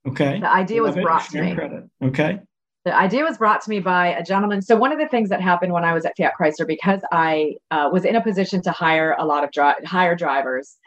Okay. 0.09 0.41
The 0.41 0.51
idea 0.51 0.81
was 0.83 0.95
brought 0.95 1.29
to 1.29 1.41
me. 1.41 1.55
Credit. 1.55 1.89
Okay 2.03 2.41
the 2.83 2.95
idea 2.95 3.23
was 3.23 3.37
brought 3.37 3.61
to 3.61 3.69
me 3.69 3.79
by 3.79 4.07
a 4.07 4.23
gentleman. 4.23 4.61
So 4.61 4.75
one 4.75 4.91
of 4.91 4.97
the 4.97 5.07
things 5.07 5.29
that 5.29 5.39
happened 5.39 5.71
when 5.71 5.83
I 5.83 5.93
was 5.93 6.05
at 6.05 6.17
Fiat 6.17 6.33
Chrysler, 6.39 6.65
because 6.65 7.01
I 7.11 7.55
uh, 7.69 7.89
was 7.91 8.05
in 8.05 8.15
a 8.15 8.23
position 8.23 8.61
to 8.63 8.71
hire 8.71 9.15
a 9.19 9.25
lot 9.25 9.43
of 9.43 9.51
dri- 9.51 9.85
hire 9.85 10.15
drivers. 10.15 10.77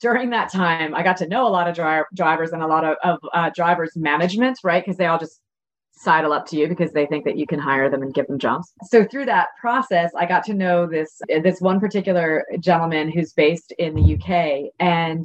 During 0.00 0.30
that 0.30 0.52
time, 0.52 0.94
I 0.94 1.02
got 1.02 1.16
to 1.18 1.28
know 1.28 1.46
a 1.46 1.48
lot 1.48 1.66
of 1.66 1.74
dri- 1.74 2.04
drivers 2.14 2.50
and 2.50 2.62
a 2.62 2.66
lot 2.66 2.84
of, 2.84 2.96
of 3.02 3.18
uh, 3.32 3.50
drivers 3.54 3.92
management, 3.96 4.58
right? 4.62 4.84
Because 4.84 4.98
they 4.98 5.06
all 5.06 5.18
just 5.18 5.40
sidle 5.96 6.32
up 6.32 6.44
to 6.44 6.56
you 6.56 6.68
because 6.68 6.92
they 6.92 7.06
think 7.06 7.24
that 7.24 7.38
you 7.38 7.46
can 7.46 7.58
hire 7.58 7.88
them 7.88 8.02
and 8.02 8.12
give 8.12 8.26
them 8.26 8.38
jobs. 8.38 8.70
So 8.82 9.04
through 9.04 9.24
that 9.26 9.48
process, 9.58 10.10
I 10.18 10.26
got 10.26 10.44
to 10.44 10.54
know 10.54 10.86
this 10.86 11.22
this 11.42 11.60
one 11.60 11.80
particular 11.80 12.44
gentleman 12.60 13.10
who's 13.10 13.32
based 13.32 13.72
in 13.78 13.94
the 13.94 14.14
UK, 14.14 14.72
and 14.78 15.24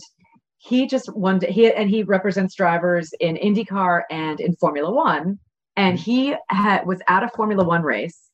he 0.60 0.88
just 0.88 1.14
wanted 1.14 1.50
he 1.50 1.74
and 1.74 1.90
he 1.90 2.04
represents 2.04 2.56
drivers 2.56 3.12
in 3.20 3.36
IndyCar 3.36 4.04
and 4.10 4.40
in 4.40 4.56
Formula 4.56 4.94
One 4.94 5.40
and 5.80 5.98
he 5.98 6.36
had, 6.50 6.86
was 6.86 7.02
at 7.08 7.24
a 7.24 7.30
Formula 7.30 7.64
One 7.64 7.84
race 7.84 8.30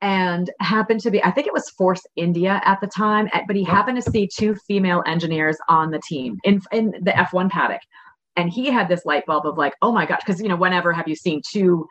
and 0.00 0.50
happened 0.60 0.98
to 1.02 1.12
be, 1.12 1.22
I 1.22 1.30
think 1.30 1.46
it 1.46 1.52
was 1.52 1.70
Force 1.70 2.04
India 2.16 2.60
at 2.64 2.80
the 2.80 2.88
time, 2.88 3.28
but 3.46 3.54
he 3.54 3.62
happened 3.62 4.02
to 4.02 4.10
see 4.10 4.28
two 4.36 4.56
female 4.66 5.04
engineers 5.06 5.56
on 5.68 5.92
the 5.92 6.00
team 6.00 6.38
in, 6.42 6.60
in 6.72 6.90
the 7.00 7.12
F1 7.12 7.50
paddock. 7.50 7.82
And 8.34 8.50
he 8.50 8.66
had 8.66 8.88
this 8.88 9.06
light 9.06 9.24
bulb 9.26 9.46
of 9.46 9.56
like, 9.56 9.74
oh 9.80 9.92
my 9.92 10.06
gosh, 10.06 10.22
because, 10.26 10.40
you 10.42 10.48
know, 10.48 10.56
whenever 10.56 10.92
have 10.92 11.06
you 11.06 11.14
seen 11.14 11.40
two 11.48 11.86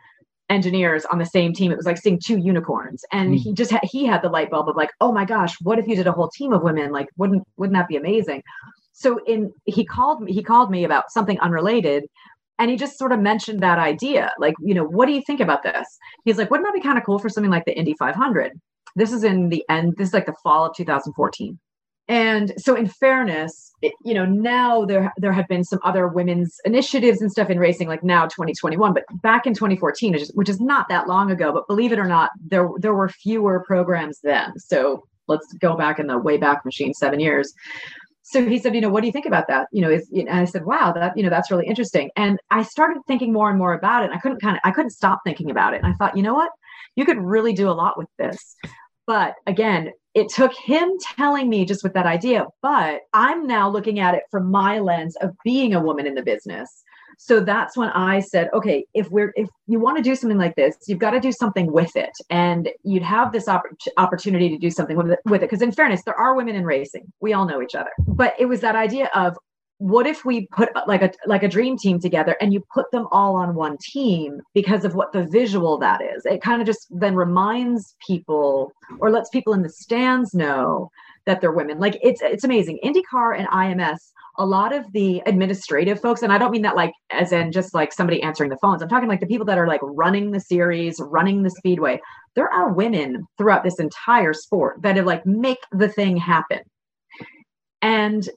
engineers 0.49 1.05
on 1.05 1.19
the 1.19 1.25
same 1.25 1.53
team? 1.53 1.71
It 1.71 1.77
was 1.77 1.85
like 1.85 1.97
seeing 1.97 2.19
two 2.21 2.37
unicorns. 2.37 3.05
And 3.13 3.33
mm. 3.33 3.37
he 3.37 3.53
just 3.53 3.71
had, 3.71 3.85
he 3.85 4.05
had 4.05 4.21
the 4.21 4.29
light 4.29 4.51
bulb 4.51 4.67
of 4.67 4.75
like, 4.75 4.91
oh 4.99 5.13
my 5.13 5.23
gosh, 5.23 5.55
what 5.61 5.79
if 5.79 5.87
you 5.87 5.95
did 5.95 6.07
a 6.07 6.11
whole 6.11 6.29
team 6.29 6.51
of 6.51 6.63
women? 6.63 6.91
Like, 6.91 7.07
wouldn't, 7.15 7.47
wouldn't 7.55 7.77
that 7.77 7.87
be 7.87 7.95
amazing? 7.95 8.43
So 8.91 9.21
in, 9.25 9.53
he 9.63 9.85
called 9.85 10.21
me, 10.21 10.33
he 10.33 10.43
called 10.43 10.69
me 10.69 10.83
about 10.83 11.11
something 11.11 11.39
unrelated, 11.39 12.03
and 12.59 12.71
he 12.71 12.77
just 12.77 12.97
sort 12.97 13.11
of 13.11 13.19
mentioned 13.19 13.59
that 13.61 13.79
idea 13.79 14.31
like 14.39 14.55
you 14.59 14.73
know 14.73 14.83
what 14.83 15.05
do 15.05 15.13
you 15.13 15.21
think 15.21 15.39
about 15.39 15.63
this? 15.63 15.97
He's 16.25 16.37
like 16.37 16.49
wouldn't 16.51 16.67
that 16.67 16.73
be 16.73 16.81
kind 16.81 16.97
of 16.97 17.05
cool 17.05 17.19
for 17.19 17.29
something 17.29 17.51
like 17.51 17.65
the 17.65 17.77
indy 17.77 17.93
500 17.93 18.59
this 18.97 19.13
is 19.13 19.23
in 19.23 19.49
the 19.49 19.63
end 19.69 19.93
this 19.97 20.09
is 20.09 20.13
like 20.13 20.25
the 20.25 20.35
fall 20.43 20.65
of 20.65 20.75
2014 20.75 21.57
and 22.09 22.53
so 22.57 22.75
in 22.75 22.87
fairness 22.87 23.71
it, 23.81 23.93
you 24.03 24.13
know 24.13 24.25
now 24.25 24.85
there 24.85 25.13
there 25.17 25.31
have 25.31 25.47
been 25.47 25.63
some 25.63 25.79
other 25.83 26.07
women's 26.07 26.57
initiatives 26.65 27.21
and 27.21 27.31
stuff 27.31 27.49
in 27.49 27.59
racing 27.59 27.87
like 27.87 28.03
now 28.03 28.25
2021 28.25 28.93
but 28.93 29.03
back 29.21 29.45
in 29.45 29.53
2014 29.53 30.13
which 30.13 30.21
is, 30.21 30.31
which 30.33 30.49
is 30.49 30.59
not 30.59 30.89
that 30.89 31.07
long 31.07 31.31
ago 31.31 31.51
but 31.53 31.67
believe 31.67 31.91
it 31.91 31.99
or 31.99 32.07
not 32.07 32.31
there 32.45 32.69
there 32.79 32.93
were 32.93 33.09
fewer 33.09 33.63
programs 33.65 34.19
then. 34.23 34.57
So 34.57 35.03
let's 35.27 35.51
go 35.53 35.75
back 35.75 35.99
in 35.99 36.07
the 36.07 36.17
way 36.17 36.37
back 36.37 36.65
machine 36.65 36.93
7 36.93 37.19
years 37.19 37.53
so 38.29 38.45
he 38.45 38.59
said, 38.59 38.75
you 38.75 38.81
know, 38.81 38.89
what 38.89 38.99
do 38.99 39.07
you 39.07 39.13
think 39.13 39.25
about 39.25 39.47
that? 39.47 39.67
You 39.71 39.81
know, 39.81 39.89
is 39.89 40.09
and 40.11 40.29
I 40.29 40.43
said, 40.43 40.65
wow, 40.65 40.91
that 40.91 41.15
you 41.15 41.23
know, 41.23 41.29
that's 41.29 41.49
really 41.49 41.65
interesting. 41.65 42.09
And 42.17 42.37
I 42.51 42.63
started 42.63 43.01
thinking 43.07 43.31
more 43.31 43.49
and 43.49 43.57
more 43.57 43.71
about 43.71 44.03
it. 44.03 44.07
And 44.07 44.13
I 44.13 44.17
couldn't 44.19 44.41
kind 44.41 44.57
of, 44.57 44.61
I 44.65 44.71
couldn't 44.71 44.89
stop 44.91 45.21
thinking 45.23 45.49
about 45.49 45.73
it. 45.73 45.81
And 45.81 45.87
I 45.87 45.95
thought, 45.95 46.17
you 46.17 46.23
know 46.23 46.33
what, 46.33 46.51
you 46.97 47.05
could 47.05 47.19
really 47.19 47.53
do 47.53 47.69
a 47.69 47.71
lot 47.71 47.97
with 47.97 48.09
this. 48.17 48.57
But 49.05 49.35
again, 49.45 49.93
it 50.13 50.27
took 50.27 50.53
him 50.53 50.91
telling 51.15 51.47
me 51.47 51.63
just 51.63 51.83
with 51.83 51.93
that 51.93 52.05
idea. 52.05 52.47
But 52.61 52.99
I'm 53.13 53.47
now 53.47 53.69
looking 53.69 53.99
at 53.99 54.13
it 54.13 54.23
from 54.29 54.51
my 54.51 54.79
lens 54.79 55.15
of 55.21 55.33
being 55.45 55.73
a 55.73 55.81
woman 55.81 56.05
in 56.05 56.15
the 56.15 56.21
business 56.21 56.83
so 57.17 57.39
that's 57.39 57.75
when 57.75 57.89
i 57.89 58.19
said 58.19 58.49
okay 58.53 58.85
if 58.93 59.09
we're 59.11 59.33
if 59.35 59.49
you 59.67 59.79
want 59.79 59.97
to 59.97 60.03
do 60.03 60.15
something 60.15 60.37
like 60.37 60.55
this 60.55 60.75
you've 60.87 60.99
got 60.99 61.11
to 61.11 61.19
do 61.19 61.31
something 61.31 61.71
with 61.71 61.95
it. 61.95 62.11
And 62.29 62.69
you'd 62.83 63.03
have 63.03 63.31
this 63.31 63.47
opp- 63.47 63.63
opportunity 63.97 64.49
to 64.49 64.57
do 64.57 64.69
something 64.69 64.97
with 64.97 65.11
it 65.11 65.19
with 65.25 65.41
it. 65.41 65.49
Because 65.49 65.61
in 65.61 65.71
fairness 65.71 66.03
there 66.03 66.19
are 66.19 66.35
women 66.35 66.55
in 66.55 66.65
racing. 66.65 67.11
We 67.21 67.33
all 67.33 67.45
know 67.45 67.61
each 67.61 67.75
other. 67.75 67.91
But 68.07 68.33
it 68.39 68.45
was 68.45 68.61
that 68.61 68.75
idea 68.75 69.09
of 69.13 69.37
what 69.79 70.07
if 70.07 70.25
we 70.25 70.47
put 70.47 70.69
uh, 70.75 70.81
like 70.87 71.03
a 71.03 71.11
like 71.27 71.43
a 71.43 71.47
dream 71.47 71.77
team 71.77 71.99
together 71.99 72.35
and 72.41 72.51
you 72.51 72.63
put 72.73 72.89
them 72.91 73.07
all 73.11 73.35
on 73.35 73.53
one 73.53 73.77
team 73.79 74.41
because 74.55 74.83
of 74.85 74.95
what 74.95 75.13
the 75.13 75.25
visual 75.25 75.77
that 75.77 76.01
is? 76.01 76.25
It 76.25 76.41
kind 76.41 76.61
of 76.61 76.67
just 76.67 76.87
then 76.89 77.15
reminds 77.15 77.95
people 78.05 78.71
or 78.99 79.11
lets 79.11 79.29
people 79.29 79.53
in 79.53 79.61
the 79.61 79.69
stands 79.69 80.33
know 80.33 80.89
that 81.27 81.39
they're 81.39 81.51
women 81.51 81.77
like 81.79 81.99
it's 82.01 82.21
it's 82.23 82.43
amazing 82.43 82.79
indycar 82.83 83.37
and 83.37 83.47
ims 83.49 83.99
a 84.37 84.45
lot 84.45 84.73
of 84.73 84.91
the 84.93 85.21
administrative 85.25 85.99
folks, 85.99 86.21
and 86.21 86.31
I 86.31 86.37
don't 86.37 86.51
mean 86.51 86.61
that 86.61 86.75
like 86.75 86.93
as 87.11 87.31
in 87.31 87.51
just 87.51 87.73
like 87.73 87.91
somebody 87.91 88.21
answering 88.21 88.49
the 88.49 88.57
phones. 88.57 88.81
I'm 88.81 88.89
talking 88.89 89.09
like 89.09 89.19
the 89.19 89.27
people 89.27 89.45
that 89.47 89.57
are 89.57 89.67
like 89.67 89.81
running 89.83 90.31
the 90.31 90.39
series, 90.39 90.99
running 90.99 91.41
the 91.41 91.49
speedway. 91.49 91.99
There 92.35 92.51
are 92.51 92.71
women 92.71 93.25
throughout 93.37 93.63
this 93.63 93.79
entire 93.79 94.33
sport 94.33 94.81
that 94.83 94.95
have 94.95 95.05
like 95.05 95.25
make 95.25 95.57
the 95.71 95.89
thing 95.89 96.17
happen. 96.17 96.59
And 97.81 98.29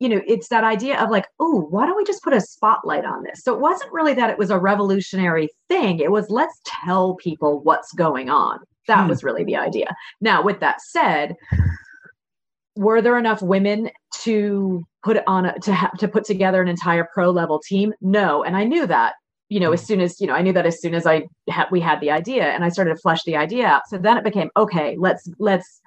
you 0.00 0.08
know, 0.08 0.22
it's 0.26 0.48
that 0.48 0.62
idea 0.62 0.98
of 1.02 1.10
like, 1.10 1.26
oh, 1.40 1.66
why 1.70 1.84
don't 1.84 1.96
we 1.96 2.04
just 2.04 2.22
put 2.22 2.32
a 2.32 2.40
spotlight 2.40 3.04
on 3.04 3.24
this? 3.24 3.42
So 3.42 3.52
it 3.52 3.60
wasn't 3.60 3.92
really 3.92 4.14
that 4.14 4.30
it 4.30 4.38
was 4.38 4.50
a 4.50 4.58
revolutionary 4.58 5.48
thing. 5.68 5.98
It 5.98 6.12
was 6.12 6.30
let's 6.30 6.60
tell 6.64 7.16
people 7.16 7.60
what's 7.62 7.92
going 7.92 8.30
on. 8.30 8.60
That 8.88 9.04
hmm. 9.04 9.08
was 9.08 9.22
really 9.22 9.44
the 9.44 9.56
idea. 9.56 9.94
Now, 10.20 10.42
with 10.42 10.60
that 10.60 10.80
said, 10.80 11.36
were 12.76 13.00
there 13.00 13.18
enough 13.18 13.42
women 13.42 13.90
to 14.22 14.84
put 15.04 15.18
on 15.26 15.46
a, 15.46 15.58
to 15.60 15.72
have 15.72 15.96
to 15.98 16.08
put 16.08 16.24
together 16.24 16.60
an 16.60 16.68
entire 16.68 17.06
pro 17.14 17.30
level 17.30 17.60
team? 17.60 17.92
No 18.00 18.42
and 18.42 18.56
i 18.56 18.64
knew 18.64 18.86
that 18.86 19.14
you 19.48 19.60
know 19.60 19.72
as 19.72 19.84
soon 19.84 20.00
as 20.00 20.20
you 20.20 20.26
know 20.26 20.34
i 20.34 20.42
knew 20.42 20.52
that 20.52 20.66
as 20.66 20.80
soon 20.80 20.94
as 20.94 21.06
i 21.06 21.26
had 21.48 21.66
we 21.70 21.80
had 21.80 22.00
the 22.00 22.10
idea 22.10 22.44
and 22.44 22.64
i 22.64 22.68
started 22.68 22.94
to 22.94 23.00
flesh 23.00 23.22
the 23.24 23.36
idea 23.36 23.66
out. 23.66 23.82
So 23.88 23.98
then 23.98 24.16
it 24.16 24.24
became 24.24 24.50
okay 24.56 24.96
let's 24.98 25.28
let's 25.38 25.80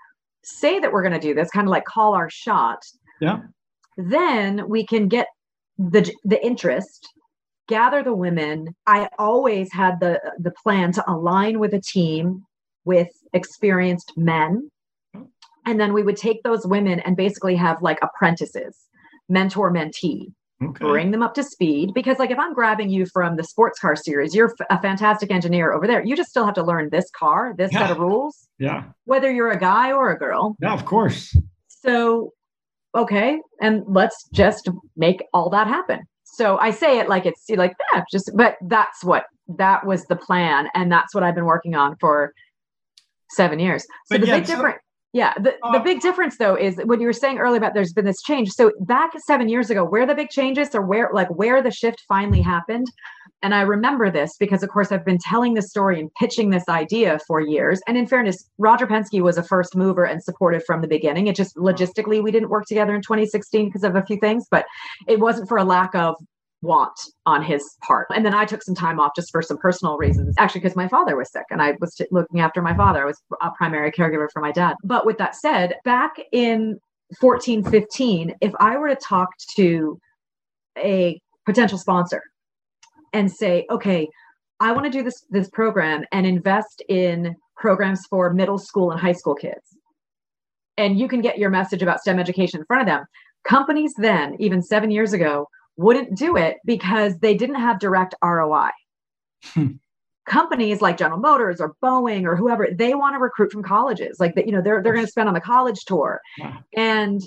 say 0.43 0.79
that 0.79 0.91
we're 0.91 1.03
going 1.03 1.13
to 1.13 1.19
do 1.19 1.33
this 1.33 1.49
kind 1.49 1.67
of 1.67 1.71
like 1.71 1.85
call 1.85 2.13
our 2.13 2.29
shot. 2.29 2.79
Yeah. 3.19 3.41
Then 3.97 4.67
we 4.67 4.85
can 4.85 5.07
get 5.07 5.27
the 5.77 6.11
the 6.23 6.43
interest 6.45 7.07
gather 7.67 8.03
the 8.03 8.13
women. 8.13 8.75
I 8.85 9.07
always 9.17 9.71
had 9.71 9.99
the 9.99 10.19
the 10.39 10.51
plan 10.63 10.91
to 10.93 11.03
align 11.09 11.59
with 11.59 11.73
a 11.73 11.81
team 11.81 12.43
with 12.85 13.09
experienced 13.33 14.13
men. 14.17 14.69
Hmm. 15.13 15.23
And 15.65 15.79
then 15.79 15.93
we 15.93 16.03
would 16.03 16.17
take 16.17 16.43
those 16.43 16.65
women 16.65 16.99
and 17.01 17.15
basically 17.15 17.55
have 17.55 17.81
like 17.81 17.99
apprentices 18.01 18.87
mentor 19.29 19.71
mentee 19.71 20.33
okay. 20.63 20.85
bring 20.85 21.11
them 21.11 21.23
up 21.23 21.33
to 21.35 21.43
speed. 21.43 21.93
Because 21.93 22.19
like 22.19 22.31
if 22.31 22.39
i'm 22.39 22.53
grabbing 22.53 22.89
you 22.89 23.05
from 23.05 23.35
the 23.35 23.43
sports 23.43 23.79
car 23.79 23.95
series 23.95 24.35
you're 24.35 24.53
a 24.69 24.81
fantastic 24.81 25.31
engineer 25.31 25.73
over 25.73 25.87
there. 25.87 26.03
You 26.03 26.15
just 26.15 26.29
still 26.29 26.45
have 26.45 26.55
to 26.55 26.63
learn 26.63 26.89
this 26.91 27.09
car 27.17 27.53
this 27.57 27.71
yeah. 27.71 27.79
set 27.79 27.91
of 27.91 27.99
rules. 27.99 28.47
Yeah. 28.57 28.83
Whether 29.05 29.31
you're 29.31 29.51
a 29.51 29.59
guy 29.59 29.91
or 29.91 30.11
a 30.11 30.17
girl. 30.17 30.55
Yeah 30.61 30.73
of 30.73 30.85
course. 30.85 31.35
So 31.67 32.31
okay. 32.95 33.39
And 33.61 33.83
let's 33.87 34.27
just 34.33 34.69
make 34.95 35.23
all 35.33 35.49
that 35.49 35.67
happen. 35.67 36.01
So 36.23 36.57
i 36.59 36.71
say 36.71 36.99
it 36.99 37.09
like 37.09 37.25
it's 37.25 37.45
like 37.49 37.73
yeah 37.93 38.03
just 38.11 38.31
but 38.35 38.57
that's 38.67 39.03
what 39.03 39.25
that 39.57 39.85
was 39.85 40.05
the 40.05 40.15
plan. 40.15 40.67
And 40.73 40.91
that's 40.91 41.13
what 41.13 41.23
i've 41.23 41.35
been 41.35 41.45
working 41.45 41.75
on 41.75 41.95
for 41.99 42.33
seven 43.35 43.59
years 43.59 43.83
so 43.83 43.87
but 44.11 44.21
the 44.21 44.27
yeah, 44.27 44.37
big 44.37 44.47
so- 44.47 44.55
difference 44.55 44.81
yeah. 45.13 45.33
The, 45.37 45.55
uh, 45.61 45.73
the 45.73 45.79
big 45.79 45.99
difference 45.99 46.37
though 46.37 46.55
is 46.55 46.77
when 46.85 47.01
you 47.01 47.05
were 47.05 47.13
saying 47.13 47.37
earlier 47.37 47.57
about 47.57 47.73
there's 47.73 47.91
been 47.91 48.05
this 48.05 48.21
change. 48.21 48.49
So 48.51 48.71
back 48.79 49.11
seven 49.25 49.49
years 49.49 49.69
ago, 49.69 49.83
where 49.83 50.05
the 50.05 50.15
big 50.15 50.29
changes 50.29 50.73
or 50.73 50.81
where 50.81 51.09
like 51.13 51.29
where 51.29 51.61
the 51.61 51.71
shift 51.71 52.03
finally 52.07 52.41
happened. 52.41 52.87
And 53.43 53.53
I 53.53 53.61
remember 53.61 54.09
this 54.09 54.37
because 54.39 54.63
of 54.63 54.69
course 54.69 54.91
I've 54.91 55.03
been 55.03 55.17
telling 55.17 55.53
this 55.53 55.69
story 55.69 55.99
and 55.99 56.13
pitching 56.13 56.49
this 56.49 56.63
idea 56.69 57.19
for 57.27 57.41
years. 57.41 57.81
And 57.87 57.97
in 57.97 58.07
fairness, 58.07 58.49
Roger 58.57 58.87
Penske 58.87 59.21
was 59.21 59.37
a 59.37 59.43
first 59.43 59.75
mover 59.75 60.05
and 60.05 60.23
supportive 60.23 60.63
from 60.65 60.81
the 60.81 60.87
beginning. 60.87 61.27
It 61.27 61.35
just 61.35 61.57
logistically 61.57 62.23
we 62.23 62.31
didn't 62.31 62.49
work 62.49 62.65
together 62.65 62.95
in 62.95 63.01
2016 63.01 63.65
because 63.65 63.83
of 63.83 63.95
a 63.95 64.05
few 64.05 64.17
things, 64.17 64.45
but 64.49 64.65
it 65.07 65.19
wasn't 65.19 65.49
for 65.49 65.57
a 65.57 65.65
lack 65.65 65.93
of 65.93 66.15
want 66.61 66.99
on 67.25 67.43
his 67.43 67.75
part. 67.81 68.07
And 68.13 68.25
then 68.25 68.33
I 68.33 68.45
took 68.45 68.63
some 68.63 68.75
time 68.75 68.99
off 68.99 69.11
just 69.15 69.31
for 69.31 69.41
some 69.41 69.57
personal 69.57 69.97
reasons, 69.97 70.35
actually, 70.37 70.61
because 70.61 70.75
my 70.75 70.87
father 70.87 71.15
was 71.15 71.31
sick 71.31 71.45
and 71.49 71.61
I 71.61 71.75
was 71.79 71.95
t- 71.95 72.05
looking 72.11 72.39
after 72.39 72.61
my 72.61 72.75
father. 72.75 73.01
I 73.01 73.05
was 73.05 73.21
a 73.41 73.49
primary 73.57 73.91
caregiver 73.91 74.27
for 74.31 74.41
my 74.41 74.51
dad. 74.51 74.75
But 74.83 75.05
with 75.05 75.17
that 75.17 75.35
said, 75.35 75.75
back 75.83 76.13
in 76.31 76.79
14, 77.19 77.63
15, 77.63 78.35
if 78.41 78.53
I 78.59 78.77
were 78.77 78.89
to 78.89 78.95
talk 78.95 79.29
to 79.55 79.99
a 80.77 81.19
potential 81.45 81.77
sponsor 81.77 82.21
and 83.13 83.31
say, 83.31 83.65
okay, 83.69 84.07
I 84.59 84.71
want 84.71 84.85
to 84.85 84.91
do 84.91 85.03
this 85.03 85.25
this 85.29 85.49
program 85.49 86.03
and 86.11 86.25
invest 86.25 86.83
in 86.87 87.35
programs 87.57 88.05
for 88.09 88.31
middle 88.31 88.59
school 88.59 88.91
and 88.91 88.99
high 88.99 89.11
school 89.13 89.35
kids. 89.35 89.77
And 90.77 90.99
you 90.99 91.07
can 91.07 91.21
get 91.21 91.37
your 91.37 91.49
message 91.49 91.81
about 91.81 91.99
STEM 91.99 92.19
education 92.19 92.59
in 92.59 92.65
front 92.65 92.81
of 92.81 92.87
them. 92.87 93.05
Companies 93.43 93.93
then, 93.97 94.35
even 94.39 94.61
seven 94.61 94.91
years 94.91 95.13
ago, 95.13 95.47
wouldn't 95.77 96.17
do 96.17 96.37
it 96.37 96.57
because 96.65 97.17
they 97.19 97.35
didn't 97.35 97.55
have 97.55 97.79
direct 97.79 98.15
ROI. 98.23 98.69
Hmm. 99.43 99.67
Companies 100.25 100.81
like 100.81 100.97
General 100.97 101.19
Motors 101.19 101.59
or 101.59 101.75
Boeing 101.83 102.25
or 102.25 102.35
whoever, 102.35 102.67
they 102.71 102.93
want 102.93 103.15
to 103.15 103.19
recruit 103.19 103.51
from 103.51 103.63
colleges. 103.63 104.19
Like 104.19 104.35
that, 104.35 104.45
you 104.45 104.51
know, 104.51 104.61
they're 104.61 104.81
they're 104.83 104.93
going 104.93 105.05
to 105.05 105.11
spend 105.11 105.27
on 105.27 105.33
the 105.33 105.41
college 105.41 105.83
tour. 105.85 106.21
Yeah. 106.37 106.57
And 106.77 107.21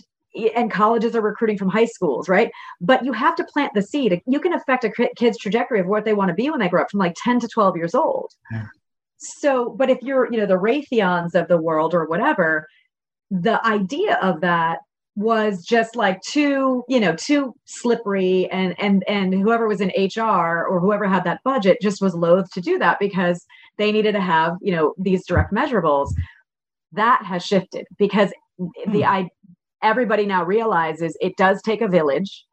and 0.54 0.70
colleges 0.70 1.14
are 1.14 1.20
recruiting 1.20 1.59
from 1.59 1.68
high 1.68 1.85
schools, 1.85 2.28
right? 2.28 2.50
But 2.80 3.04
you 3.04 3.12
have 3.12 3.37
to 3.37 3.44
plant 3.44 3.72
the 3.74 3.83
seed. 3.83 4.20
You 4.26 4.40
can 4.40 4.52
affect 4.52 4.85
a 4.85 4.90
kid's 5.16 5.38
trajectory 5.38 5.80
of 5.80 5.87
what 5.87 6.04
they 6.04 6.14
want 6.14 6.28
to 6.28 6.35
be 6.35 6.50
when 6.50 6.61
they 6.61 6.68
grow 6.68 6.83
up 6.83 6.90
from 6.90 7.00
like 7.00 7.14
10 7.22 7.40
to 7.40 7.48
12 7.48 7.76
years 7.76 7.94
old. 7.94 8.33
Yeah. 8.50 8.66
So, 9.16 9.70
but 9.70 9.90
if 9.90 9.98
you're, 10.02 10.30
you 10.33 10.38
know, 10.38 10.46
the 10.46 10.59
Raytheons 10.59 11.35
of 11.35 11.48
the 11.48 11.57
world 11.57 11.94
or 11.94 12.07
whatever, 12.07 12.66
the 13.30 13.64
idea 13.64 14.18
of 14.20 14.40
that 14.40 14.80
was 15.16 15.64
just 15.64 15.94
like 15.94 16.20
too 16.22 16.83
you 16.88 16.98
know 16.98 17.14
too 17.14 17.55
slippery 17.66 18.48
and 18.50 18.74
and 18.81 19.05
and 19.07 19.33
whoever 19.33 19.68
was 19.68 19.81
in 19.81 19.92
hr 20.16 20.66
or 20.66 20.81
whoever 20.81 21.07
had 21.07 21.22
that 21.22 21.40
budget 21.44 21.79
just 21.81 22.03
was 22.03 22.14
loath 22.14 22.50
to 22.50 22.61
do 22.61 22.79
that 22.79 22.98
because 22.98 23.46
they 23.79 23.92
needed 23.92 24.12
to 24.12 24.20
have 24.20 24.57
you 24.61 24.72
know 24.72 24.94
these 24.98 25.27
direct 25.27 25.53
measurables. 25.53 26.09
That 26.92 27.24
has 27.24 27.44
shifted 27.44 27.87
because 27.98 28.33
hmm. 28.59 28.92
the 28.92 29.05
i 29.05 29.29
everybody 29.83 30.27
now 30.27 30.44
realizes 30.44 31.16
it 31.20 31.37
does 31.37 31.61
take 31.62 31.81
a 31.81 31.88
village 31.88 32.44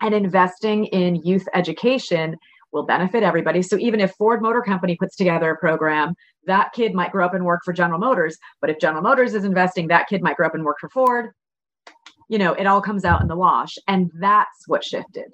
and 0.00 0.14
investing 0.14 0.86
in 0.86 1.16
youth 1.16 1.46
education 1.54 2.36
will 2.72 2.84
benefit 2.84 3.22
everybody. 3.22 3.62
So 3.62 3.76
even 3.78 4.00
if 4.00 4.12
ford 4.12 4.42
motor 4.42 4.62
company 4.62 4.96
puts 4.96 5.16
together 5.16 5.50
a 5.50 5.56
program 5.56 6.14
that 6.46 6.72
kid 6.72 6.94
might 6.94 7.12
grow 7.12 7.24
up 7.26 7.34
and 7.34 7.44
work 7.44 7.60
for 7.64 7.72
general 7.72 7.98
motors 7.98 8.38
but 8.60 8.70
if 8.70 8.78
general 8.78 9.02
motors 9.02 9.34
is 9.34 9.44
investing 9.44 9.88
that 9.88 10.08
kid 10.08 10.22
might 10.22 10.36
grow 10.36 10.46
up 10.46 10.54
and 10.54 10.64
work 10.64 10.78
for 10.80 10.88
ford 10.88 11.30
you 12.30 12.38
know, 12.38 12.54
it 12.54 12.66
all 12.66 12.80
comes 12.80 13.04
out 13.04 13.20
in 13.20 13.26
the 13.26 13.36
wash. 13.36 13.76
And 13.88 14.10
that's 14.18 14.68
what 14.68 14.84
shifted. 14.84 15.32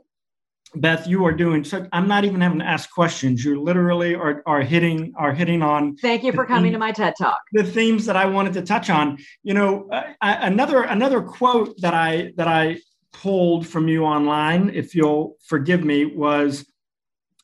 Beth, 0.75 1.07
you 1.07 1.25
are 1.27 1.33
doing 1.33 1.63
so. 1.63 1.87
I'm 1.93 2.09
not 2.09 2.25
even 2.25 2.41
having 2.41 2.59
to 2.59 2.65
ask 2.65 2.91
questions. 2.91 3.45
You 3.45 3.63
literally 3.63 4.15
are, 4.15 4.43
are 4.47 4.63
hitting 4.63 5.13
are 5.17 5.33
hitting 5.33 5.63
on. 5.63 5.97
Thank 5.97 6.25
you 6.25 6.33
for 6.33 6.45
coming 6.45 6.65
theme, 6.65 6.73
to 6.73 6.79
my 6.79 6.93
TED 6.93 7.15
talk. 7.19 7.39
The 7.53 7.65
themes 7.65 8.05
that 8.07 8.17
I 8.17 8.27
wanted 8.27 8.55
to 8.55 8.63
touch 8.63 8.91
on. 8.91 9.19
You 9.43 9.55
know, 9.55 9.89
uh, 9.91 10.03
another 10.21 10.83
another 10.83 11.23
quote 11.23 11.81
that 11.83 11.95
I 11.95 12.33
that 12.37 12.49
I 12.49 12.79
pulled 13.13 13.67
from 13.67 13.89
you 13.89 14.05
online, 14.05 14.71
if 14.75 14.95
you'll 14.95 15.37
forgive 15.47 15.85
me, 15.85 16.05
was, 16.05 16.67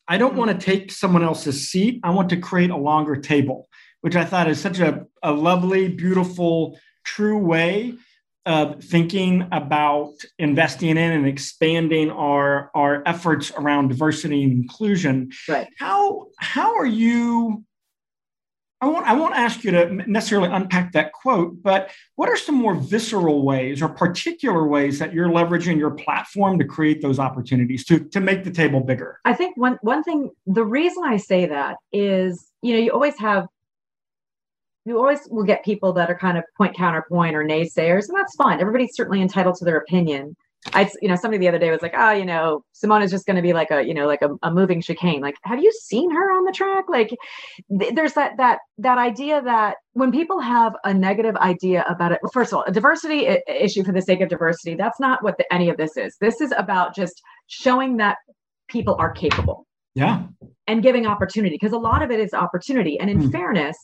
"I 0.08 0.18
don't 0.18 0.34
want 0.34 0.50
to 0.50 0.66
take 0.66 0.90
someone 0.90 1.22
else's 1.22 1.70
seat. 1.70 2.00
I 2.02 2.10
want 2.10 2.28
to 2.30 2.36
create 2.36 2.70
a 2.70 2.76
longer 2.76 3.16
table," 3.16 3.68
which 4.00 4.16
I 4.16 4.24
thought 4.24 4.48
is 4.48 4.60
such 4.60 4.80
a, 4.80 5.06
a 5.22 5.32
lovely, 5.32 5.88
beautiful, 5.88 6.78
true 7.04 7.38
way 7.38 7.94
of 8.44 8.82
thinking 8.82 9.46
about 9.52 10.14
investing 10.38 10.90
in 10.90 10.98
and 10.98 11.26
expanding 11.26 12.10
our 12.10 12.70
our 12.74 13.02
efforts 13.06 13.52
around 13.56 13.88
diversity 13.88 14.42
and 14.42 14.52
inclusion. 14.52 15.30
Right. 15.48 15.68
How 15.78 16.26
how 16.38 16.74
are 16.76 16.86
you? 16.86 17.64
I 18.80 18.86
won't 18.86 19.06
I 19.06 19.14
won't 19.14 19.36
ask 19.36 19.62
you 19.62 19.70
to 19.70 20.10
necessarily 20.10 20.48
unpack 20.50 20.92
that 20.92 21.12
quote, 21.12 21.62
but 21.62 21.92
what 22.16 22.28
are 22.28 22.36
some 22.36 22.56
more 22.56 22.74
visceral 22.74 23.44
ways 23.44 23.80
or 23.80 23.88
particular 23.88 24.66
ways 24.66 24.98
that 24.98 25.12
you're 25.12 25.28
leveraging 25.28 25.78
your 25.78 25.92
platform 25.92 26.58
to 26.58 26.64
create 26.64 27.00
those 27.00 27.20
opportunities 27.20 27.84
to 27.84 28.00
to 28.00 28.20
make 28.20 28.42
the 28.42 28.50
table 28.50 28.80
bigger? 28.80 29.20
I 29.24 29.34
think 29.34 29.56
one 29.56 29.78
one 29.82 30.02
thing 30.02 30.30
the 30.46 30.64
reason 30.64 31.04
I 31.06 31.18
say 31.18 31.46
that 31.46 31.76
is 31.92 32.50
you 32.60 32.74
know 32.74 32.80
you 32.80 32.90
always 32.90 33.16
have 33.20 33.46
you 34.84 34.98
always 34.98 35.20
will 35.30 35.44
get 35.44 35.64
people 35.64 35.92
that 35.94 36.10
are 36.10 36.18
kind 36.18 36.36
of 36.36 36.44
point 36.56 36.76
counterpoint 36.76 37.36
or 37.36 37.44
naysayers, 37.44 38.08
and 38.08 38.16
that's 38.16 38.34
fine. 38.36 38.60
Everybody's 38.60 38.94
certainly 38.94 39.22
entitled 39.22 39.56
to 39.56 39.64
their 39.64 39.76
opinion. 39.76 40.36
I, 40.74 40.88
you 41.00 41.08
know, 41.08 41.16
somebody 41.16 41.38
the 41.38 41.48
other 41.48 41.58
day 41.58 41.72
was 41.72 41.82
like, 41.82 41.94
oh, 41.96 42.12
you 42.12 42.24
know, 42.24 42.64
Simona 42.72 43.02
is 43.02 43.10
just 43.10 43.26
going 43.26 43.36
to 43.36 43.42
be 43.42 43.52
like 43.52 43.72
a, 43.72 43.82
you 43.82 43.92
know, 43.92 44.06
like 44.06 44.22
a, 44.22 44.30
a, 44.44 44.52
moving 44.52 44.80
chicane. 44.80 45.20
Like, 45.20 45.34
have 45.42 45.60
you 45.60 45.72
seen 45.72 46.08
her 46.12 46.30
on 46.30 46.44
the 46.44 46.52
track? 46.52 46.84
Like, 46.88 47.16
th- 47.80 47.94
there's 47.94 48.12
that 48.12 48.36
that 48.36 48.60
that 48.78 48.96
idea 48.96 49.42
that 49.42 49.78
when 49.94 50.12
people 50.12 50.38
have 50.38 50.74
a 50.84 50.94
negative 50.94 51.34
idea 51.36 51.84
about 51.88 52.12
it, 52.12 52.20
well, 52.22 52.30
first 52.32 52.52
of 52.52 52.58
all, 52.58 52.64
a 52.64 52.70
diversity 52.70 53.28
I- 53.28 53.42
issue 53.48 53.82
for 53.82 53.90
the 53.90 54.02
sake 54.02 54.20
of 54.20 54.28
diversity, 54.28 54.76
that's 54.76 55.00
not 55.00 55.22
what 55.24 55.36
the, 55.36 55.52
any 55.52 55.68
of 55.68 55.78
this 55.78 55.96
is. 55.96 56.16
This 56.20 56.40
is 56.40 56.52
about 56.56 56.94
just 56.94 57.20
showing 57.48 57.96
that 57.96 58.18
people 58.68 58.94
are 59.00 59.10
capable. 59.10 59.66
Yeah. 59.94 60.22
And 60.68 60.82
giving 60.82 61.06
opportunity 61.06 61.56
because 61.56 61.72
a 61.72 61.78
lot 61.78 62.02
of 62.02 62.10
it 62.10 62.20
is 62.20 62.32
opportunity. 62.32 62.98
And 63.00 63.10
in 63.10 63.18
mm. 63.24 63.32
fairness, 63.32 63.76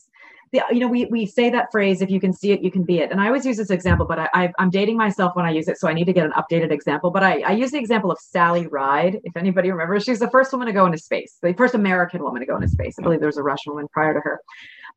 the, 0.51 0.63
you 0.71 0.79
know, 0.79 0.87
we, 0.87 1.05
we 1.05 1.25
say 1.25 1.49
that 1.49 1.67
phrase, 1.71 2.01
if 2.01 2.09
you 2.09 2.19
can 2.19 2.33
see 2.33 2.51
it, 2.51 2.61
you 2.61 2.71
can 2.71 2.83
be 2.83 2.99
it. 2.99 3.11
And 3.11 3.21
I 3.21 3.27
always 3.27 3.45
use 3.45 3.57
this 3.57 3.69
example, 3.69 4.05
but 4.05 4.19
I, 4.19 4.29
I, 4.33 4.53
am 4.59 4.69
dating 4.69 4.97
myself 4.97 5.35
when 5.35 5.45
I 5.45 5.51
use 5.51 5.67
it. 5.67 5.77
So 5.77 5.87
I 5.87 5.93
need 5.93 6.05
to 6.05 6.13
get 6.13 6.25
an 6.25 6.31
updated 6.31 6.71
example. 6.71 7.11
But 7.11 7.23
I, 7.23 7.41
I 7.41 7.51
use 7.51 7.71
the 7.71 7.77
example 7.77 8.11
of 8.11 8.17
Sally 8.19 8.67
Ride. 8.67 9.19
If 9.23 9.37
anybody 9.37 9.71
remembers, 9.71 10.03
she's 10.03 10.19
the 10.19 10.29
first 10.29 10.51
woman 10.51 10.67
to 10.67 10.73
go 10.73 10.85
into 10.85 10.97
space, 10.97 11.37
the 11.41 11.53
first 11.53 11.75
American 11.75 12.23
woman 12.23 12.39
to 12.41 12.45
go 12.45 12.55
into 12.55 12.67
space. 12.67 12.95
I 12.97 13.03
believe 13.03 13.19
there 13.19 13.27
was 13.27 13.37
a 13.37 13.43
Russian 13.43 13.73
woman 13.73 13.87
prior 13.93 14.13
to 14.13 14.19
her. 14.21 14.39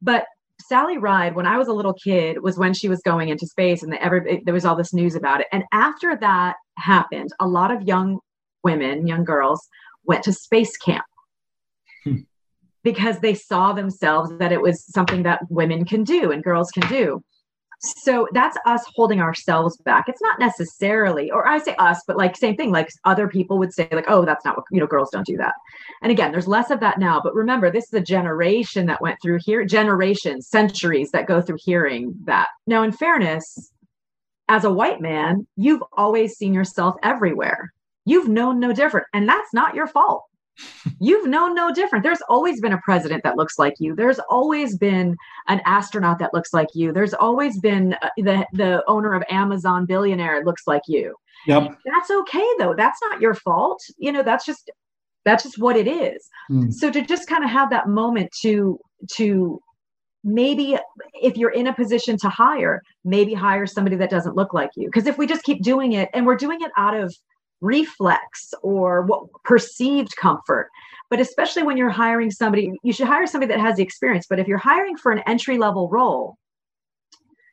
But 0.01 0.27
Sally 0.61 0.99
Ride, 0.99 1.35
when 1.35 1.47
I 1.47 1.59
was 1.59 1.69
a 1.69 1.73
little 1.73 1.95
kid, 1.95 2.43
was 2.43 2.57
when 2.57 2.73
she 2.73 2.89
was 2.89 3.01
going 3.03 3.29
into 3.29 3.47
space, 3.47 3.83
and 3.83 3.93
the, 3.93 4.03
every, 4.03 4.43
there 4.45 4.55
was 4.55 4.65
all 4.65 4.77
this 4.77 4.95
news 4.95 5.15
about 5.15 5.41
it. 5.41 5.49
And 5.53 5.65
after 5.73 6.17
that 6.17 6.57
happened, 6.79 7.31
a 7.41 7.49
lot 7.49 7.71
of 7.71 7.83
young 7.83 8.21
women, 8.63 9.07
young 9.07 9.25
girls, 9.25 9.69
went 10.05 10.23
to 10.25 10.33
space 10.33 10.77
camp 10.77 11.05
because 12.83 13.21
they 13.21 13.35
saw 13.35 13.73
themselves 13.73 14.31
that 14.39 14.53
it 14.53 14.61
was 14.61 14.85
something 14.93 15.23
that 15.23 15.43
women 15.49 15.85
can 15.85 16.05
do 16.05 16.31
and 16.31 16.43
girls 16.43 16.71
can 16.71 16.89
do. 16.89 17.23
So 17.85 18.29
that's 18.33 18.57
us 18.65 18.85
holding 18.95 19.21
ourselves 19.21 19.77
back. 19.79 20.05
It's 20.09 20.23
not 20.23 20.39
necessarily, 20.39 21.33
or 21.33 21.49
I 21.49 21.59
say 21.59 21.75
us, 21.77 22.01
but 22.07 22.17
like 22.17 22.37
same 22.37 22.57
thing, 22.57 22.71
like 22.71 22.89
other 23.05 23.27
people 23.27 23.59
would 23.59 23.73
say, 23.73 23.89
like, 23.91 24.05
oh, 24.07 24.25
that's 24.25 24.45
not 24.45 24.57
what, 24.57 24.67
you 24.71 24.79
know, 24.79 24.87
girls 24.87 25.11
don't 25.11 25.27
do 25.27 25.37
that. 25.39 25.55
And 26.01 26.13
again, 26.13 26.31
there's 26.31 26.47
less 26.47 26.71
of 26.71 26.79
that 26.79 27.01
now. 27.01 27.21
But 27.21 27.35
remember, 27.35 27.73
this 27.73 27.87
is 27.87 27.95
a 27.95 28.01
generation 28.01 28.87
that 28.87 29.01
went 29.01 29.19
through 29.21 29.41
here, 29.45 29.65
generations, 29.65 30.47
centuries 30.47 31.11
that 31.11 31.27
go 31.27 31.41
through 31.41 31.59
hearing 31.61 32.15
that. 32.25 32.49
Now, 32.69 32.85
in 32.85 32.93
fairness, 32.93 33.73
as 34.49 34.63
a 34.63 34.73
white 34.73 35.01
man, 35.01 35.47
you've 35.57 35.83
always 35.97 36.35
seen 36.35 36.55
yourself 36.55 36.95
everywhere. 37.03 37.73
You've 38.05 38.29
known 38.29 38.61
no 38.61 38.73
different. 38.73 39.09
And 39.13 39.29
that's 39.29 39.53
not 39.53 39.75
your 39.75 39.89
fault 39.89 40.23
You've 41.01 41.27
known 41.27 41.55
no 41.55 41.73
different. 41.73 42.05
There's 42.05 42.23
always 42.29 42.61
been 42.61 42.73
a 42.73 42.81
president 42.85 43.23
that 43.25 43.37
looks 43.37 43.59
like 43.59 43.75
you. 43.79 43.95
There's 43.95 44.19
always 44.31 44.77
been 44.77 45.17
an 45.49 45.61
astronaut 45.65 46.19
that 46.19 46.35
looks 46.35 46.53
like 46.53 46.69
you. 46.75 46.93
There's 46.93 47.15
always 47.15 47.59
been 47.61 47.95
uh, 48.03 48.09
the 48.17 48.47
the 48.53 48.85
owner 48.87 49.15
of 49.15 49.23
Amazon 49.31 49.87
billionaire 49.87 50.45
looks 50.45 50.63
like 50.67 50.83
you. 50.87 51.15
Yep. 51.47 51.77
That's 51.85 52.11
okay 52.11 52.47
though. 52.59 52.75
That's 52.77 53.01
not 53.03 53.21
your 53.21 53.35
fault. 53.35 53.81
You 53.99 54.13
know, 54.13 54.23
that's 54.23 54.45
just 54.45 54.71
that's 55.25 55.43
just 55.43 55.59
what 55.59 55.77
it 55.77 55.87
is. 55.87 56.29
Mm. 56.51 56.73
So 56.73 56.91
to 56.91 57.03
just 57.03 57.29
kind 57.29 57.45
of 57.45 57.51
have 57.51 57.71
that 57.71 57.89
moment 57.89 58.31
to 58.43 58.79
to 59.15 59.61
maybe 60.25 60.79
if 61.15 61.37
you're 61.37 61.51
in 61.51 61.67
a 61.67 61.75
position 61.75 62.17
to 62.19 62.29
hire, 62.29 62.83
maybe 63.05 63.35
hire 63.35 63.67
somebody 63.67 63.97
that 63.97 64.11
doesn't 64.11 64.37
look 64.37 64.55
like 64.55 64.71
you. 64.77 64.87
Because 64.87 65.07
if 65.07 65.19
we 65.19 65.27
just 65.27 65.43
keep 65.43 65.63
doing 65.63 65.93
it 65.93 66.09
and 66.15 66.27
we're 66.27 66.37
doing 66.37 66.61
it 66.61 66.71
out 66.77 66.95
of 66.95 67.15
reflex 67.63 68.53
or 68.63 69.03
what 69.03 69.25
perceived 69.45 70.15
comfort, 70.17 70.69
but 71.09 71.21
especially 71.21 71.63
when 71.63 71.77
you're 71.77 71.91
hiring 71.91 72.31
somebody, 72.31 72.73
you 72.83 72.93
should 72.93 73.07
hire 73.07 73.27
somebody 73.27 73.53
that 73.53 73.61
has 73.61 73.77
the 73.77 73.83
experience. 73.83 74.27
But 74.29 74.39
if 74.39 74.47
you're 74.47 74.59
hiring 74.59 74.97
for 74.97 75.13
an 75.13 75.23
entry 75.27 75.57
level 75.57 75.89
role, 75.89 76.37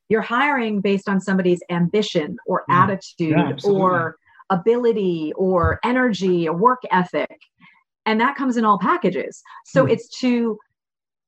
you're 0.09 0.21
hiring 0.21 0.81
based 0.81 1.07
on 1.07 1.21
somebody's 1.21 1.61
ambition 1.69 2.35
or 2.45 2.65
yeah. 2.67 2.83
attitude 2.83 3.37
yeah, 3.63 3.69
or 3.69 4.17
ability 4.49 5.31
or 5.35 5.79
energy 5.83 6.47
or 6.47 6.57
work 6.57 6.81
ethic 6.91 7.39
and 8.05 8.19
that 8.19 8.35
comes 8.35 8.57
in 8.57 8.65
all 8.65 8.79
packages 8.79 9.43
so 9.65 9.85
hmm. 9.85 9.91
it's 9.91 10.09
to 10.19 10.57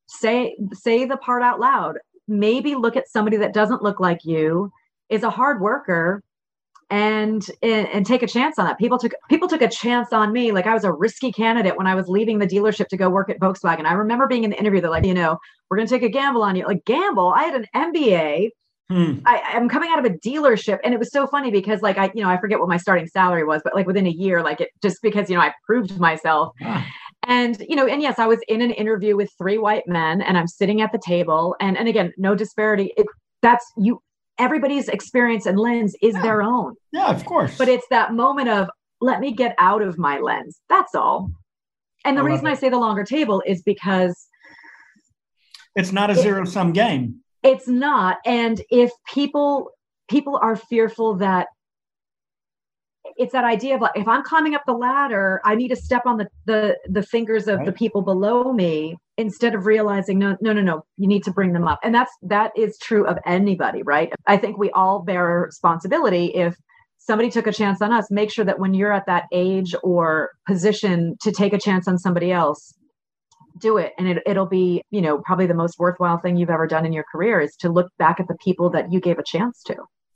say 0.07 0.55
say 0.73 1.05
the 1.05 1.17
part 1.17 1.43
out 1.43 1.59
loud 1.59 1.97
maybe 2.27 2.75
look 2.75 2.97
at 2.97 3.07
somebody 3.07 3.37
that 3.37 3.53
doesn't 3.53 3.83
look 3.83 3.99
like 3.99 4.25
you 4.25 4.71
is 5.09 5.23
a 5.23 5.29
hard 5.29 5.61
worker 5.61 6.23
and, 6.91 7.49
and 7.63 7.87
and 7.87 8.05
take 8.05 8.21
a 8.21 8.27
chance 8.27 8.59
on 8.59 8.65
that 8.65 8.77
people 8.77 8.99
took 8.99 9.13
people 9.29 9.47
took 9.47 9.61
a 9.61 9.69
chance 9.69 10.11
on 10.11 10.31
me 10.31 10.51
like 10.51 10.67
i 10.67 10.73
was 10.73 10.83
a 10.83 10.91
risky 10.91 11.31
candidate 11.31 11.77
when 11.77 11.87
i 11.87 11.95
was 11.95 12.07
leaving 12.07 12.37
the 12.37 12.45
dealership 12.45 12.87
to 12.87 12.97
go 12.97 13.09
work 13.09 13.29
at 13.29 13.39
volkswagen 13.39 13.85
i 13.85 13.93
remember 13.93 14.27
being 14.27 14.43
in 14.43 14.49
the 14.49 14.59
interview 14.59 14.81
they're 14.81 14.91
like 14.91 15.05
you 15.05 15.13
know 15.13 15.37
we're 15.69 15.77
going 15.77 15.87
to 15.87 15.93
take 15.93 16.03
a 16.03 16.09
gamble 16.09 16.43
on 16.43 16.55
you 16.55 16.65
like 16.65 16.83
gamble 16.85 17.33
i 17.35 17.43
had 17.43 17.55
an 17.55 17.65
mba 17.73 18.49
Hmm. 18.91 19.19
I, 19.25 19.41
am 19.53 19.69
coming 19.69 19.89
out 19.89 19.99
of 19.99 20.05
a 20.05 20.09
dealership, 20.17 20.79
and 20.83 20.93
it 20.93 20.99
was 20.99 21.13
so 21.13 21.25
funny 21.25 21.49
because, 21.49 21.81
like, 21.81 21.97
I, 21.97 22.11
you 22.13 22.21
know, 22.21 22.29
I 22.29 22.37
forget 22.37 22.59
what 22.59 22.67
my 22.67 22.75
starting 22.75 23.07
salary 23.07 23.45
was, 23.45 23.61
but 23.63 23.73
like 23.73 23.87
within 23.87 24.05
a 24.05 24.09
year, 24.09 24.43
like 24.43 24.59
it 24.59 24.67
just 24.81 25.01
because 25.01 25.29
you 25.29 25.35
know 25.37 25.41
I 25.41 25.53
proved 25.65 25.97
myself, 25.97 26.53
ah. 26.61 26.85
and 27.25 27.57
you 27.69 27.77
know, 27.77 27.87
and 27.87 28.01
yes, 28.01 28.19
I 28.19 28.27
was 28.27 28.39
in 28.49 28.61
an 28.61 28.71
interview 28.71 29.15
with 29.15 29.31
three 29.37 29.57
white 29.57 29.87
men, 29.87 30.21
and 30.21 30.37
I'm 30.37 30.47
sitting 30.47 30.81
at 30.81 30.91
the 30.91 30.99
table, 30.99 31.55
and 31.61 31.77
and 31.77 31.87
again, 31.87 32.11
no 32.17 32.35
disparity. 32.35 32.91
It, 32.97 33.07
that's 33.41 33.65
you. 33.77 34.01
Everybody's 34.41 34.87
experience 34.89 35.45
and 35.45 35.57
lens 35.57 35.95
is 36.01 36.15
yeah. 36.15 36.21
their 36.21 36.41
own. 36.41 36.75
Yeah, 36.91 37.09
of 37.09 37.23
course. 37.25 37.57
But 37.57 37.69
it's 37.69 37.85
that 37.89 38.13
moment 38.13 38.49
of 38.49 38.69
let 38.99 39.19
me 39.19 39.31
get 39.31 39.55
out 39.59 39.81
of 39.81 39.97
my 39.97 40.19
lens. 40.19 40.59
That's 40.69 40.95
all. 40.95 41.31
And 42.03 42.17
the 42.17 42.21
I 42.21 42.25
reason 42.25 42.47
I 42.47 42.55
say 42.55 42.69
the 42.69 42.79
longer 42.79 43.03
table 43.03 43.43
is 43.45 43.61
because 43.61 44.27
it's 45.75 45.91
not 45.91 46.09
a 46.09 46.15
zero 46.15 46.43
sum 46.45 46.73
game 46.73 47.21
it's 47.43 47.67
not 47.67 48.17
and 48.25 48.61
if 48.69 48.91
people 49.11 49.71
people 50.09 50.39
are 50.41 50.55
fearful 50.55 51.15
that 51.15 51.47
it's 53.17 53.33
that 53.33 53.43
idea 53.43 53.75
of 53.75 53.81
like 53.81 53.91
if 53.95 54.07
i'm 54.07 54.23
climbing 54.23 54.55
up 54.55 54.61
the 54.65 54.73
ladder 54.73 55.41
i 55.43 55.55
need 55.55 55.69
to 55.69 55.75
step 55.75 56.03
on 56.05 56.17
the 56.17 56.27
the, 56.45 56.77
the 56.89 57.03
fingers 57.03 57.47
of 57.47 57.57
right. 57.57 57.65
the 57.65 57.71
people 57.71 58.01
below 58.01 58.53
me 58.53 58.95
instead 59.21 59.55
of 59.55 59.65
realizing 59.65 60.19
no 60.19 60.35
no 60.41 60.51
no 60.51 60.61
no 60.61 60.83
you 60.97 61.07
need 61.07 61.23
to 61.23 61.31
bring 61.31 61.53
them 61.53 61.67
up. 61.67 61.79
And 61.83 61.93
that's 61.93 62.11
that 62.23 62.51
is 62.57 62.77
true 62.79 63.05
of 63.05 63.17
anybody 63.25 63.83
right? 63.83 64.11
I 64.27 64.37
think 64.37 64.57
we 64.57 64.69
all 64.71 65.03
bear 65.03 65.43
responsibility. 65.45 66.25
If 66.27 66.55
somebody 66.97 67.29
took 67.29 67.47
a 67.47 67.53
chance 67.53 67.81
on 67.81 67.93
us 67.93 68.11
make 68.11 68.31
sure 68.31 68.45
that 68.45 68.59
when 68.59 68.73
you're 68.73 68.93
at 68.93 69.05
that 69.05 69.25
age 69.31 69.73
or 69.83 70.31
position 70.47 71.15
to 71.21 71.31
take 71.31 71.53
a 71.53 71.59
chance 71.59 71.87
on 71.87 71.97
somebody 71.97 72.31
else 72.31 72.73
do 73.59 73.77
it. 73.77 73.93
And 73.97 74.07
it, 74.07 74.23
it'll 74.25 74.47
be 74.47 74.81
you 74.91 75.01
know 75.01 75.19
probably 75.19 75.45
the 75.45 75.53
most 75.53 75.79
worthwhile 75.79 76.17
thing 76.17 76.35
you've 76.35 76.49
ever 76.49 76.67
done 76.67 76.85
in 76.85 76.93
your 76.93 77.05
career 77.11 77.39
is 77.39 77.55
to 77.57 77.69
look 77.69 77.91
back 77.97 78.19
at 78.19 78.27
the 78.27 78.35
people 78.43 78.69
that 78.71 78.91
you 78.91 78.99
gave 78.99 79.19
a 79.19 79.23
chance 79.23 79.61
to. 79.63 79.75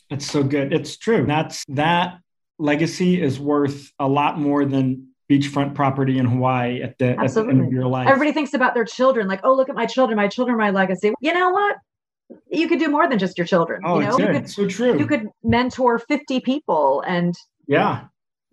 It's 0.10 0.26
so 0.26 0.44
good. 0.44 0.74
It's 0.74 0.98
true. 0.98 1.26
That's 1.26 1.64
that 1.70 2.20
legacy 2.58 3.22
is 3.22 3.40
worth 3.40 3.92
a 4.00 4.08
lot 4.08 4.40
more 4.40 4.66
than 4.66 5.10
beachfront 5.30 5.74
property 5.74 6.18
in 6.18 6.26
Hawaii 6.26 6.82
at 6.82 6.98
the, 6.98 7.20
at 7.20 7.34
the 7.34 7.42
end 7.42 7.66
of 7.66 7.72
your 7.72 7.88
life. 7.88 8.08
Everybody 8.08 8.32
thinks 8.32 8.54
about 8.54 8.74
their 8.74 8.86
children, 8.86 9.28
like, 9.28 9.42
oh, 9.44 9.56
look 9.56 9.70
at 9.70 9.76
my 9.76 9.86
children, 9.86 10.18
my 10.18 10.28
children, 10.28 10.58
my 10.58 10.70
legacy. 10.70 11.14
You 11.20 11.34
know 11.34 11.50
what? 11.50 11.78
You 12.50 12.68
could 12.68 12.80
do 12.80 12.90
more 12.90 13.08
than 13.08 13.20
just 13.20 13.38
your 13.38 13.46
children. 13.46 13.82
Oh, 13.86 14.00
you 14.00 14.08
know, 14.08 14.18
you 14.18 14.28
could, 14.28 14.50
so 14.50 14.68
true. 14.68 14.98
You 14.98 15.06
could 15.06 15.28
mentor 15.44 16.00
50 16.00 16.40
people 16.42 17.02
and 17.06 17.36
yeah 17.68 18.06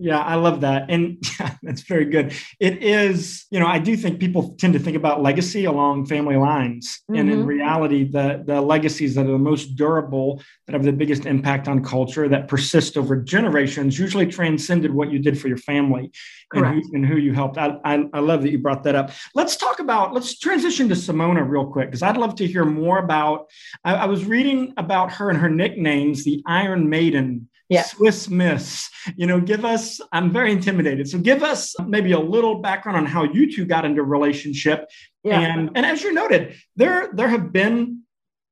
yeah, 0.02 0.18
I 0.18 0.34
love 0.34 0.62
that. 0.62 0.86
And 0.88 1.18
yeah, 1.40 1.54
that's 1.62 1.82
very 1.82 2.06
good. 2.06 2.34
It 2.58 2.82
is, 2.82 3.46
you 3.50 3.60
know, 3.60 3.68
I 3.68 3.78
do 3.78 3.96
think 3.96 4.18
people 4.18 4.56
tend 4.58 4.72
to 4.72 4.80
think 4.80 4.96
about 4.96 5.22
legacy 5.22 5.64
along 5.64 6.06
family 6.06 6.36
lines. 6.36 7.00
Mm-hmm. 7.02 7.20
And 7.20 7.30
in 7.30 7.38
mm-hmm. 7.38 7.46
reality, 7.46 8.04
the, 8.04 8.42
the 8.44 8.60
legacies 8.60 9.14
that 9.14 9.26
are 9.26 9.32
the 9.32 9.38
most 9.38 9.76
durable, 9.76 10.42
that 10.66 10.72
have 10.72 10.82
the 10.82 10.92
biggest 10.92 11.24
impact 11.24 11.68
on 11.68 11.84
culture, 11.84 12.28
that 12.28 12.48
persist 12.48 12.96
over 12.96 13.16
generations, 13.16 13.96
usually 13.96 14.26
transcended 14.26 14.92
what 14.92 15.12
you 15.12 15.20
did 15.20 15.40
for 15.40 15.46
your 15.46 15.56
family 15.56 16.10
and 16.52 16.66
who, 16.66 16.82
and 16.94 17.06
who, 17.06 17.16
you 17.16 17.32
helped. 17.32 17.56
I, 17.56 17.76
I, 17.84 18.04
I, 18.12 18.18
love 18.18 18.42
that 18.42 18.50
you 18.50 18.58
brought 18.58 18.82
that 18.82 18.96
up. 18.96 19.12
Let's 19.36 19.56
talk 19.56 19.78
about, 19.78 20.12
let's 20.12 20.38
transition 20.38 20.88
to 20.88 20.94
Simona 20.96 21.48
real 21.48 21.66
quick, 21.66 21.88
because 21.88 22.02
I'd 22.02 22.16
love 22.16 22.34
to 22.36 22.46
hear 22.46 22.64
more 22.64 22.98
about. 22.98 23.46
I, 23.84 23.94
I 23.94 24.04
was 24.06 24.24
reading 24.24 24.74
about 24.76 25.12
her 25.12 25.30
and 25.30 25.38
her 25.38 25.48
nicknames, 25.48 26.24
the 26.24 26.42
Iron 26.46 26.88
Maiden 26.88 27.48
yeah. 27.72 27.82
Swiss 27.82 28.28
Miss. 28.28 28.88
You 29.16 29.26
know, 29.26 29.40
give 29.40 29.64
us, 29.64 30.00
I'm 30.12 30.32
very 30.32 30.52
intimidated. 30.52 31.08
So 31.08 31.18
give 31.18 31.42
us 31.42 31.74
maybe 31.86 32.12
a 32.12 32.18
little 32.18 32.56
background 32.60 32.98
on 32.98 33.06
how 33.06 33.24
you 33.24 33.52
two 33.52 33.64
got 33.64 33.84
into 33.84 34.02
relationship. 34.02 34.88
Yeah. 35.24 35.40
And, 35.40 35.70
and 35.74 35.86
as 35.86 36.02
you 36.02 36.12
noted, 36.12 36.54
there, 36.76 37.10
there 37.12 37.28
have 37.28 37.52
been 37.52 38.02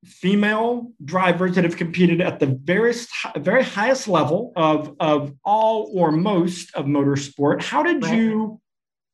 female 0.05 0.93
drivers 1.05 1.55
that 1.57 1.64
have 1.64 1.77
competed 1.77 2.21
at 2.21 2.41
the 2.41 2.47
very, 2.47 2.95
very 3.37 3.62
highest 3.62 4.09
level 4.09 4.53
of, 4.57 4.97
of 4.99 5.35
all 5.45 5.91
or 5.95 6.11
most 6.11 6.75
of 6.75 6.87
motorsport. 6.87 7.62
How 7.62 7.83
did 7.83 8.03
right. 8.03 8.16
you, 8.16 8.61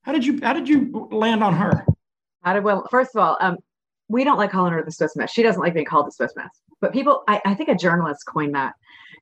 how 0.03 0.13
did 0.13 0.25
you, 0.25 0.39
how 0.43 0.53
did 0.53 0.69
you 0.69 1.09
land 1.11 1.43
on 1.43 1.55
her? 1.55 1.85
How 2.43 2.55
did, 2.55 2.63
well, 2.63 2.87
first 2.91 3.11
of 3.17 3.21
all, 3.21 3.37
um, 3.41 3.57
we 4.09 4.23
don't 4.23 4.39
like 4.39 4.53
calling 4.53 4.73
her 4.73 4.85
the 4.85 4.93
Swiss 4.93 5.17
Miss. 5.17 5.33
She 5.33 5.43
doesn't 5.43 5.61
like 5.61 5.75
being 5.75 5.87
called 5.87 6.07
the 6.07 6.13
Swiss 6.13 6.33
Miss. 6.37 6.47
But 6.81 6.93
people, 6.93 7.25
I, 7.27 7.41
I 7.45 7.55
think 7.55 7.69
a 7.69 7.75
journalist 7.75 8.25
coined 8.25 8.55
that. 8.55 8.75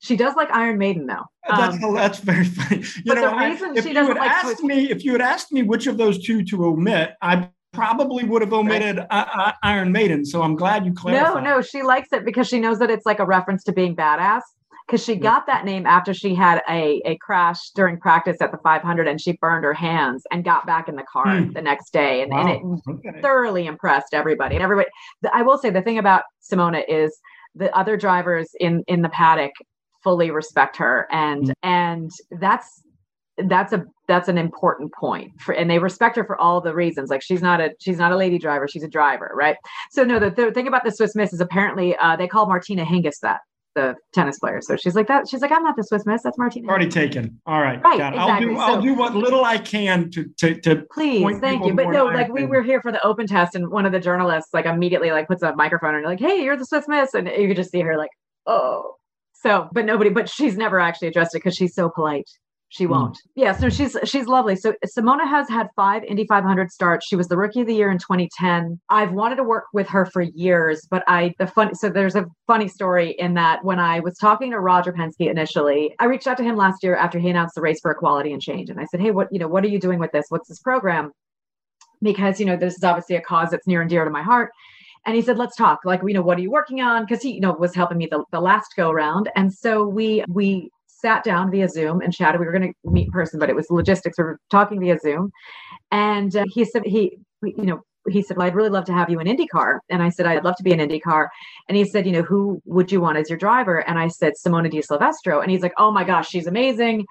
She 0.05 0.16
does 0.16 0.36
like 0.36 0.50
Iron 0.50 0.76
Maiden, 0.76 1.07
though. 1.07 1.24
That's 1.48 1.82
um, 1.82 1.94
that's 1.94 2.18
very 2.18 2.44
funny. 2.44 2.82
You 2.82 3.02
but 3.07 3.14
know, 3.14 3.30
the 3.30 3.36
reason 3.36 3.70
I, 3.70 3.78
if 3.78 3.84
she 3.84 3.88
you 3.88 3.94
doesn't 3.94 4.16
had 4.16 4.20
like 4.20 4.30
asked 4.30 4.62
me, 4.62 4.90
if 4.90 5.02
you 5.02 5.12
had 5.12 5.22
asked 5.22 5.50
me 5.50 5.62
which 5.62 5.86
of 5.86 5.96
those 5.96 6.22
two 6.22 6.44
to 6.44 6.66
omit, 6.66 7.14
I 7.22 7.48
probably 7.72 8.24
would 8.24 8.42
have 8.42 8.52
omitted 8.52 8.98
right. 8.98 9.07
uh, 9.11 9.26
uh, 9.34 9.52
Iron 9.62 9.92
Maiden. 9.92 10.26
So 10.26 10.42
I'm 10.42 10.57
glad 10.57 10.84
you 10.84 10.92
clarified. 10.92 11.42
No, 11.42 11.57
no, 11.57 11.62
she 11.62 11.82
likes 11.82 12.12
it 12.12 12.26
because 12.26 12.46
she 12.46 12.61
knows 12.61 12.78
that 12.80 12.90
it's 12.90 13.07
like 13.07 13.18
a 13.18 13.24
reference 13.24 13.64
to 13.64 13.72
being 13.72 13.96
badass. 13.96 14.42
Because 14.86 15.02
she 15.02 15.16
got 15.16 15.46
that 15.46 15.64
name 15.64 15.86
after 15.86 16.12
she 16.12 16.34
had 16.34 16.61
a, 16.68 17.00
a 17.07 17.16
crash 17.16 17.70
during 17.70 17.98
practice 17.98 18.36
at 18.42 18.52
the 18.52 18.59
500 18.59 19.09
and 19.09 19.18
she 19.18 19.32
burned 19.40 19.64
her 19.64 19.72
hands 19.72 20.24
and 20.30 20.44
got 20.44 20.66
back 20.66 20.90
in 20.90 20.96
the 20.96 21.05
car 21.11 21.38
hmm. 21.38 21.52
the 21.52 21.62
next 21.62 21.94
day. 21.94 22.20
And, 22.20 22.30
wow. 22.30 22.40
and 22.40 22.50
it 22.50 22.62
okay. 22.90 23.20
thoroughly 23.22 23.66
impressed 23.66 24.12
everybody. 24.12 24.57
And 24.57 24.62
everybody, 24.62 24.88
I 25.32 25.40
will 25.40 25.57
say 25.57 25.70
the 25.70 25.80
thing 25.80 25.96
about 25.96 26.24
Simona 26.42 26.82
is 26.86 27.18
the 27.55 27.74
other 27.74 27.96
drivers 27.96 28.50
in 28.61 28.84
in 28.86 29.00
the 29.00 29.09
paddock 29.09 29.52
fully 30.05 30.30
respect 30.30 30.76
her. 30.76 31.09
And 31.11 31.44
mm-hmm. 31.44 31.68
and 31.68 32.11
that's 32.38 32.84
that's 33.38 33.72
a 33.72 33.84
that's 34.07 34.28
an 34.28 34.38
important 34.38 34.92
point 34.92 35.32
for 35.40 35.55
and 35.55 35.68
they 35.68 35.78
respect 35.78 36.16
her 36.16 36.24
for 36.24 36.40
all 36.40 36.61
the 36.61 36.74
reasons. 36.74 37.11
Like 37.11 37.22
she's 37.22 37.42
not 37.42 37.61
a 37.61 37.70
she's 37.80 37.98
not 37.98 38.12
a 38.12 38.16
lady 38.16 38.38
driver 38.38 38.68
she's 38.68 38.84
a 38.84 38.88
driver 38.88 39.32
right? 39.34 39.57
So 39.90 40.05
no 40.05 40.18
the, 40.18 40.30
the 40.30 40.52
thing 40.52 40.68
about 40.68 40.84
the 40.84 40.92
swiss 40.92 41.16
miss 41.16 41.32
is 41.32 41.40
apparently 41.40 41.96
uh, 41.96 42.16
they 42.16 42.28
call 42.28 42.46
martina 42.46 42.84
hingis 42.84 43.18
that 43.22 43.40
the 43.74 43.96
tennis 44.12 44.38
player. 44.38 44.61
So 44.61 44.76
she's 44.76 44.94
like 44.94 45.09
that 45.09 45.28
she's 45.28 45.40
like 45.40 45.50
i'm 45.50 45.64
not 45.64 45.74
the 45.76 45.82
swiss 45.82 46.07
miss 46.07 46.22
that's 46.22 46.38
martina 46.38 46.68
already 46.68 46.88
taken. 46.88 47.40
All 47.46 47.61
right. 47.61 47.82
Right 47.82 47.94
exactly. 47.94 48.20
i'll 48.20 48.40
do 48.40 48.55
so, 48.55 48.61
i'll 48.61 48.80
do 48.80 48.94
what 48.94 49.16
little 49.16 49.44
i 49.44 49.59
can 49.59 50.11
to 50.12 50.26
to, 50.38 50.61
to 50.61 50.86
please 50.92 51.38
thank 51.40 51.66
you. 51.66 51.74
But 51.74 51.88
no 51.88 52.05
like 52.05 52.32
we 52.32 52.46
were 52.46 52.62
here 52.62 52.80
for 52.80 52.92
the 52.92 53.05
open 53.05 53.26
test 53.26 53.57
and 53.57 53.68
one 53.70 53.84
of 53.84 53.90
the 53.90 54.00
journalists 54.00 54.55
like 54.55 54.66
immediately 54.66 55.11
like 55.11 55.26
puts 55.26 55.42
a 55.42 55.57
microphone 55.57 55.96
and 55.96 56.05
like 56.05 56.20
hey 56.20 56.42
you're 56.42 56.57
the 56.57 56.66
swiss 56.66 56.86
miss. 56.86 57.14
And 57.14 57.26
you 57.26 57.48
could 57.48 57.57
just 57.57 57.72
see 57.72 57.80
her 57.80 57.96
like 57.96 58.11
oh 58.46 58.94
so, 59.45 59.68
but 59.72 59.84
nobody, 59.84 60.11
but 60.11 60.28
she's 60.28 60.57
never 60.57 60.80
actually 60.80 61.09
addressed 61.09 61.34
it 61.34 61.38
because 61.38 61.55
she's 61.55 61.74
so 61.74 61.90
polite. 61.90 62.28
She 62.70 62.84
hmm. 62.84 62.90
won't. 62.90 63.14
Mm. 63.14 63.20
Yeah, 63.36 63.53
so 63.53 63.68
she's 63.68 63.97
she's 64.05 64.26
lovely. 64.26 64.57
So 64.57 64.74
Simona 64.84 65.28
has 65.28 65.49
had 65.49 65.68
five 65.76 66.03
Indy 66.05 66.26
500 66.26 66.70
starts. 66.70 67.07
She 67.07 67.14
was 67.14 67.28
the 67.28 67.36
rookie 67.36 67.61
of 67.61 67.66
the 67.66 67.74
year 67.74 67.90
in 67.90 67.99
2010. 67.99 68.80
I've 68.88 69.12
wanted 69.12 69.36
to 69.36 69.45
work 69.45 69.64
with 69.72 69.86
her 69.88 70.07
for 70.07 70.22
years, 70.22 70.86
but 70.90 71.05
I 71.07 71.34
the 71.38 71.47
fun 71.47 71.74
so 71.74 71.90
there's 71.90 72.16
a 72.16 72.24
funny 72.47 72.68
story 72.68 73.14
in 73.18 73.34
that 73.34 73.64
when 73.64 73.78
I 73.78 74.01
was 74.01 74.16
talking 74.18 74.51
to 74.51 74.61
Roger 74.61 74.92
Penske 74.92 75.30
initially, 75.30 75.95
I 76.01 76.07
reached 76.07 76.26
out 76.26 76.38
to 76.38 76.42
him 76.42 76.57
last 76.57 76.82
year 76.82 76.97
after 76.97 77.18
he 77.18 77.28
announced 77.28 77.55
the 77.55 77.61
race 77.61 77.78
for 77.80 77.90
equality 77.90 78.32
and 78.32 78.40
change, 78.40 78.70
and 78.70 78.80
I 78.80 78.86
said, 78.86 79.01
"Hey, 79.01 79.11
what 79.11 79.28
you 79.30 79.38
know, 79.38 79.49
what 79.49 79.62
are 79.62 79.68
you 79.68 79.78
doing 79.78 79.99
with 79.99 80.12
this? 80.12 80.26
What's 80.30 80.49
this 80.49 80.59
program?" 80.59 81.12
Because 82.03 82.40
you 82.40 82.47
know 82.47 82.57
this 82.57 82.74
is 82.74 82.82
obviously 82.82 83.16
a 83.16 83.20
cause 83.20 83.51
that's 83.51 83.66
near 83.66 83.82
and 83.82 83.90
dear 83.90 84.05
to 84.05 84.11
my 84.11 84.22
heart 84.22 84.51
and 85.07 85.16
he 85.16 85.22
said 85.22 85.38
let's 85.38 85.57
talk 85.57 85.80
like 85.84 86.00
you 86.07 86.14
know 86.14 86.22
what 86.22 86.38
are 86.38 86.42
you 86.42 86.50
working 86.50 86.80
on 86.80 87.05
because 87.05 87.22
he 87.22 87.32
you 87.32 87.40
know 87.40 87.52
was 87.52 87.74
helping 87.74 87.98
me 87.98 88.07
the, 88.11 88.24
the 88.32 88.40
last 88.40 88.74
go 88.76 88.90
around 88.90 89.30
and 89.36 89.52
so 89.52 89.86
we 89.86 90.24
we 90.28 90.70
sat 90.86 91.24
down 91.24 91.50
via 91.50 91.68
zoom 91.68 92.00
and 92.00 92.14
chatted 92.14 92.40
we 92.40 92.46
were 92.46 92.52
going 92.52 92.72
to 92.72 92.90
meet 92.90 93.07
in 93.07 93.12
person 93.12 93.38
but 93.38 93.50
it 93.50 93.57
was 93.57 93.66
logistics 93.70 94.18
we 94.18 94.24
were 94.24 94.38
talking 94.50 94.80
via 94.80 94.98
zoom 94.98 95.30
And 95.90 96.34
uh, 96.36 96.44
he 96.48 96.64
said, 96.64 96.84
he, 96.86 97.18
you 97.42 97.64
know, 97.64 97.80
he 98.11 98.22
said, 98.22 98.36
Well, 98.36 98.46
I'd 98.46 98.55
really 98.55 98.70
love 98.70 98.84
to 98.86 98.92
have 98.92 99.11
you 99.11 99.20
in 99.20 99.26
IndyCar. 99.26 99.78
And 99.90 100.02
I 100.02 100.11
said, 100.11 100.26
I'd 100.26 100.44
love 100.44 100.57
to 100.57 100.62
be 100.62 100.72
in 100.72 100.80
IndyCar. 100.80 101.28
And 101.68 101.76
he 101.78 101.84
said, 101.84 102.07
You 102.07 102.12
know, 102.12 102.22
who 102.22 102.61
would 102.66 102.92
you 102.92 103.00
want 103.00 103.18
as 103.18 103.30
your 103.30 103.38
driver? 103.38 103.78
And 103.88 103.98
I 103.98 104.09
said, 104.09 104.34
Simona 104.44 104.70
de 104.70 104.82
Silvestro. 104.82 105.40
And 105.40 105.50
he's 105.50 105.62
like, 105.62 105.74
Oh 105.78 105.92
my 105.92 106.05
gosh, 106.05 106.28
she's 106.28 106.46
amazing. 106.46 107.07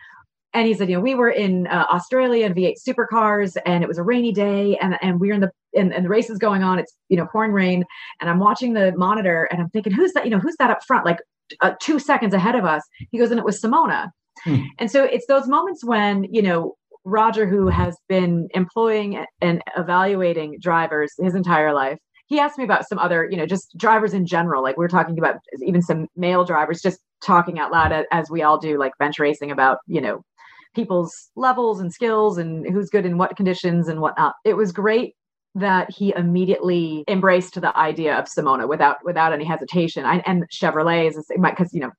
And 0.53 0.67
he 0.67 0.73
said, 0.75 0.89
You 0.89 0.97
know, 0.97 1.01
we 1.01 1.15
were 1.15 1.29
in 1.31 1.67
uh, 1.67 1.85
Australia 1.91 2.45
in 2.45 2.53
V8 2.53 2.75
supercars 2.87 3.57
and 3.65 3.83
it 3.83 3.87
was 3.87 3.97
a 3.97 4.03
rainy 4.03 4.33
day 4.33 4.77
and, 4.81 4.97
and 5.01 5.19
we 5.19 5.29
we're 5.29 5.35
in 5.35 5.41
the, 5.41 5.51
and, 5.75 5.93
and 5.93 6.05
the 6.05 6.09
race 6.09 6.29
is 6.29 6.37
going 6.37 6.63
on. 6.63 6.79
It's, 6.79 6.95
you 7.09 7.17
know, 7.17 7.27
pouring 7.31 7.51
rain. 7.51 7.83
And 8.21 8.29
I'm 8.29 8.39
watching 8.39 8.73
the 8.73 8.93
monitor 8.95 9.47
and 9.51 9.61
I'm 9.61 9.69
thinking, 9.69 9.93
Who's 9.93 10.13
that? 10.13 10.25
You 10.25 10.31
know, 10.31 10.39
who's 10.39 10.55
that 10.59 10.71
up 10.71 10.83
front? 10.85 11.05
Like 11.05 11.19
uh, 11.61 11.73
two 11.81 11.99
seconds 11.99 12.33
ahead 12.33 12.55
of 12.55 12.65
us. 12.65 12.83
He 13.11 13.17
goes, 13.17 13.31
And 13.31 13.39
it 13.39 13.45
was 13.45 13.61
Simona. 13.61 14.09
Hmm. 14.43 14.61
And 14.79 14.91
so 14.91 15.03
it's 15.03 15.27
those 15.27 15.47
moments 15.47 15.83
when, 15.83 16.25
you 16.31 16.41
know, 16.41 16.75
Roger, 17.05 17.47
who 17.47 17.67
has 17.67 17.97
been 18.07 18.47
employing 18.53 19.25
and 19.41 19.61
evaluating 19.77 20.57
drivers 20.61 21.13
his 21.19 21.35
entire 21.35 21.73
life, 21.73 21.97
he 22.27 22.39
asked 22.39 22.57
me 22.57 22.63
about 22.63 22.87
some 22.87 22.97
other, 22.97 23.27
you 23.29 23.37
know, 23.37 23.45
just 23.45 23.77
drivers 23.77 24.13
in 24.13 24.25
general. 24.25 24.63
Like 24.63 24.77
we 24.77 24.85
are 24.85 24.89
talking 24.89 25.19
about 25.19 25.35
even 25.61 25.81
some 25.81 26.07
male 26.15 26.45
drivers, 26.45 26.81
just 26.81 26.99
talking 27.23 27.59
out 27.59 27.71
loud 27.71 28.05
as 28.11 28.29
we 28.29 28.41
all 28.41 28.57
do, 28.57 28.79
like 28.79 28.93
bench 28.99 29.19
racing 29.19 29.51
about, 29.51 29.79
you 29.85 30.01
know, 30.01 30.21
people's 30.73 31.29
levels 31.35 31.79
and 31.79 31.93
skills 31.93 32.37
and 32.37 32.65
who's 32.71 32.89
good 32.89 33.05
in 33.05 33.17
what 33.17 33.35
conditions 33.35 33.87
and 33.87 34.01
whatnot. 34.01 34.33
It 34.45 34.55
was 34.55 34.71
great 34.71 35.13
that 35.55 35.91
he 35.91 36.13
immediately 36.15 37.03
embraced 37.07 37.59
the 37.59 37.77
idea 37.77 38.17
of 38.17 38.25
Simona 38.25 38.67
without 38.67 38.97
without 39.03 39.33
any 39.33 39.45
hesitation. 39.45 40.05
I, 40.05 40.17
and 40.25 40.49
Chevrolet 40.49 41.09
is 41.09 41.25
because 41.41 41.73
you 41.73 41.81
know, 41.81 41.91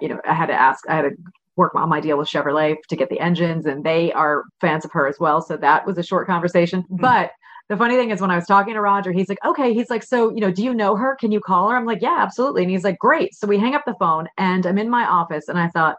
you 0.00 0.08
know, 0.08 0.20
I 0.26 0.34
had 0.34 0.46
to 0.46 0.54
ask, 0.54 0.88
I 0.88 0.96
had 0.96 1.02
to 1.02 1.10
work 1.56 1.74
on 1.74 1.88
my 1.88 2.00
deal 2.00 2.16
with 2.16 2.28
Chevrolet 2.28 2.76
to 2.88 2.96
get 2.96 3.10
the 3.10 3.20
engines, 3.20 3.66
and 3.66 3.84
they 3.84 4.12
are 4.12 4.44
fans 4.60 4.84
of 4.84 4.92
her 4.92 5.06
as 5.06 5.18
well. 5.20 5.42
So 5.42 5.56
that 5.58 5.86
was 5.86 5.98
a 5.98 6.02
short 6.02 6.26
conversation. 6.26 6.82
Mm-hmm. 6.82 6.96
But 6.96 7.32
the 7.68 7.76
funny 7.76 7.96
thing 7.96 8.10
is, 8.10 8.20
when 8.20 8.30
I 8.30 8.36
was 8.36 8.46
talking 8.46 8.74
to 8.74 8.80
Roger, 8.80 9.12
he's 9.12 9.28
like, 9.28 9.38
okay, 9.44 9.72
he's 9.72 9.90
like, 9.90 10.02
so, 10.02 10.30
you 10.34 10.40
know, 10.40 10.50
do 10.50 10.62
you 10.64 10.74
know 10.74 10.96
her? 10.96 11.16
Can 11.16 11.30
you 11.32 11.40
call 11.40 11.68
her? 11.68 11.76
I'm 11.76 11.84
like, 11.84 12.02
yeah, 12.02 12.16
absolutely. 12.18 12.62
And 12.62 12.70
he's 12.70 12.84
like, 12.84 12.98
great. 12.98 13.34
So 13.34 13.46
we 13.46 13.58
hang 13.58 13.74
up 13.74 13.82
the 13.86 13.94
phone, 14.00 14.28
and 14.38 14.66
I'm 14.66 14.78
in 14.78 14.90
my 14.90 15.04
office, 15.04 15.48
and 15.48 15.58
I 15.58 15.68
thought, 15.68 15.96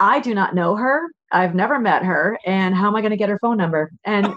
I 0.00 0.20
do 0.20 0.34
not 0.34 0.54
know 0.54 0.74
her. 0.76 1.08
I've 1.30 1.54
never 1.54 1.78
met 1.78 2.02
her. 2.02 2.38
And 2.46 2.74
how 2.74 2.88
am 2.88 2.96
I 2.96 3.00
going 3.00 3.10
to 3.10 3.16
get 3.16 3.28
her 3.28 3.38
phone 3.40 3.56
number? 3.56 3.90
And 4.04 4.34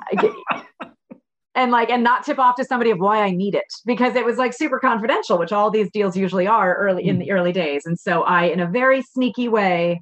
and 1.58 1.72
like 1.72 1.90
and 1.90 2.04
not 2.04 2.24
tip 2.24 2.38
off 2.38 2.56
to 2.56 2.64
somebody 2.64 2.92
of 2.92 3.00
why 3.00 3.24
I 3.24 3.32
need 3.32 3.56
it 3.56 3.66
because 3.86 4.16
it 4.16 4.24
was 4.24 4.38
like 4.38 4.54
super 4.54 4.80
confidential, 4.80 5.40
which 5.40 5.52
all 5.52 5.72
these 5.72 5.90
deals 5.92 6.16
usually 6.16 6.46
are 6.46 6.76
early 6.76 7.08
in 7.08 7.16
hmm. 7.16 7.22
the 7.22 7.32
early 7.32 7.52
days. 7.52 7.86
And 7.86 8.00
so 8.00 8.22
I, 8.22 8.44
in 8.44 8.60
a 8.60 8.68
very 8.68 9.02
sneaky 9.02 9.50
way, 9.50 10.02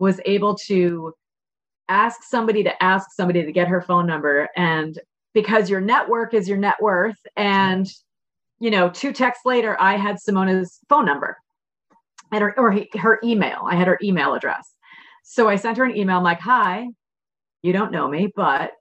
was 0.00 0.20
able 0.26 0.56
to 0.66 1.14
ask 1.88 2.24
somebody 2.24 2.64
to 2.64 2.82
ask 2.82 3.12
somebody 3.12 3.44
to 3.44 3.52
get 3.52 3.68
her 3.68 3.80
phone 3.80 4.06
number. 4.06 4.48
And 4.56 4.98
because 5.32 5.70
your 5.70 5.80
network 5.80 6.34
is 6.34 6.48
your 6.48 6.58
net 6.58 6.74
worth, 6.80 7.18
and 7.36 7.88
you 8.58 8.70
know, 8.70 8.90
two 8.90 9.12
texts 9.12 9.46
later, 9.46 9.76
I 9.80 9.96
had 9.96 10.16
Simona's 10.16 10.80
phone 10.88 11.04
number 11.04 11.38
and 12.32 12.42
her 12.42 12.58
or 12.58 12.80
her 12.98 13.20
email. 13.22 13.60
I 13.64 13.76
had 13.76 13.86
her 13.86 13.98
email 14.02 14.34
address. 14.34 14.72
So 15.22 15.48
I 15.48 15.54
sent 15.54 15.78
her 15.78 15.84
an 15.84 15.96
email. 15.96 16.16
I'm 16.16 16.24
like, 16.24 16.40
hi, 16.40 16.88
you 17.62 17.72
don't 17.72 17.92
know 17.92 18.08
me, 18.08 18.32
but 18.34 18.72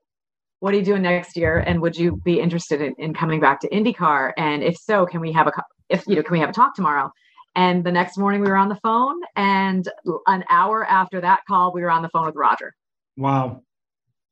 what 0.66 0.74
are 0.74 0.78
you 0.78 0.84
doing 0.84 1.03
next 1.03 1.38
year? 1.38 1.59
And 1.59 1.80
would 1.84 1.95
you 1.95 2.20
be 2.26 2.39
interested 2.39 2.82
in, 2.82 2.95
in 2.97 3.13
coming 3.13 3.39
back 3.39 3.59
to 3.59 3.70
IndyCar? 3.70 4.34
And 4.36 4.63
if 4.63 4.76
so, 4.76 5.05
can 5.05 5.22
we 5.22 5.32
have 5.32 5.45
a, 5.45 5.51
if, 5.89 6.07
you 6.07 6.16
know, 6.16 6.24
can 6.24 6.32
we 6.32 6.39
have 6.39 6.49
a 6.49 6.53
talk 6.53 6.74
tomorrow? 6.74 7.11
And 7.53 7.84
the 7.84 7.91
next 7.91 8.18
morning 8.18 8.41
we 8.41 8.47
were 8.47 8.55
on 8.55 8.70
the 8.70 8.80
phone. 8.82 9.22
And 9.36 9.88
an 10.26 10.43
hour 10.49 10.84
after 10.84 11.22
that 11.22 11.41
call, 11.47 11.72
we 11.72 11.84
were 11.84 11.91
on 11.91 12.01
the 12.01 12.09
phone 12.09 12.26
with 12.26 12.34
Roger. 12.36 12.74
Wow. 13.16 13.61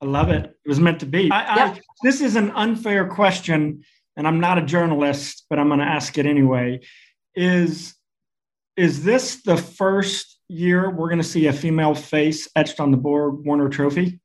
I 0.01 0.05
love 0.05 0.31
it. 0.31 0.57
It 0.65 0.67
was 0.67 0.79
meant 0.79 1.01
to 1.01 1.05
be. 1.05 1.29
I, 1.29 1.55
yep. 1.55 1.75
I, 1.75 1.81
this 2.01 2.19
is 2.19 2.35
an 2.35 2.49
unfair 2.55 3.07
question, 3.07 3.83
and 4.17 4.27
I'm 4.27 4.39
not 4.39 4.57
a 4.57 4.63
journalist, 4.63 5.45
but 5.51 5.59
I'm 5.59 5.67
going 5.67 5.81
to 5.81 5.85
ask 5.85 6.17
it 6.17 6.25
anyway. 6.25 6.79
Is 7.35 7.93
is 8.75 9.03
this 9.03 9.43
the 9.43 9.55
first 9.55 10.39
year 10.47 10.89
we're 10.89 11.09
going 11.09 11.21
to 11.21 11.23
see 11.23 11.45
a 11.45 11.53
female 11.53 11.93
face 11.93 12.49
etched 12.55 12.79
on 12.79 12.89
the 12.89 12.97
Borg 12.97 13.45
Warner 13.45 13.69
Trophy? 13.69 14.19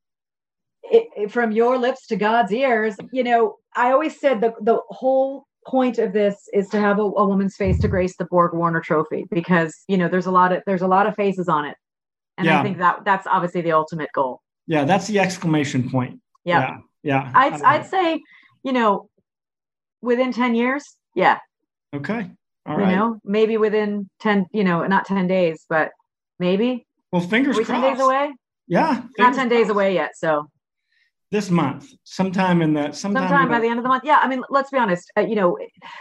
It, 0.91 1.30
from 1.30 1.53
your 1.53 1.78
lips 1.78 2.07
to 2.09 2.16
God's 2.16 2.53
ears. 2.53 2.97
You 3.12 3.24
know, 3.24 3.57
I 3.76 3.93
always 3.93 4.18
said 4.18 4.41
the 4.41 4.55
the 4.61 4.80
whole 4.89 5.47
point 5.66 5.99
of 5.99 6.12
this 6.12 6.49
is 6.53 6.68
to 6.70 6.80
have 6.80 6.99
a, 6.99 7.03
a 7.03 7.26
woman's 7.26 7.57
face 7.57 7.78
to 7.80 7.89
grace 7.89 8.16
the 8.16 8.24
Borg 8.24 8.55
Warner 8.55 8.80
Trophy 8.80 9.26
because 9.30 9.74
you 9.89 9.97
know 9.97 10.09
there's 10.09 10.26
a 10.26 10.30
lot 10.30 10.53
of 10.53 10.62
there's 10.66 10.82
a 10.82 10.89
lot 10.89 11.07
of 11.07 11.14
faces 11.14 11.49
on 11.49 11.64
it, 11.64 11.76
and 12.36 12.47
yeah. 12.47 12.61
I 12.61 12.62
think 12.62 12.78
that 12.78 13.05
that's 13.05 13.26
obviously 13.26 13.61
the 13.61 13.72
ultimate 13.72 14.11
goal. 14.14 14.41
Yeah, 14.66 14.84
that's 14.84 15.07
the 15.07 15.18
exclamation 15.18 15.91
point. 15.91 16.20
Yep. 16.45 16.61
Yeah, 16.61 16.78
yeah. 17.03 17.32
I'd 17.34 17.62
I'd 17.62 17.86
say, 17.86 18.20
you 18.62 18.72
know, 18.72 19.09
within 20.03 20.32
ten 20.32 20.55
years, 20.55 20.84
yeah. 21.14 21.39
Okay. 21.95 22.30
All 22.66 22.76
you 22.76 22.84
right. 22.84 22.95
know, 22.95 23.18
maybe 23.24 23.57
within 23.57 24.11
ten, 24.20 24.47
you 24.53 24.62
know, 24.62 24.86
not 24.86 25.07
ten 25.07 25.26
days, 25.26 25.64
but 25.68 25.91
maybe. 26.39 26.86
Well, 27.12 27.22
fingers 27.22 27.57
crossed. 27.57 27.70
Ten 27.70 27.80
days 27.80 28.01
away. 28.01 28.30
Yeah. 28.66 29.03
Not 29.18 29.34
ten 29.34 29.49
days 29.49 29.70
away 29.70 29.95
yet, 29.95 30.11
so 30.16 30.47
this 31.31 31.51
month, 31.51 31.93
sometime 32.05 32.62
in 32.62 32.72
that 32.74 32.97
sometime, 32.97 33.29
sometime 33.29 33.49
by 33.49 33.61
the 33.61 33.68
end 33.68 33.79
of 33.79 33.83
the 33.83 33.89
month. 33.89 34.05
Yeah, 34.05 34.18
I 34.22 34.29
mean, 34.29 34.43
let's 34.49 34.70
be 34.70 34.79
honest. 34.79 35.11
Uh, 35.16 35.22
you 35.22 35.35
know, 35.35 35.59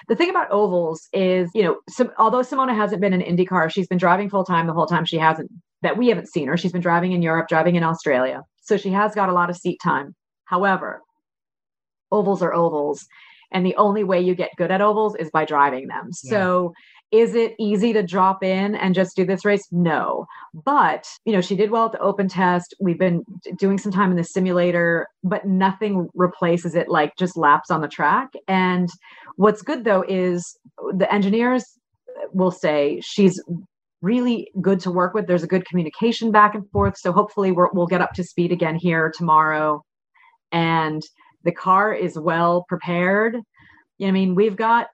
the 0.07 0.15
thing 0.15 0.29
about 0.29 0.49
ovals 0.51 1.07
is, 1.11 1.49
you 1.53 1.63
know, 1.63 1.77
so, 1.89 2.09
although 2.17 2.41
Simona 2.41 2.75
hasn't 2.75 3.01
been 3.01 3.13
in 3.13 3.21
IndyCar, 3.21 3.69
she's 3.69 3.87
been 3.87 3.97
driving 3.97 4.29
full 4.29 4.45
time 4.45 4.67
the 4.67 4.73
whole 4.73 4.85
time. 4.85 5.05
She 5.05 5.17
hasn't 5.17 5.51
that 5.81 5.97
we 5.97 6.07
haven't 6.07 6.29
seen 6.29 6.47
her. 6.47 6.57
She's 6.57 6.71
been 6.71 6.81
driving 6.81 7.11
in 7.11 7.21
Europe, 7.21 7.49
driving 7.49 7.75
in 7.75 7.83
Australia, 7.83 8.43
so 8.61 8.77
she 8.77 8.89
has 8.89 9.13
got 9.13 9.29
a 9.29 9.33
lot 9.33 9.49
of 9.49 9.57
seat 9.57 9.79
time. 9.83 10.15
However, 10.45 11.01
ovals 12.09 12.41
are 12.41 12.53
ovals, 12.53 13.05
and 13.51 13.65
the 13.65 13.75
only 13.75 14.05
way 14.05 14.21
you 14.21 14.33
get 14.33 14.51
good 14.57 14.71
at 14.71 14.81
ovals 14.81 15.15
is 15.15 15.29
by 15.31 15.43
driving 15.43 15.87
them. 15.87 16.09
Yeah. 16.23 16.31
So 16.31 16.73
is 17.11 17.35
it 17.35 17.55
easy 17.57 17.93
to 17.93 18.03
drop 18.03 18.43
in 18.43 18.75
and 18.75 18.93
just 18.93 19.15
do 19.15 19.25
this 19.25 19.45
race? 19.45 19.65
No. 19.71 20.25
But, 20.65 21.07
you 21.25 21.31
know, 21.31 21.41
she 21.41 21.55
did 21.55 21.71
well 21.71 21.85
at 21.85 21.93
the 21.93 21.99
open 21.99 22.27
test. 22.27 22.75
We've 22.81 22.99
been 22.99 23.23
doing 23.57 23.77
some 23.77 23.91
time 23.91 24.11
in 24.11 24.17
the 24.17 24.23
simulator, 24.23 25.07
but 25.23 25.45
nothing 25.45 26.09
replaces 26.13 26.75
it 26.75 26.89
like 26.89 27.13
just 27.17 27.37
laps 27.37 27.71
on 27.71 27.81
the 27.81 27.87
track. 27.87 28.29
And 28.47 28.89
what's 29.35 29.61
good 29.61 29.85
though 29.85 30.03
is 30.07 30.57
the 30.93 31.11
engineers 31.13 31.63
will 32.33 32.51
say 32.51 32.99
she's 33.01 33.41
really 34.01 34.49
good 34.61 34.79
to 34.81 34.91
work 34.91 35.13
with. 35.13 35.27
There's 35.27 35.43
a 35.43 35.47
good 35.47 35.65
communication 35.65 36.31
back 36.31 36.55
and 36.55 36.69
forth. 36.71 36.97
So 36.97 37.11
hopefully 37.11 37.51
we 37.51 37.65
will 37.73 37.87
get 37.87 38.01
up 38.01 38.13
to 38.13 38.23
speed 38.23 38.51
again 38.51 38.75
here 38.75 39.11
tomorrow. 39.15 39.81
And 40.51 41.01
the 41.43 41.51
car 41.51 41.93
is 41.93 42.19
well 42.19 42.65
prepared. 42.67 43.37
I 44.01 44.11
mean, 44.11 44.35
we've 44.35 44.55
got 44.55 44.87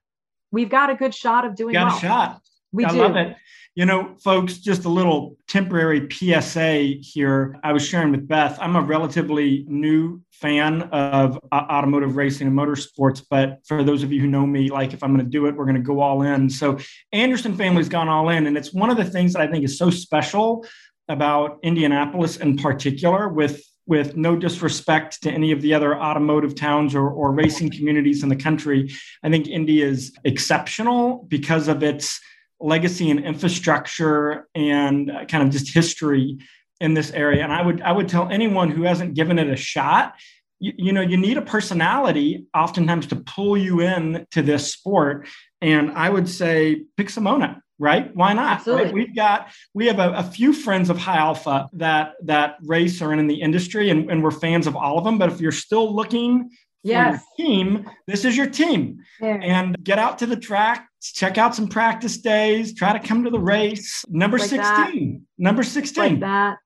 we've 0.53 0.69
got 0.69 0.89
a 0.89 0.95
good 0.95 1.13
shot 1.13 1.43
of 1.43 1.55
doing 1.55 1.73
got 1.73 1.87
well. 1.87 1.97
a 1.97 1.99
shot. 1.99 2.41
We 2.71 2.85
I 2.85 2.91
do. 2.91 2.97
love 2.99 3.17
it. 3.17 3.35
You 3.75 3.87
know, 3.87 4.15
folks, 4.23 4.59
just 4.59 4.85
a 4.85 4.89
little 4.89 5.35
temporary 5.47 6.07
PSA 6.07 6.99
here. 7.01 7.57
I 7.63 7.73
was 7.73 7.83
sharing 7.83 8.11
with 8.11 8.27
Beth. 8.27 8.55
I'm 8.61 8.75
a 8.75 8.81
relatively 8.81 9.65
new 9.67 10.21
fan 10.31 10.83
of 10.83 11.39
uh, 11.51 11.65
automotive 11.71 12.15
racing 12.15 12.45
and 12.45 12.55
motorsports, 12.55 13.25
but 13.27 13.61
for 13.65 13.83
those 13.83 14.03
of 14.03 14.11
you 14.11 14.21
who 14.21 14.27
know 14.27 14.45
me, 14.45 14.69
like 14.69 14.93
if 14.93 15.03
I'm 15.03 15.11
going 15.11 15.25
to 15.25 15.29
do 15.29 15.47
it, 15.47 15.55
we're 15.55 15.65
going 15.65 15.75
to 15.75 15.81
go 15.81 16.01
all 16.01 16.21
in. 16.21 16.51
So 16.51 16.77
Andersen 17.11 17.57
family's 17.57 17.89
gone 17.89 18.07
all 18.07 18.29
in, 18.29 18.45
and 18.45 18.55
it's 18.55 18.73
one 18.73 18.91
of 18.91 18.97
the 18.97 19.05
things 19.05 19.33
that 19.33 19.41
I 19.41 19.47
think 19.47 19.65
is 19.65 19.75
so 19.75 19.89
special 19.89 20.63
about 21.09 21.57
Indianapolis 21.63 22.37
in 22.37 22.57
particular 22.57 23.27
with 23.27 23.59
with 23.85 24.15
no 24.15 24.35
disrespect 24.35 25.21
to 25.23 25.31
any 25.31 25.51
of 25.51 25.61
the 25.61 25.73
other 25.73 25.99
automotive 25.99 26.55
towns 26.55 26.95
or, 26.95 27.09
or 27.09 27.31
racing 27.31 27.69
communities 27.69 28.23
in 28.23 28.29
the 28.29 28.35
country, 28.35 28.89
I 29.23 29.29
think 29.29 29.47
Indy 29.47 29.81
is 29.81 30.13
exceptional 30.23 31.25
because 31.27 31.67
of 31.67 31.83
its 31.83 32.19
legacy 32.59 33.09
and 33.11 33.19
infrastructure 33.19 34.47
and 34.55 35.11
uh, 35.11 35.25
kind 35.25 35.43
of 35.43 35.49
just 35.49 35.73
history 35.73 36.37
in 36.79 36.93
this 36.93 37.11
area. 37.11 37.43
And 37.43 37.51
I 37.51 37.61
would 37.61 37.81
I 37.81 37.91
would 37.91 38.07
tell 38.07 38.29
anyone 38.29 38.69
who 38.71 38.83
hasn't 38.83 39.15
given 39.15 39.37
it 39.37 39.49
a 39.49 39.55
shot, 39.55 40.15
you, 40.59 40.73
you 40.77 40.93
know, 40.93 41.01
you 41.01 41.17
need 41.17 41.37
a 41.37 41.41
personality 41.41 42.45
oftentimes 42.55 43.07
to 43.07 43.17
pull 43.17 43.57
you 43.57 43.81
in 43.81 44.25
to 44.31 44.41
this 44.41 44.71
sport. 44.71 45.27
And 45.61 45.91
I 45.91 46.09
would 46.09 46.29
say 46.29 46.83
pick 46.95 47.07
Simona 47.07 47.59
right? 47.83 48.15
Why 48.15 48.33
not? 48.33 48.65
Right? 48.65 48.91
We've 48.91 49.13
got 49.13 49.51
we 49.73 49.85
have 49.87 49.99
a, 49.99 50.13
a, 50.13 50.23
few 50.23 50.53
friends 50.53 50.89
of 50.89 50.97
High 50.97 51.17
Alpha 51.17 51.69
that 51.73 52.13
that 52.23 52.55
race 52.63 53.01
or 53.01 53.13
in 53.13 53.27
the 53.27 53.41
industry, 53.41 53.89
and, 53.89 54.09
and 54.09 54.23
we're 54.23 54.31
fans 54.31 54.65
of 54.65 54.75
all 54.75 54.97
of 54.97 55.03
them. 55.03 55.17
But 55.17 55.31
if 55.31 55.41
you're 55.41 55.51
still 55.51 55.93
looking 55.93 56.49
for 56.83 56.91
your 56.91 57.21
team, 57.37 57.89
this 58.07 58.23
is 58.23 58.35
your 58.37 58.47
team. 58.47 59.03
Yeah. 59.19 59.35
And 59.41 59.83
get 59.83 59.99
out 59.99 60.19
to 60.19 60.25
the 60.25 60.37
track, 60.37 60.87
check 61.01 61.37
out 61.37 61.55
some 61.55 61.67
practice 61.67 62.17
days, 62.17 62.73
try 62.73 62.97
to 62.97 63.05
come 63.05 63.25
to 63.25 63.29
the 63.29 63.39
race. 63.39 64.05
Number 64.07 64.37
like 64.37 64.49
16. 64.49 64.63
That. 64.63 65.21
Number 65.37 65.63
16. 65.63 66.03
Like 66.03 66.19
that. 66.21 66.57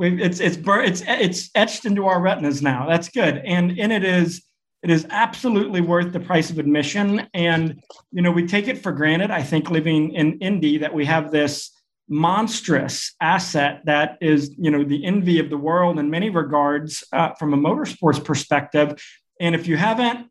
It's 0.00 0.40
it's 0.40 0.58
it's 0.66 1.02
it's 1.06 1.50
etched 1.54 1.84
into 1.84 2.06
our 2.06 2.20
retinas 2.20 2.62
now. 2.62 2.86
That's 2.88 3.10
good. 3.10 3.42
And 3.44 3.78
and 3.78 3.92
it 3.92 4.04
is 4.04 4.47
it 4.82 4.90
is 4.90 5.06
absolutely 5.10 5.80
worth 5.80 6.12
the 6.12 6.20
price 6.20 6.50
of 6.50 6.58
admission. 6.58 7.28
And, 7.34 7.82
you 8.12 8.22
know, 8.22 8.30
we 8.30 8.46
take 8.46 8.68
it 8.68 8.82
for 8.82 8.92
granted, 8.92 9.30
I 9.30 9.42
think, 9.42 9.70
living 9.70 10.14
in 10.14 10.38
Indy, 10.38 10.78
that 10.78 10.94
we 10.94 11.04
have 11.06 11.30
this 11.30 11.72
monstrous 12.08 13.14
asset 13.20 13.82
that 13.84 14.16
is 14.22 14.54
you 14.58 14.70
know 14.70 14.82
the 14.82 15.04
envy 15.04 15.38
of 15.38 15.50
the 15.50 15.58
world 15.58 15.98
in 15.98 16.08
many 16.08 16.30
regards 16.30 17.04
uh, 17.12 17.34
from 17.34 17.52
a 17.52 17.56
motorsports 17.56 18.24
perspective 18.24 18.98
and 19.40 19.54
if 19.54 19.66
you 19.66 19.76
haven't 19.76 20.26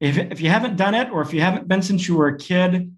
if, 0.00 0.18
if 0.18 0.40
you 0.40 0.50
haven't 0.50 0.76
done 0.76 0.92
it 0.92 1.08
or 1.10 1.22
if 1.22 1.32
you 1.32 1.40
haven't 1.40 1.68
been 1.68 1.82
since 1.82 2.08
you 2.08 2.16
were 2.16 2.26
a 2.26 2.36
kid 2.36 2.92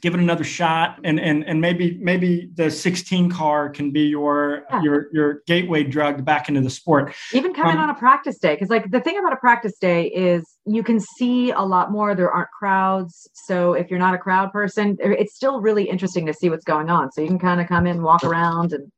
give 0.00 0.14
it 0.14 0.20
another 0.20 0.44
shot 0.44 0.98
and 1.04 1.18
and 1.18 1.44
and 1.44 1.60
maybe 1.60 1.98
maybe 2.00 2.50
the 2.54 2.70
16 2.70 3.30
car 3.30 3.68
can 3.68 3.90
be 3.90 4.02
your 4.02 4.64
yeah. 4.70 4.82
your 4.82 5.08
your 5.12 5.42
gateway 5.46 5.82
drug 5.82 6.24
back 6.24 6.48
into 6.48 6.60
the 6.60 6.70
sport. 6.70 7.14
Even 7.32 7.52
coming 7.54 7.76
um, 7.76 7.82
on 7.82 7.90
a 7.90 7.94
practice 7.94 8.38
day 8.38 8.54
because 8.54 8.70
like 8.70 8.90
the 8.90 9.00
thing 9.00 9.18
about 9.18 9.32
a 9.32 9.36
practice 9.36 9.76
day 9.78 10.06
is 10.06 10.44
you 10.66 10.82
can 10.82 11.00
see 11.00 11.50
a 11.50 11.62
lot 11.62 11.90
more. 11.90 12.14
There 12.14 12.30
aren't 12.30 12.50
crowds 12.50 13.28
so 13.34 13.72
if 13.72 13.90
you're 13.90 13.98
not 13.98 14.14
a 14.14 14.18
crowd 14.18 14.52
person 14.52 14.96
it's 15.00 15.34
still 15.34 15.60
really 15.60 15.88
interesting 15.88 16.26
to 16.26 16.34
see 16.34 16.50
what's 16.50 16.64
going 16.64 16.90
on. 16.90 17.10
So 17.12 17.20
you 17.20 17.28
can 17.28 17.38
kind 17.38 17.60
of 17.60 17.66
come 17.66 17.86
in 17.86 18.02
walk 18.02 18.24
around 18.24 18.72
and 18.72 18.90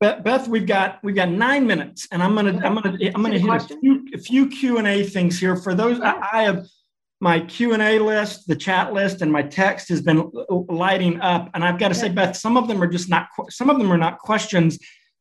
Beth, 0.00 0.48
we've 0.48 0.66
got 0.66 0.98
we've 1.02 1.14
got 1.14 1.30
nine 1.30 1.66
minutes, 1.66 2.06
and 2.12 2.22
I'm 2.22 2.34
gonna 2.34 2.60
I'm 2.62 2.74
gonna 2.74 2.98
I'm 3.14 3.22
gonna 3.22 3.38
hit 3.38 3.50
a 3.50 3.78
few, 3.80 4.06
a 4.12 4.18
few 4.18 4.48
Q 4.48 4.76
and 4.76 4.86
A 4.86 5.02
things 5.02 5.38
here. 5.38 5.56
For 5.56 5.74
those. 5.74 5.98
I, 6.00 6.20
I 6.30 6.42
have 6.42 6.66
my 7.20 7.40
q&a 7.40 7.98
list 7.98 8.46
the 8.46 8.56
chat 8.56 8.92
list 8.92 9.22
and 9.22 9.32
my 9.32 9.42
text 9.42 9.88
has 9.88 10.02
been 10.02 10.30
lighting 10.68 11.20
up. 11.20 11.50
And 11.54 11.64
i've 11.64 11.78
got 11.78 11.88
to 11.88 11.94
say 11.94 12.08
beth 12.08 12.36
some 12.36 12.56
of 12.56 12.68
them 12.68 12.82
are 12.82 12.86
just 12.86 13.08
not 13.08 13.28
some 13.50 13.70
of 13.70 13.78
them 13.78 13.92
are 13.92 13.98
not 13.98 14.18
questions. 14.18 14.78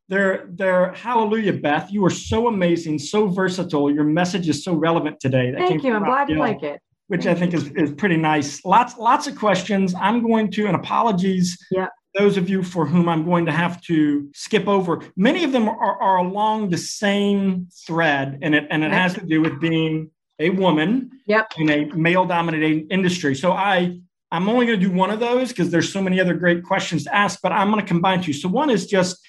They're 0.10 0.50
they're 0.52 0.92
hallelujah 0.94 1.54
beth 1.54 1.92
you 1.92 2.04
are 2.06 2.10
so 2.10 2.48
amazing 2.48 3.00
so 3.00 3.28
versatile. 3.28 3.92
Your 3.92 4.04
message 4.04 4.50
is 4.50 4.64
so 4.64 4.74
relevant 4.74 5.20
today. 5.20 5.52
That 5.52 5.68
thank 5.68 5.84
you. 5.84 5.94
I'm 5.94 6.04
glad 6.04 6.30
you 6.30 6.36
like 6.36 6.64
it. 6.64 6.82
which 7.08 7.26
i 7.26 7.34
think 7.34 7.54
is, 7.54 7.70
is 7.72 7.94
pretty 7.94 8.18
nice. 8.18 8.64
Lots 8.66 8.98
lots 8.98 9.28
of 9.28 9.36
questions. 9.36 9.96
I'm 9.96 10.22
going 10.22 10.52
to 10.52 10.66
and 10.66 10.76
apologies 10.76 11.58
yeah. 11.72 11.88
those 12.18 12.38
of 12.38 12.50
you 12.50 12.64
for 12.64 12.86
whom 12.86 13.08
I'm 13.08 13.24
going 13.24 13.46
to 13.46 13.52
have 13.52 13.82
to 13.84 14.30
skip 14.34 14.68
over. 14.68 15.02
Many 15.16 15.46
of 15.46 15.52
them 15.54 15.70
are, 15.70 16.02
are 16.02 16.18
along 16.18 16.70
the 16.70 16.78
same 16.78 17.70
thread, 17.88 18.40
and 18.42 18.54
it 18.54 18.66
and 18.70 18.84
it 18.84 18.92
has 18.92 19.14
to 19.14 19.26
do 19.26 19.42
with 19.42 19.62
being 19.62 20.12
a 20.40 20.50
woman 20.50 21.12
yep. 21.26 21.52
in 21.58 21.70
a 21.70 21.86
male 21.96 22.26
dominated 22.26 22.88
industry. 22.92 23.36
So 23.36 23.52
I 23.52 24.00
I'm 24.32 24.50
only 24.50 24.66
going 24.66 24.80
to 24.80 24.86
do 24.86 24.92
one 24.92 25.12
of 25.12 25.20
those 25.20 25.50
because 25.50 25.70
there's 25.70 25.94
so 25.94 26.02
many 26.02 26.20
other 26.20 26.34
great 26.34 26.64
questions 26.64 27.04
to 27.04 27.16
ask, 27.16 27.40
but 27.44 27.52
I'm 27.52 27.70
going 27.70 27.82
to 27.82 27.88
combine 27.88 28.22
two. 28.22 28.34
So 28.34 28.50
one 28.50 28.72
is 28.72 28.88
just 28.88 29.20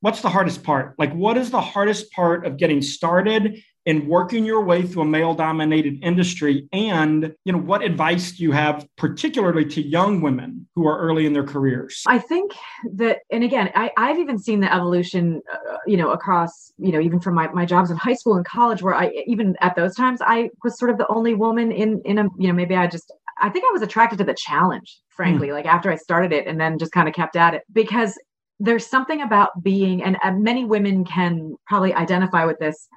what's 0.00 0.20
the 0.20 0.28
hardest 0.28 0.64
part? 0.64 0.94
Like 0.98 1.12
what 1.12 1.36
is 1.36 1.50
the 1.50 1.60
hardest 1.60 2.10
part 2.10 2.44
of 2.44 2.56
getting 2.56 2.82
started 2.82 3.62
in 3.86 4.06
working 4.06 4.44
your 4.44 4.62
way 4.62 4.82
through 4.82 5.02
a 5.02 5.06
male 5.06 5.34
dominated 5.34 5.98
industry? 6.02 6.68
And 6.72 7.34
you 7.44 7.52
know 7.52 7.58
what 7.58 7.82
advice 7.82 8.32
do 8.32 8.42
you 8.42 8.52
have 8.52 8.86
particularly 8.96 9.64
to 9.66 9.82
young 9.82 10.20
women 10.20 10.68
who 10.74 10.86
are 10.86 10.98
early 10.98 11.26
in 11.26 11.32
their 11.32 11.44
careers? 11.44 12.02
I 12.06 12.18
think 12.18 12.52
that 12.94 13.18
and 13.30 13.44
again 13.44 13.70
I, 13.74 13.90
i've 13.96 14.18
even 14.18 14.38
seen 14.38 14.60
the 14.60 14.72
evolution 14.72 15.42
uh, 15.52 15.76
you 15.86 15.96
know 15.96 16.10
across 16.10 16.72
you 16.78 16.92
know 16.92 17.00
even 17.00 17.20
from 17.20 17.34
my, 17.34 17.48
my 17.48 17.64
jobs 17.64 17.90
in 17.90 17.96
high 17.96 18.14
school 18.14 18.36
and 18.36 18.44
college 18.44 18.82
where 18.82 18.94
i 18.94 19.10
even 19.26 19.56
at 19.60 19.76
those 19.76 19.94
times 19.94 20.20
i 20.24 20.50
was 20.64 20.78
sort 20.78 20.90
of 20.90 20.98
the 20.98 21.06
only 21.08 21.34
woman 21.34 21.70
in 21.72 22.00
in 22.04 22.18
a 22.18 22.24
you 22.38 22.48
know 22.48 22.54
maybe 22.54 22.74
i 22.74 22.86
just 22.86 23.12
i 23.40 23.48
think 23.48 23.64
i 23.64 23.72
was 23.72 23.82
attracted 23.82 24.18
to 24.18 24.24
the 24.24 24.34
challenge 24.34 25.00
frankly 25.08 25.48
mm. 25.48 25.52
like 25.52 25.66
after 25.66 25.90
i 25.90 25.96
started 25.96 26.32
it 26.32 26.46
and 26.46 26.60
then 26.60 26.78
just 26.78 26.92
kind 26.92 27.08
of 27.08 27.14
kept 27.14 27.36
at 27.36 27.54
it. 27.54 27.62
Because 27.72 28.18
there's 28.62 28.86
something 28.86 29.22
about 29.22 29.62
being 29.62 30.02
and, 30.02 30.18
and 30.22 30.42
many 30.42 30.64
women 30.64 31.04
can 31.04 31.56
probably 31.66 31.94
identify 31.94 32.44
with 32.44 32.58
this 32.58 32.88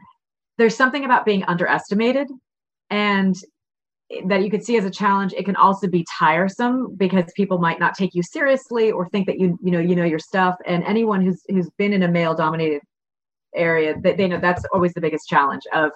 there's 0.58 0.76
something 0.76 1.06
about 1.06 1.26
being 1.26 1.44
underestimated 1.46 2.28
and 2.90 3.36
that 4.26 4.44
you 4.44 4.50
could 4.50 4.64
see 4.64 4.78
as 4.78 4.86
a 4.86 4.92
challenge. 4.92 5.34
It 5.34 5.46
can 5.46 5.56
also 5.56 5.88
be 5.88 6.06
tiresome 6.20 6.96
because 6.96 7.26
people 7.36 7.58
might 7.58 7.80
not 7.80 7.96
take 7.96 8.14
you 8.14 8.22
seriously 8.22 8.92
or 8.92 9.10
think 9.10 9.28
that 9.28 9.40
you 9.40 9.58
you 9.64 9.72
know 9.72 9.80
you 9.80 9.96
know 9.96 10.04
your 10.04 10.20
stuff. 10.20 10.56
And 10.66 10.84
anyone 10.84 11.22
who's 11.26 11.42
who's 11.50 11.70
been 11.78 11.94
in 11.94 12.04
a 12.04 12.08
male 12.08 12.36
dominated 12.36 12.82
area 13.56 13.96
that 14.02 14.18
they 14.18 14.28
know 14.28 14.40
that's 14.40 14.64
always 14.74 14.94
the 14.94 15.02
biggest 15.02 15.28
challenge 15.28 15.64
of 15.74 15.92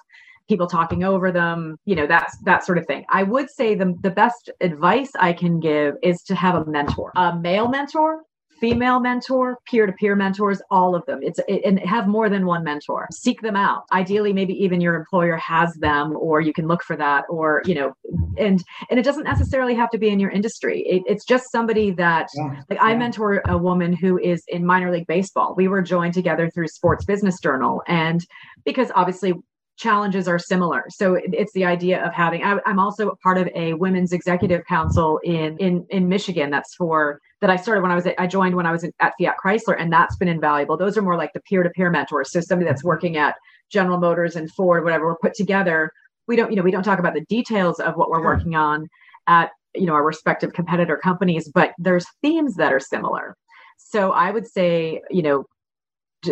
people 0.48 0.68
talking 0.68 1.04
over 1.04 1.32
them 1.32 1.76
you 1.86 1.96
know 1.96 2.08
that's 2.08 2.38
that 2.44 2.64
sort 2.64 2.78
of 2.78 2.86
thing. 2.86 3.06
I 3.10 3.24
would 3.24 3.50
say 3.50 3.76
the, 3.76 3.96
the 4.02 4.12
best 4.12 4.50
advice 4.62 5.12
i 5.20 5.34
can 5.34 5.60
give 5.60 5.96
is 6.04 6.22
to 6.24 6.36
have 6.36 6.56
a 6.56 6.66
mentor 6.66 7.12
a 7.16 7.36
male 7.36 7.68
mentor 7.68 8.22
female 8.60 9.00
mentor, 9.00 9.58
peer-to-peer 9.66 10.16
mentors, 10.16 10.62
all 10.72 10.96
of 10.96 11.06
them. 11.06 11.20
It's 11.22 11.40
it, 11.48 11.62
and 11.66 11.80
have 11.80 12.08
more 12.08 12.30
than 12.30 12.46
one 12.46 12.64
mentor. 12.64 13.08
Seek 13.12 13.42
them 13.42 13.56
out. 13.56 13.84
Ideally, 13.92 14.34
maybe 14.34 14.54
even 14.54 14.82
your 14.82 14.96
employer 14.96 15.38
has 15.38 15.74
them, 15.76 16.16
or 16.18 16.42
you 16.42 16.54
can 16.54 16.68
look 16.68 16.84
for 16.84 16.96
that, 16.96 17.26
or 17.30 17.62
you 17.66 17.76
know, 17.76 17.94
and 18.38 18.64
and 18.90 19.00
it 19.00 19.04
doesn't 19.04 19.24
necessarily 19.24 19.76
have 19.76 19.90
to 19.92 19.98
be 19.98 20.10
in 20.10 20.20
your 20.20 20.32
industry. 20.32 20.82
It, 20.82 21.04
it's 21.06 21.26
just 21.26 21.52
somebody 21.52 21.92
that 21.92 22.28
yeah. 22.36 22.62
like 22.70 22.80
I 22.82 22.96
mentor 22.96 23.42
a 23.46 23.58
woman 23.58 23.94
who 23.94 24.18
is 24.20 24.44
in 24.48 24.66
minor 24.66 24.92
league 24.92 25.08
baseball. 25.08 25.54
We 25.56 25.68
were 25.68 25.82
joined 25.82 26.14
together 26.14 26.50
through 26.50 26.68
Sports 26.68 27.06
Business 27.06 27.40
Journal, 27.40 27.82
and 27.88 28.22
because 28.66 28.92
obviously 28.96 29.34
challenges 29.78 30.28
are 30.28 30.40
similar. 30.40 30.86
So 30.90 31.18
it's 31.24 31.54
the 31.54 31.66
idea 31.66 32.04
of 32.04 32.14
having. 32.14 32.44
I, 32.44 32.60
am 32.66 32.80
also 32.80 33.16
part 33.24 33.38
of 33.38 33.48
a 33.56 33.74
women's 33.74 34.12
executive 34.12 34.66
council 34.66 35.20
in 35.24 35.58
in 35.58 35.86
in 35.90 36.10
Michigan. 36.10 36.50
That's 36.50 36.74
for 36.76 37.22
that 37.42 37.50
I 37.50 37.56
started 37.56 37.82
when 37.82 37.92
I 37.92 37.96
was 37.96 38.06
at, 38.08 38.16
I 38.20 38.28
joined 38.28 38.56
when 38.56 38.66
I 38.66 38.72
was 38.72 38.84
at 38.84 39.14
Fiat 39.20 39.36
Chrysler, 39.44 39.80
and 39.80 39.92
that's 39.92 40.16
been 40.16 40.28
invaluable. 40.28 40.78
Those 40.78 40.98
are 40.98 41.02
more 41.02 41.16
like 41.16 41.34
the 41.34 41.42
peer 41.42 41.64
to 41.64 41.70
peer 41.70 41.90
mentors. 41.90 42.32
So 42.32 42.42
somebody 42.42 42.70
that's 42.70 42.84
working 42.84 43.18
at 43.18 43.36
General 43.72 44.00
Motors 44.00 44.36
and 44.36 44.52
Ford, 44.52 44.84
whatever, 44.84 45.06
we're 45.06 45.18
put 45.18 45.34
together. 45.34 45.92
We 46.28 46.36
don't, 46.36 46.52
you 46.52 46.58
know, 46.58 46.64
we 46.64 46.72
don't 46.72 46.84
talk 46.84 47.00
about 47.00 47.14
the 47.14 47.26
details 47.30 47.80
of 47.80 47.96
what 47.96 48.10
we're 48.10 48.24
working 48.24 48.56
on 48.56 48.88
at 49.28 49.52
you 49.76 49.86
know 49.86 49.94
our 49.94 50.06
respective 50.06 50.54
competitor 50.54 50.98
companies, 50.98 51.50
but 51.54 51.74
there's 51.78 52.06
themes 52.22 52.56
that 52.56 52.74
are 52.74 52.80
similar. 52.80 53.36
So 53.78 54.12
I 54.12 54.32
would 54.32 54.48
say, 54.48 55.02
you 55.10 55.22
know, 55.22 55.46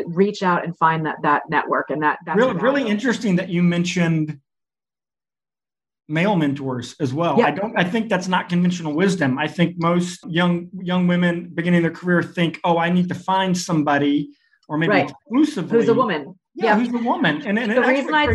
reach 0.08 0.44
out 0.44 0.66
and 0.66 0.76
find 0.78 1.06
that 1.06 1.18
that 1.22 1.44
network 1.50 1.90
and 1.90 2.02
that 2.02 2.18
that's 2.26 2.38
really 2.38 2.56
really 2.56 2.88
interesting 2.88 3.36
that 3.36 3.50
you 3.50 3.62
mentioned 3.62 4.40
male 6.08 6.36
mentors 6.36 6.96
as 7.00 7.14
well. 7.14 7.38
Yeah. 7.40 7.48
I 7.48 7.52
don't 7.52 7.78
I 7.78 7.84
think 7.84 8.10
that's 8.10 8.28
not 8.28 8.50
conventional 8.50 8.94
wisdom. 8.94 9.38
I 9.38 9.48
think 9.48 9.76
most 9.78 10.24
young 10.28 10.70
young 10.82 11.08
women 11.08 11.52
beginning 11.54 11.82
their 11.82 11.92
career 11.92 12.22
think, 12.22 12.60
"Oh, 12.64 12.78
I 12.78 12.90
need 12.90 13.10
to 13.10 13.16
find 13.16 13.58
somebody 13.58 14.30
or 14.68 14.78
maybe 14.78 14.92
right. 14.92 15.10
exclusively 15.10 15.80
who's 15.80 15.90
a 15.90 15.94
woman." 15.94 16.36
Yeah, 16.54 16.66
yeah. 16.66 16.80
who's 16.80 16.94
a 16.94 17.04
woman. 17.04 17.42
And, 17.46 17.60
and 17.60 17.72
the 17.72 17.82
reason 17.82 18.14
I 18.14 18.28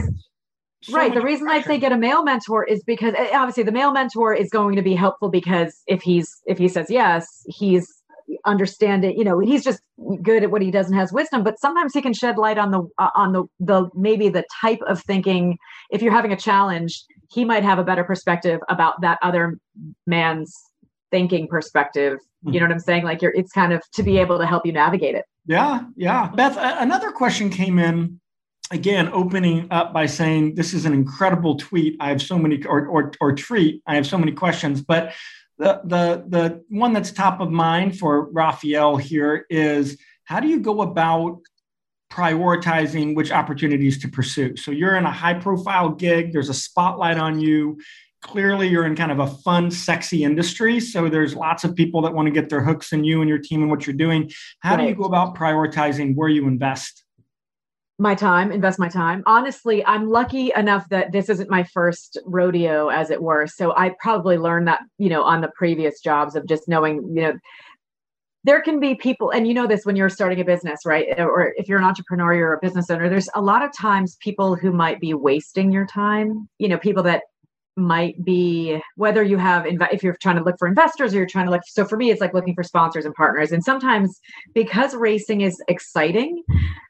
so 0.82 0.94
right. 0.96 1.12
The 1.12 1.20
reason 1.20 1.46
pressure. 1.46 1.70
I 1.70 1.74
say 1.74 1.78
get 1.78 1.92
a 1.92 1.98
male 1.98 2.24
mentor 2.24 2.64
is 2.64 2.82
because 2.84 3.14
eh, 3.16 3.30
obviously 3.34 3.64
the 3.64 3.72
male 3.72 3.92
mentor 3.92 4.32
is 4.34 4.48
going 4.50 4.76
to 4.76 4.82
be 4.82 4.94
helpful 4.94 5.28
because 5.28 5.82
if 5.86 6.02
he's 6.02 6.40
if 6.46 6.58
he 6.58 6.68
says 6.68 6.86
yes, 6.90 7.44
he's 7.46 8.00
understanding 8.44 9.16
you 9.18 9.24
know 9.24 9.40
he's 9.40 9.64
just 9.64 9.82
good 10.22 10.44
at 10.44 10.50
what 10.50 10.62
he 10.62 10.70
does 10.70 10.86
and 10.86 10.94
has 10.94 11.12
wisdom 11.12 11.42
but 11.42 11.58
sometimes 11.58 11.92
he 11.92 12.00
can 12.00 12.12
shed 12.12 12.38
light 12.38 12.58
on 12.58 12.70
the 12.70 12.88
uh, 12.98 13.08
on 13.16 13.32
the 13.32 13.44
the 13.58 13.90
maybe 13.94 14.28
the 14.28 14.44
type 14.60 14.78
of 14.86 15.02
thinking 15.02 15.58
if 15.90 16.00
you're 16.00 16.12
having 16.12 16.32
a 16.32 16.36
challenge 16.36 17.04
he 17.31 17.45
might 17.45 17.64
have 17.64 17.78
a 17.78 17.85
better 17.85 18.05
perspective 18.05 18.61
about 18.68 19.01
that 19.01 19.18
other 19.22 19.59
man's 20.07 20.55
thinking 21.11 21.49
perspective. 21.49 22.18
You 22.43 22.59
know 22.61 22.66
what 22.66 22.72
i'm 22.72 22.81
saying? 22.81 23.05
Like 23.05 23.22
you're 23.22 23.35
it's 23.35 23.53
kind 23.53 23.72
of 23.72 23.83
to 23.93 24.03
be 24.03 24.18
able 24.18 24.39
to 24.39 24.47
help 24.47 24.64
you 24.64 24.72
navigate 24.72 25.14
it. 25.14 25.24
Yeah 25.47 25.85
yeah. 25.97 26.28
Beth 26.28 26.57
another 26.59 27.11
question 27.11 27.51
came 27.51 27.78
in 27.78 28.20
again 28.70 29.09
opening 29.12 29.66
up 29.70 29.93
by 29.93 30.07
saying 30.07 30.55
this 30.55 30.72
is 30.72 30.85
an 30.85 30.93
incredible 30.93 31.57
tweet. 31.57 31.97
I 32.01 32.09
have 32.09 32.22
so 32.22 32.39
many 32.39 32.62
or 32.64 32.87
or, 32.87 33.12
or 33.20 33.33
treat. 33.33 33.83
I 33.87 33.95
have 33.97 34.07
so 34.07 34.16
many 34.18 34.33
questions. 34.33 34.81
But 34.81 35.12
the, 35.61 35.81
the, 35.85 36.24
the 36.26 36.64
one 36.70 36.95
that's 36.95 37.12
top 37.12 37.41
of 37.41 37.51
mind 37.51 37.99
for 37.99 38.31
Raphael 38.33 38.97
here 38.97 39.45
is 39.51 39.99
how 40.24 40.41
do 40.41 40.49
you 40.49 40.59
go 40.59 40.81
about 40.81 41.41
prioritizing 42.11 43.14
which 43.14 43.30
opportunities 43.30 43.98
to 44.00 44.08
pursue? 44.08 44.56
So 44.56 44.70
you're 44.70 44.96
in 44.96 45.04
a 45.04 45.11
high 45.11 45.34
profile 45.34 45.90
gig, 45.90 46.32
there's 46.32 46.48
a 46.48 46.54
spotlight 46.54 47.18
on 47.18 47.40
you. 47.40 47.80
Clearly, 48.22 48.68
you're 48.68 48.84
in 48.84 48.96
kind 48.96 49.11
of 49.11 49.18
a 49.18 49.26
fun, 49.26 49.70
sexy 49.70 50.24
industry. 50.24 50.78
So 50.78 51.08
there's 51.08 51.34
lots 51.34 51.64
of 51.64 51.74
people 51.74 52.02
that 52.02 52.12
want 52.12 52.26
to 52.26 52.32
get 52.32 52.50
their 52.50 52.62
hooks 52.62 52.92
in 52.92 53.02
you 53.02 53.22
and 53.22 53.28
your 53.30 53.38
team 53.38 53.62
and 53.62 53.70
what 53.70 53.86
you're 53.86 53.96
doing. 53.96 54.30
How 54.61 54.76
right. 54.76 54.82
do 54.82 54.88
you 54.88 54.94
go 54.94 55.04
about 55.04 55.34
prioritizing 55.34 56.14
where 56.16 56.28
you 56.28 56.46
invest? 56.46 57.02
my 58.00 58.14
time, 58.14 58.50
invest 58.50 58.78
my 58.78 58.88
time. 58.88 59.22
Honestly, 59.26 59.84
I'm 59.84 60.08
lucky 60.08 60.50
enough 60.56 60.88
that 60.88 61.12
this 61.12 61.28
isn't 61.28 61.50
my 61.50 61.62
first 61.64 62.18
rodeo, 62.24 62.88
as 62.88 63.11
it 63.11 63.22
were. 63.22 63.46
So 63.46 63.76
I 63.76 63.94
probably 64.00 64.38
learned 64.38 64.68
that, 64.68 64.80
you 64.96 65.11
know, 65.11 65.22
on 65.22 65.42
the 65.42 65.52
previous 65.54 66.00
jobs 66.00 66.34
of 66.34 66.46
just 66.46 66.66
knowing, 66.66 67.12
you 67.14 67.22
know, 67.22 67.38
there 68.45 68.62
can 68.62 68.80
be 68.80 68.95
people, 68.95 69.30
and 69.30 69.47
you 69.47 69.55
know 69.55 69.66
this 69.66 69.84
when 69.84 69.97
you're 69.97 70.09
starting 70.09 70.41
a 70.41 70.45
business, 70.45 70.80
right? 70.86 71.07
Or 71.18 71.53
if 71.57 71.68
you're 71.68 71.78
an 71.78 71.84
entrepreneur, 71.84 72.34
you're 72.34 72.55
a 72.55 72.61
business 72.61 72.88
owner, 72.88 73.09
there's 73.09 73.28
a 73.34 73.43
lot 73.43 73.62
of 73.62 73.70
times 73.76 74.16
people 74.20 74.55
who 74.55 74.72
might 74.72 75.01
be 75.01 75.12
wasting 75.12 75.70
your 75.70 75.86
time, 75.86 76.49
you 76.59 76.68
know, 76.68 76.78
people 76.78 77.03
that 77.03 77.24
might 77.81 78.22
be 78.24 78.81
whether 78.97 79.22
you 79.22 79.37
have 79.37 79.64
inv- 79.64 79.93
if 79.93 80.03
you're 80.03 80.16
trying 80.20 80.37
to 80.37 80.45
look 80.45 80.57
for 80.59 80.68
investors 80.68 81.12
or 81.12 81.18
you're 81.18 81.26
trying 81.26 81.47
to 81.47 81.51
look 81.51 81.62
so 81.66 81.85
for 81.85 81.97
me 81.97 82.11
it's 82.11 82.20
like 82.20 82.35
looking 82.35 82.55
for 82.55 82.62
sponsors 82.62 83.05
and 83.05 83.14
partners. 83.14 83.53
And 83.53 83.64
sometimes 83.64 84.20
because 84.55 84.95
racing 84.95 85.41
is 85.41 85.61
exciting 85.68 86.43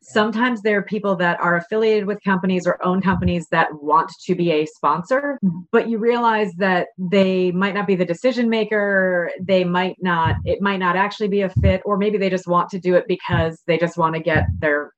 sometimes 0.03 0.63
there 0.63 0.79
are 0.79 0.83
people 0.83 1.15
that 1.17 1.39
are 1.41 1.57
affiliated 1.57 2.07
with 2.07 2.23
companies 2.25 2.67
or 2.67 2.83
own 2.85 3.01
companies 3.01 3.47
that 3.51 3.69
want 3.83 4.11
to 4.25 4.35
be 4.35 4.51
a 4.51 4.67
sponsor 4.67 5.39
mm-hmm. 5.45 5.61
but 5.71 5.89
you 5.89 5.99
realize 5.99 6.53
that 6.55 6.89
they 6.99 7.51
might 7.53 7.75
not 7.75 7.87
be 7.87 7.95
the 7.95 8.05
decision 8.05 8.49
maker 8.49 9.31
they 9.41 9.65
might 9.65 9.97
not 10.01 10.37
it 10.45 10.61
might 10.61 10.79
not 10.79 10.97
actually 10.97 11.29
be 11.29 11.43
a 11.43 11.49
fit 11.49 11.81
or 11.85 11.97
maybe 11.97 12.19
they 12.19 12.31
just 12.31 12.47
want 12.47 12.69
to 12.69 12.79
do 12.79 12.95
it 12.95 13.05
because 13.07 13.63
they 13.67 13.79
just 13.79 13.97
want 13.97 14.15
to 14.15 14.21
get 14.21 14.47
their 14.59 14.93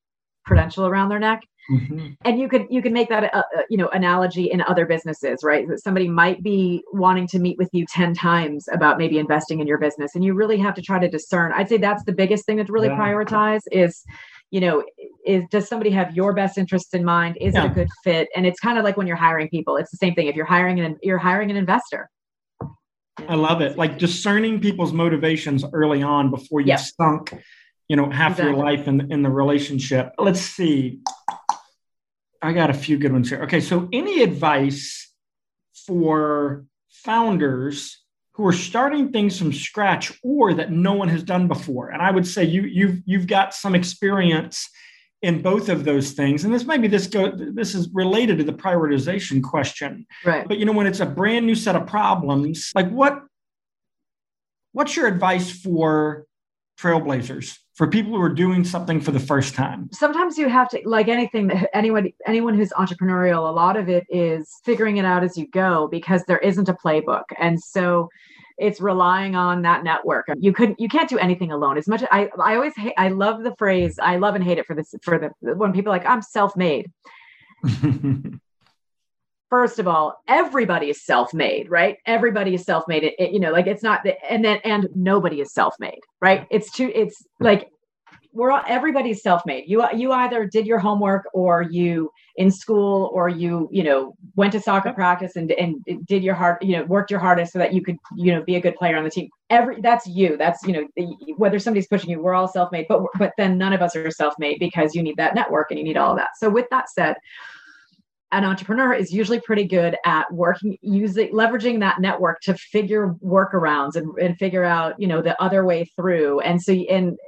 credential 0.44 0.86
around 0.86 1.08
their 1.08 1.18
neck 1.18 1.42
Mm-hmm. 1.70 2.08
And 2.24 2.40
you 2.40 2.48
could 2.48 2.66
you 2.70 2.82
could 2.82 2.92
make 2.92 3.08
that 3.08 3.32
you 3.70 3.76
know 3.76 3.88
analogy 3.88 4.50
in 4.50 4.62
other 4.62 4.84
businesses, 4.84 5.44
right? 5.44 5.68
That 5.68 5.82
somebody 5.82 6.08
might 6.08 6.42
be 6.42 6.82
wanting 6.92 7.28
to 7.28 7.38
meet 7.38 7.56
with 7.56 7.68
you 7.72 7.86
10 7.88 8.14
times 8.14 8.66
about 8.72 8.98
maybe 8.98 9.18
investing 9.18 9.60
in 9.60 9.66
your 9.66 9.78
business 9.78 10.14
and 10.14 10.24
you 10.24 10.34
really 10.34 10.58
have 10.58 10.74
to 10.74 10.82
try 10.82 10.98
to 10.98 11.08
discern. 11.08 11.52
I'd 11.52 11.68
say 11.68 11.76
that's 11.76 12.04
the 12.04 12.12
biggest 12.12 12.46
thing 12.46 12.56
to 12.56 12.72
really 12.72 12.88
yeah. 12.88 12.98
prioritize 12.98 13.60
is 13.70 14.02
you 14.50 14.60
know 14.60 14.82
is 15.24 15.44
does 15.50 15.68
somebody 15.68 15.90
have 15.90 16.14
your 16.16 16.34
best 16.34 16.58
interests 16.58 16.92
in 16.94 17.04
mind 17.04 17.38
is 17.40 17.54
yeah. 17.54 17.64
it 17.64 17.70
a 17.70 17.74
good 17.74 17.88
fit 18.02 18.28
and 18.34 18.44
it's 18.44 18.58
kind 18.58 18.76
of 18.76 18.84
like 18.84 18.96
when 18.96 19.06
you're 19.06 19.16
hiring 19.16 19.48
people 19.48 19.76
it's 19.76 19.90
the 19.90 19.96
same 19.96 20.14
thing 20.14 20.26
if 20.26 20.36
you're 20.36 20.44
hiring 20.44 20.78
an 20.78 20.98
you're 21.02 21.16
hiring 21.16 21.50
an 21.50 21.56
investor 21.56 22.10
i 23.28 23.34
love 23.34 23.62
it 23.62 23.78
like 23.78 23.98
discerning 23.98 24.60
people's 24.60 24.92
motivations 24.92 25.64
early 25.72 26.02
on 26.02 26.30
before 26.30 26.60
you 26.60 26.66
yep. 26.66 26.80
sunk 26.80 27.32
you 27.92 27.96
know 27.96 28.08
half 28.10 28.32
exactly. 28.32 28.52
your 28.52 28.64
life 28.64 28.88
in, 28.88 29.12
in 29.12 29.22
the 29.22 29.30
relationship 29.30 30.12
let's 30.18 30.40
see 30.40 31.00
I 32.42 32.52
got 32.52 32.70
a 32.70 32.74
few 32.74 32.98
good 32.98 33.12
ones 33.12 33.28
here. 33.28 33.42
Okay, 33.44 33.60
so 33.60 33.88
any 33.92 34.22
advice 34.22 35.12
for 35.86 36.66
founders 36.90 38.02
who 38.32 38.46
are 38.46 38.52
starting 38.52 39.12
things 39.12 39.38
from 39.38 39.52
scratch 39.52 40.18
or 40.24 40.52
that 40.54 40.72
no 40.72 40.94
one 40.94 41.08
has 41.08 41.22
done 41.22 41.46
before? 41.46 41.90
And 41.90 42.02
I 42.02 42.10
would 42.10 42.26
say 42.26 42.44
you 42.44 42.62
you've 42.62 43.00
you've 43.06 43.26
got 43.28 43.54
some 43.54 43.74
experience 43.76 44.68
in 45.22 45.40
both 45.40 45.68
of 45.68 45.84
those 45.84 46.12
things 46.12 46.42
and 46.42 46.52
this 46.52 46.64
maybe 46.64 46.88
this 46.88 47.06
go 47.06 47.30
this 47.30 47.76
is 47.76 47.88
related 47.94 48.38
to 48.38 48.42
the 48.42 48.52
prioritization 48.52 49.40
question 49.40 50.04
right 50.24 50.48
but 50.48 50.58
you 50.58 50.64
know 50.64 50.72
when 50.72 50.84
it's 50.84 50.98
a 50.98 51.06
brand 51.06 51.46
new 51.46 51.54
set 51.54 51.76
of 51.76 51.86
problems 51.86 52.72
like 52.74 52.90
what 52.90 53.20
what's 54.72 54.96
your 54.96 55.06
advice 55.06 55.48
for 55.48 56.26
trailblazers 56.76 57.56
for 57.82 57.88
people 57.88 58.12
who 58.12 58.22
are 58.22 58.28
doing 58.28 58.62
something 58.62 59.00
for 59.00 59.10
the 59.10 59.18
first 59.18 59.54
time. 59.54 59.88
Sometimes 59.92 60.38
you 60.38 60.48
have 60.48 60.68
to 60.68 60.80
like 60.84 61.08
anything 61.08 61.48
that 61.48 61.68
anyone 61.76 62.12
anyone 62.28 62.54
who's 62.54 62.70
entrepreneurial 62.74 63.38
a 63.38 63.52
lot 63.52 63.76
of 63.76 63.88
it 63.88 64.06
is 64.08 64.60
figuring 64.62 64.98
it 64.98 65.04
out 65.04 65.24
as 65.24 65.36
you 65.36 65.48
go 65.48 65.88
because 65.88 66.22
there 66.28 66.38
isn't 66.38 66.68
a 66.68 66.74
playbook. 66.74 67.24
And 67.40 67.60
so 67.60 68.08
it's 68.56 68.80
relying 68.80 69.34
on 69.34 69.62
that 69.62 69.82
network. 69.82 70.28
You 70.38 70.52
couldn't 70.52 70.78
you 70.78 70.88
can't 70.88 71.08
do 71.08 71.18
anything 71.18 71.50
alone. 71.50 71.76
As 71.76 71.88
much 71.88 72.04
i 72.12 72.30
i 72.40 72.54
always 72.54 72.76
hate 72.76 72.94
i 72.98 73.08
love 73.08 73.42
the 73.42 73.56
phrase 73.56 73.98
i 74.00 74.16
love 74.16 74.36
and 74.36 74.44
hate 74.44 74.58
it 74.58 74.66
for 74.66 74.76
this 74.76 74.94
for 75.02 75.18
the 75.18 75.56
when 75.56 75.72
people 75.72 75.90
like 75.90 76.06
i'm 76.06 76.22
self-made 76.22 76.88
first 79.52 79.78
of 79.78 79.86
all 79.86 80.22
everybody 80.28 80.88
is 80.88 81.04
self-made 81.04 81.68
right? 81.68 81.98
Everybody 82.06 82.54
is 82.54 82.64
self-made. 82.64 83.04
It, 83.04 83.14
it, 83.18 83.32
you 83.32 83.38
know 83.38 83.52
like 83.52 83.66
it's 83.66 83.82
not 83.82 84.00
the, 84.02 84.14
and 84.32 84.42
then 84.42 84.60
and 84.64 84.88
nobody 84.94 85.42
is 85.42 85.52
self-made 85.52 86.00
right? 86.22 86.46
It's 86.50 86.72
too 86.72 86.90
it's 86.94 87.22
like 87.38 87.68
we're 88.32 88.50
all 88.50 88.62
everybody's 88.66 89.22
self-made. 89.22 89.64
You 89.66 89.84
you 89.94 90.10
either 90.10 90.46
did 90.46 90.66
your 90.66 90.78
homework 90.78 91.24
or 91.34 91.60
you 91.60 92.10
in 92.36 92.50
school 92.50 93.10
or 93.12 93.28
you 93.28 93.68
you 93.70 93.82
know 93.82 94.14
went 94.36 94.52
to 94.52 94.60
soccer 94.60 94.90
practice 94.94 95.36
and 95.36 95.52
and 95.52 95.84
did 96.06 96.24
your 96.24 96.34
hard 96.34 96.56
you 96.62 96.78
know 96.78 96.84
worked 96.84 97.10
your 97.10 97.20
hardest 97.20 97.52
so 97.52 97.58
that 97.58 97.74
you 97.74 97.82
could 97.82 97.98
you 98.16 98.32
know 98.34 98.42
be 98.42 98.56
a 98.56 98.60
good 98.60 98.76
player 98.76 98.96
on 98.96 99.04
the 99.04 99.10
team. 99.10 99.28
Every 99.50 99.82
that's 99.82 100.06
you. 100.06 100.38
That's 100.38 100.66
you 100.66 100.72
know 100.72 101.14
whether 101.36 101.58
somebody's 101.58 101.88
pushing 101.88 102.08
you 102.08 102.22
we're 102.22 102.32
all 102.32 102.48
self-made 102.48 102.86
but 102.88 103.02
but 103.18 103.32
then 103.36 103.58
none 103.58 103.74
of 103.74 103.82
us 103.82 103.94
are 103.94 104.10
self-made 104.10 104.60
because 104.60 104.94
you 104.94 105.02
need 105.02 105.18
that 105.18 105.34
network 105.34 105.70
and 105.70 105.78
you 105.78 105.84
need 105.84 105.98
all 105.98 106.12
of 106.12 106.16
that. 106.16 106.30
So 106.38 106.48
with 106.48 106.68
that 106.70 106.88
said 106.88 107.16
an 108.32 108.44
entrepreneur 108.44 108.94
is 108.94 109.12
usually 109.12 109.40
pretty 109.40 109.64
good 109.64 109.96
at 110.06 110.32
working 110.32 110.78
using 110.80 111.30
leveraging 111.32 111.80
that 111.80 112.00
network 112.00 112.40
to 112.40 112.54
figure 112.54 113.14
workarounds 113.24 113.94
and, 113.94 114.10
and 114.18 114.38
figure 114.38 114.64
out 114.64 114.98
you 114.98 115.06
know 115.06 115.20
the 115.20 115.40
other 115.40 115.64
way 115.64 115.84
through. 115.96 116.40
And 116.40 116.60
so 116.60 116.72
and 116.72 117.18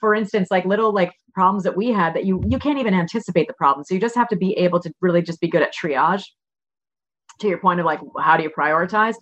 for 0.00 0.14
instance 0.14 0.48
like 0.50 0.64
little 0.64 0.92
like 0.92 1.12
problems 1.34 1.64
that 1.64 1.76
we 1.76 1.88
had 1.88 2.14
that 2.14 2.24
you 2.24 2.42
you 2.48 2.58
can't 2.58 2.78
even 2.78 2.94
anticipate 2.94 3.46
the 3.46 3.54
problem. 3.54 3.84
So 3.84 3.94
you 3.94 4.00
just 4.00 4.14
have 4.14 4.28
to 4.28 4.36
be 4.36 4.54
able 4.54 4.80
to 4.80 4.92
really 5.00 5.22
just 5.22 5.40
be 5.40 5.48
good 5.48 5.62
at 5.62 5.74
triage. 5.74 6.24
To 7.40 7.48
your 7.48 7.58
point 7.58 7.80
of 7.80 7.86
like 7.86 8.00
how 8.18 8.36
do 8.36 8.42
you 8.42 8.50
prioritize 8.50 9.16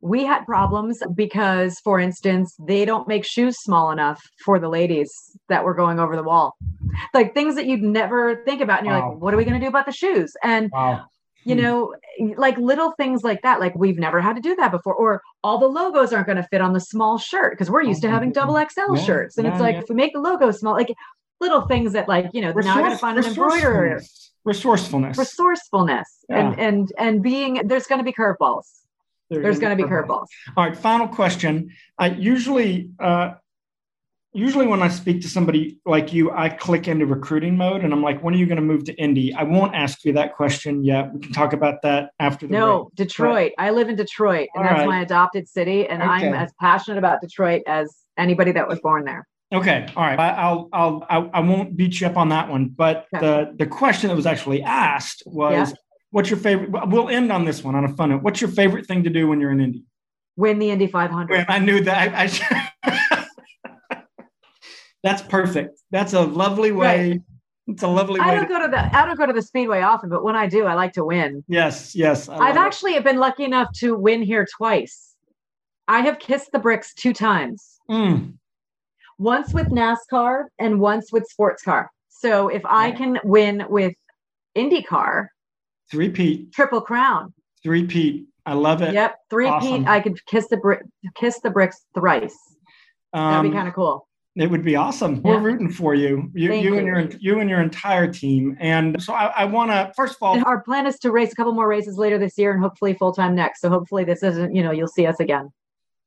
we 0.00 0.24
had 0.24 0.44
problems 0.44 1.02
because 1.14 1.78
for 1.80 2.00
instance 2.00 2.54
they 2.58 2.84
don't 2.84 3.06
make 3.06 3.24
shoes 3.24 3.56
small 3.58 3.90
enough 3.90 4.22
for 4.44 4.58
the 4.58 4.68
ladies 4.68 5.12
that 5.48 5.64
were 5.64 5.74
going 5.74 6.00
over 6.00 6.16
the 6.16 6.22
wall. 6.22 6.56
Like 7.12 7.34
things 7.34 7.54
that 7.56 7.66
you'd 7.66 7.82
never 7.82 8.42
think 8.44 8.60
about 8.60 8.78
and 8.78 8.88
you're 8.88 8.98
wow. 8.98 9.10
like 9.10 9.20
what 9.20 9.34
are 9.34 9.36
we 9.36 9.44
going 9.44 9.58
to 9.58 9.64
do 9.64 9.68
about 9.68 9.86
the 9.86 9.92
shoes? 9.92 10.32
And 10.42 10.70
wow. 10.72 11.04
you 11.44 11.54
hmm. 11.54 11.60
know 11.60 11.94
like 12.36 12.56
little 12.56 12.92
things 12.92 13.22
like 13.22 13.42
that 13.42 13.60
like 13.60 13.74
we've 13.74 13.98
never 13.98 14.20
had 14.20 14.36
to 14.36 14.42
do 14.42 14.56
that 14.56 14.70
before 14.70 14.94
or 14.94 15.22
all 15.44 15.58
the 15.58 15.66
logos 15.66 16.12
aren't 16.12 16.26
going 16.26 16.36
to 16.36 16.48
fit 16.50 16.60
on 16.60 16.72
the 16.72 16.80
small 16.80 17.18
shirt 17.18 17.52
because 17.52 17.70
we're 17.70 17.82
used 17.82 18.02
to 18.02 18.10
having 18.10 18.32
double 18.32 18.54
xl 18.54 18.94
yeah, 18.94 19.02
shirts 19.02 19.38
and 19.38 19.46
yeah, 19.46 19.52
it's 19.52 19.60
like 19.60 19.74
yeah. 19.74 19.80
if 19.80 19.88
we 19.88 19.94
make 19.94 20.12
the 20.12 20.20
logo 20.20 20.50
small 20.50 20.74
like 20.74 20.92
little 21.40 21.62
things 21.62 21.94
that 21.94 22.06
like 22.08 22.26
you 22.34 22.42
know 22.42 22.52
Resource, 22.52 22.74
now 22.74 22.78
i 22.78 22.82
gotta 22.82 22.98
find 22.98 23.18
an 23.18 23.24
embroiderer. 23.24 24.02
resourcefulness. 24.44 25.16
Resourcefulness. 25.16 26.24
And 26.28 26.58
and 26.60 26.92
and 26.98 27.22
being 27.22 27.62
there's 27.66 27.86
going 27.86 27.98
to 28.00 28.04
be 28.04 28.12
curveballs 28.12 28.79
there's 29.30 29.58
going 29.58 29.76
to 29.76 29.82
be 29.82 29.88
curveballs. 29.88 30.26
All 30.56 30.64
right, 30.64 30.76
final 30.76 31.08
question. 31.08 31.70
I 31.98 32.08
usually, 32.08 32.90
uh, 32.98 33.34
usually 34.32 34.66
when 34.66 34.82
I 34.82 34.88
speak 34.88 35.22
to 35.22 35.28
somebody 35.28 35.78
like 35.86 36.12
you, 36.12 36.30
I 36.32 36.48
click 36.48 36.88
into 36.88 37.06
recruiting 37.06 37.56
mode, 37.56 37.82
and 37.82 37.92
I'm 37.92 38.02
like, 38.02 38.22
"When 38.22 38.34
are 38.34 38.36
you 38.36 38.46
going 38.46 38.56
to 38.56 38.62
move 38.62 38.84
to 38.84 38.94
Indy?" 38.94 39.32
I 39.32 39.44
won't 39.44 39.74
ask 39.74 40.04
you 40.04 40.12
that 40.14 40.34
question 40.34 40.84
yet. 40.84 41.12
We 41.12 41.20
can 41.20 41.32
talk 41.32 41.52
about 41.52 41.82
that 41.82 42.10
after 42.18 42.46
the. 42.46 42.52
No, 42.52 42.84
break. 42.84 43.08
Detroit. 43.08 43.52
But, 43.56 43.64
I 43.64 43.70
live 43.70 43.88
in 43.88 43.96
Detroit, 43.96 44.48
and 44.54 44.64
that's 44.64 44.78
right. 44.78 44.88
my 44.88 45.02
adopted 45.02 45.48
city, 45.48 45.86
and 45.86 46.02
okay. 46.02 46.10
I'm 46.10 46.34
as 46.34 46.52
passionate 46.60 46.98
about 46.98 47.20
Detroit 47.20 47.62
as 47.66 47.94
anybody 48.18 48.52
that 48.52 48.66
was 48.66 48.80
born 48.80 49.04
there. 49.04 49.26
Okay, 49.52 49.88
all 49.96 50.04
right. 50.04 50.18
I, 50.18 50.30
I'll 50.30 50.68
I'll 50.72 51.06
I, 51.08 51.16
I 51.34 51.40
won't 51.40 51.76
beat 51.76 52.00
you 52.00 52.06
up 52.06 52.16
on 52.16 52.28
that 52.30 52.48
one, 52.48 52.68
but 52.68 53.06
okay. 53.14 53.26
the 53.26 53.54
the 53.56 53.66
question 53.66 54.08
that 54.08 54.16
was 54.16 54.26
actually 54.26 54.62
asked 54.62 55.22
was. 55.26 55.70
Yeah 55.70 55.76
What's 56.10 56.28
your 56.28 56.38
favorite? 56.38 56.70
We'll 56.88 57.08
end 57.08 57.30
on 57.30 57.44
this 57.44 57.62
one 57.62 57.74
on 57.74 57.84
a 57.84 57.88
fun 57.94 58.10
note. 58.10 58.22
What's 58.22 58.40
your 58.40 58.50
favorite 58.50 58.86
thing 58.86 59.04
to 59.04 59.10
do 59.10 59.28
when 59.28 59.40
you're 59.40 59.52
in 59.52 59.60
Indy? 59.60 59.84
Win 60.36 60.58
the 60.58 60.70
Indy 60.70 60.86
500. 60.86 61.46
I 61.48 61.58
knew 61.58 61.82
that. 61.84 62.14
I, 62.14 62.70
I 62.92 63.26
That's 65.02 65.22
perfect. 65.22 65.80
That's 65.90 66.12
a 66.12 66.20
lovely 66.20 66.72
way. 66.72 67.10
Right. 67.10 67.20
It's 67.68 67.82
a 67.82 67.88
lovely 67.88 68.18
way. 68.18 68.26
I 68.26 68.34
don't 68.34 68.48
to, 68.48 68.48
go 68.48 68.60
to 68.62 68.68
the 68.68 68.96
I 68.96 69.06
don't 69.06 69.16
go 69.16 69.26
to 69.26 69.32
the 69.32 69.42
speedway 69.42 69.80
often, 69.80 70.10
but 70.10 70.24
when 70.24 70.34
I 70.34 70.48
do, 70.48 70.66
I 70.66 70.74
like 70.74 70.92
to 70.94 71.04
win. 71.04 71.44
Yes, 71.46 71.94
yes. 71.94 72.28
I've 72.28 72.56
actually 72.56 72.98
been 73.00 73.18
lucky 73.18 73.44
enough 73.44 73.68
to 73.76 73.94
win 73.94 74.22
here 74.22 74.46
twice. 74.56 75.14
I 75.86 76.00
have 76.00 76.18
kissed 76.18 76.50
the 76.52 76.58
bricks 76.58 76.94
two 76.94 77.12
times. 77.12 77.78
Mm. 77.88 78.34
Once 79.18 79.52
with 79.52 79.68
NASCAR 79.68 80.44
and 80.58 80.80
once 80.80 81.12
with 81.12 81.26
sports 81.26 81.62
car. 81.62 81.90
So 82.08 82.48
if 82.48 82.62
I 82.64 82.90
can 82.92 83.18
win 83.24 83.64
with 83.68 83.94
IndyCar, 84.56 85.28
Three-peat. 85.90 86.52
Triple 86.52 86.80
crown. 86.80 87.32
Three-peat. 87.62 88.26
I 88.46 88.54
love 88.54 88.82
it. 88.82 88.94
Yep. 88.94 89.16
Three 89.28 89.46
awesome. 89.46 89.78
Pete. 89.80 89.88
I 89.88 90.00
could 90.00 90.24
kiss 90.26 90.48
the 90.48 90.56
brick, 90.56 90.82
kiss 91.14 91.40
the 91.40 91.50
bricks 91.50 91.84
thrice. 91.94 92.36
That'd 93.12 93.42
be 93.42 93.48
um, 93.48 93.54
kind 93.54 93.68
of 93.68 93.74
cool. 93.74 94.06
It 94.36 94.48
would 94.48 94.64
be 94.64 94.76
awesome. 94.76 95.16
Yeah. 95.16 95.22
We're 95.22 95.40
rooting 95.40 95.70
for 95.70 95.94
you, 95.94 96.30
you, 96.34 96.52
you, 96.52 96.60
you, 96.60 96.78
and 96.78 96.86
your 96.86 97.00
you 97.18 97.40
and 97.40 97.50
your 97.50 97.60
entire 97.60 98.10
team. 98.10 98.56
And 98.60 99.02
so 99.02 99.12
I, 99.12 99.26
I 99.26 99.44
want 99.44 99.72
to 99.72 99.92
first 99.96 100.14
of 100.14 100.22
all, 100.22 100.34
and 100.34 100.44
our 100.44 100.62
plan 100.62 100.86
is 100.86 100.98
to 101.00 101.10
race 101.10 101.32
a 101.32 101.34
couple 101.34 101.52
more 101.52 101.68
races 101.68 101.98
later 101.98 102.16
this 102.16 102.38
year, 102.38 102.52
and 102.52 102.62
hopefully 102.62 102.94
full 102.94 103.12
time 103.12 103.34
next. 103.34 103.60
So 103.60 103.68
hopefully 103.68 104.04
this 104.04 104.22
isn't 104.22 104.54
you 104.54 104.62
know 104.62 104.70
you'll 104.70 104.88
see 104.88 105.04
us 105.04 105.18
again. 105.18 105.50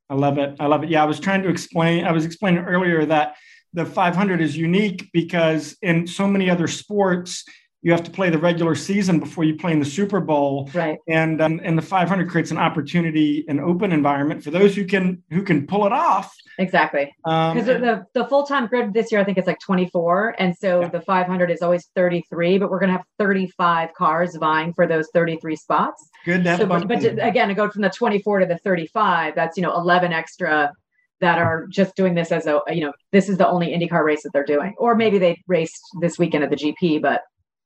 I 0.10 0.16
love 0.16 0.38
it. 0.38 0.56
I 0.60 0.68
love 0.68 0.84
it. 0.84 0.90
Yeah, 0.90 1.04
I 1.04 1.06
was 1.06 1.20
trying 1.20 1.44
to 1.44 1.50
explain. 1.50 2.06
I 2.06 2.12
was 2.14 2.24
explaining 2.24 2.64
earlier 2.64 3.06
that 3.06 3.36
the 3.74 3.86
500 3.86 4.40
is 4.40 4.56
unique 4.56 5.10
because 5.12 5.76
in 5.82 6.08
so 6.08 6.28
many 6.28 6.50
other 6.50 6.68
sports 6.68 7.44
you 7.84 7.92
have 7.92 8.04
to 8.04 8.12
play 8.12 8.30
the 8.30 8.38
regular 8.38 8.76
season 8.76 9.20
before 9.20 9.44
you 9.44 9.56
play 9.56 9.74
in 9.74 9.80
the 9.80 9.86
Super 9.86 10.22
Bowl. 10.22 10.70
Right. 10.74 10.98
And 11.10 11.42
um, 11.42 11.60
and 11.64 11.78
the 11.78 11.82
500 11.82 12.30
creates 12.30 12.50
an 12.50 12.58
opportunity, 12.58 13.44
an 13.50 13.60
open 13.60 13.92
environment 13.92 14.42
for 14.42 14.52
those 14.52 14.74
who 14.74 14.86
can 14.86 15.22
who 15.30 15.44
can 15.44 15.68
pull 15.68 15.86
it 15.86 15.92
off. 15.92 16.34
Exactly. 16.58 17.14
Because 17.26 17.68
um, 17.68 17.82
the 17.82 18.06
the 18.14 18.26
full 18.28 18.46
time 18.46 18.68
grid 18.68 18.94
this 18.94 19.12
year, 19.12 19.20
I 19.20 19.26
think 19.26 19.38
it's 19.38 19.48
like 19.48 19.60
24, 19.60 20.36
and 20.40 20.56
so 20.58 20.82
yeah. 20.82 20.88
the 20.88 21.02
500 21.02 21.52
is 21.52 21.62
always 21.62 21.90
33, 21.94 22.58
but 22.58 22.72
we're 22.72 22.80
going 22.80 22.92
to 22.92 22.98
have 22.98 23.06
35 23.20 23.94
cars 23.94 24.36
vying 24.36 24.74
for 24.74 24.88
those 24.88 25.10
33 25.14 25.56
spots. 25.58 26.10
Good. 26.26 26.46
So, 26.46 26.66
but, 26.66 26.88
but 26.88 27.02
to, 27.02 27.10
again, 27.26 27.50
to 27.50 27.54
go 27.54 27.70
from 27.70 27.82
the 27.82 27.90
24 27.90 28.40
to 28.40 28.46
the 28.46 28.58
35, 28.60 29.36
that's 29.36 29.58
you 29.58 29.64
know 29.64 29.74
11 29.76 30.14
extra 30.14 30.72
that 31.20 31.38
are 31.38 31.68
just 31.68 31.96
doing 31.96 32.16
this 32.16 32.32
as 32.32 32.48
a 32.48 32.62
you 32.70 32.82
know 32.82 32.94
this 33.12 33.28
is 33.28 33.38
the 33.38 33.48
only 33.48 33.68
IndyCar 33.68 34.06
race 34.06 34.24
that 34.24 34.32
they're 34.32 34.46
doing, 34.46 34.74
or 34.78 34.96
maybe 34.96 35.18
they 35.18 35.42
raced 35.48 35.82
this 36.00 36.18
weekend 36.18 36.46
at 36.46 36.50
the 36.50 36.56
GP, 36.56 37.02
but 37.02 37.24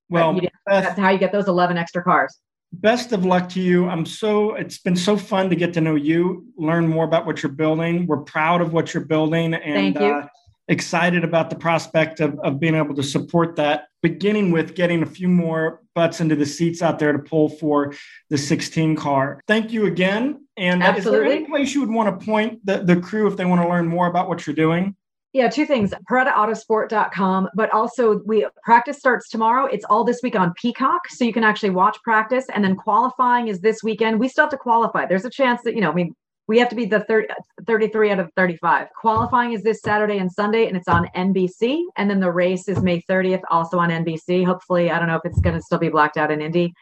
well, 0.10 0.40
that's 0.66 1.00
how 1.00 1.10
you 1.10 1.18
get 1.18 1.32
those 1.32 1.48
11 1.48 1.78
extra 1.78 2.04
cars. 2.04 2.40
best 2.74 3.14
of 3.14 3.26
luck 3.26 3.50
to 3.50 3.62
you. 3.62 3.88
I'm 3.88 4.06
so, 4.06 4.56
it's 4.56 4.78
been 4.78 4.96
so 4.96 5.18
fun 5.18 5.50
to 5.50 5.56
get 5.56 5.74
to 5.74 5.82
know 5.82 5.96
you, 5.96 6.46
learn 6.58 6.88
more 6.88 7.06
about 7.06 7.26
what 7.26 7.44
you're 7.44 7.52
building. 7.52 8.06
We're 8.08 8.18
proud 8.18 8.62
of 8.62 8.74
what 8.74 8.94
you're 8.94 9.06
building 9.06 9.54
and 9.54 9.98
uh, 9.98 10.28
excited 10.68 11.24
about 11.24 11.50
the 11.50 11.56
prospect 11.56 12.20
of, 12.20 12.38
of 12.40 12.60
being 12.60 12.76
able 12.76 12.96
to 12.96 13.04
support 13.04 13.56
that, 13.56 13.88
beginning 14.02 14.52
with 14.52 14.76
getting 14.76 15.02
a 15.02 15.06
few 15.06 15.28
more 15.30 15.82
butts 15.96 16.20
into 16.20 16.36
the 16.36 16.46
seats 16.46 16.82
out 16.82 17.00
there 17.00 17.14
to 17.14 17.20
pull 17.20 17.50
for 17.50 17.94
the 18.30 18.38
16 18.38 18.96
car. 18.96 19.42
Thank 19.48 19.72
you 19.72 19.86
again. 19.86 20.46
And 20.58 20.84
uh, 20.84 20.94
is 20.98 21.06
there 21.06 21.24
any 21.24 21.46
place 21.46 21.74
you 21.74 21.82
would 21.82 21.90
want 21.90 22.20
to 22.20 22.26
point 22.26 22.66
the, 22.66 22.80
the 22.80 22.98
crew 22.98 23.28
if 23.28 23.38
they 23.38 23.46
want 23.46 23.62
to 23.62 23.68
learn 23.68 23.88
more 23.88 24.08
about 24.08 24.28
what 24.28 24.46
you're 24.46 24.56
doing? 24.56 24.96
Yeah, 25.34 25.50
two 25.50 25.66
things. 25.66 25.94
ParettaAutosport.com, 26.10 27.50
but 27.54 27.72
also 27.74 28.22
we 28.26 28.48
practice 28.64 28.98
starts 28.98 29.30
tomorrow. 29.30 29.66
It's 29.66 29.86
all 29.86 30.04
this 30.04 30.22
week 30.24 30.36
on 30.36 30.54
Peacock, 30.60 31.10
so 31.10 31.26
you 31.26 31.34
can 31.34 31.44
actually 31.44 31.72
watch 31.72 31.98
practice. 32.04 32.46
And 32.54 32.64
then 32.64 32.76
qualifying 32.76 33.48
is 33.50 33.60
this 33.60 33.84
weekend. 33.84 34.20
We 34.20 34.30
still 34.30 34.46
have 34.46 34.52
to 34.52 34.58
qualify. 34.58 35.06
There's 35.06 35.26
a 35.26 35.30
chance 35.30 35.62
that 35.64 35.76
you 35.76 35.82
know, 35.82 35.92
I 35.92 35.94
mean, 35.94 36.16
we 36.48 36.58
have 36.60 36.70
to 36.70 36.76
be 36.76 36.86
the 36.86 37.02
30, 37.02 37.28
33 37.66 38.12
out 38.12 38.20
of 38.20 38.32
35. 38.38 38.88
Qualifying 39.00 39.52
is 39.52 39.64
this 39.64 39.82
Saturday 39.82 40.18
and 40.18 40.32
Sunday, 40.32 40.66
and 40.68 40.78
it's 40.78 40.88
on 40.88 41.10
NBC. 41.14 41.84
And 41.98 42.10
then 42.10 42.22
the 42.22 42.32
race 42.32 42.70
is 42.70 42.82
May 42.82 43.02
30th, 43.02 43.42
also 43.52 43.80
on 43.80 43.90
NBC. 43.90 44.46
Hopefully, 44.46 44.90
I 44.90 44.98
don't 44.98 45.10
know 45.10 45.18
if 45.18 45.26
it's 45.26 45.42
going 45.42 45.58
to 45.58 45.62
still 45.62 45.78
be 45.78 45.90
blacked 45.90 46.16
out 46.16 46.32
in 46.32 46.42
Indy. 46.42 46.74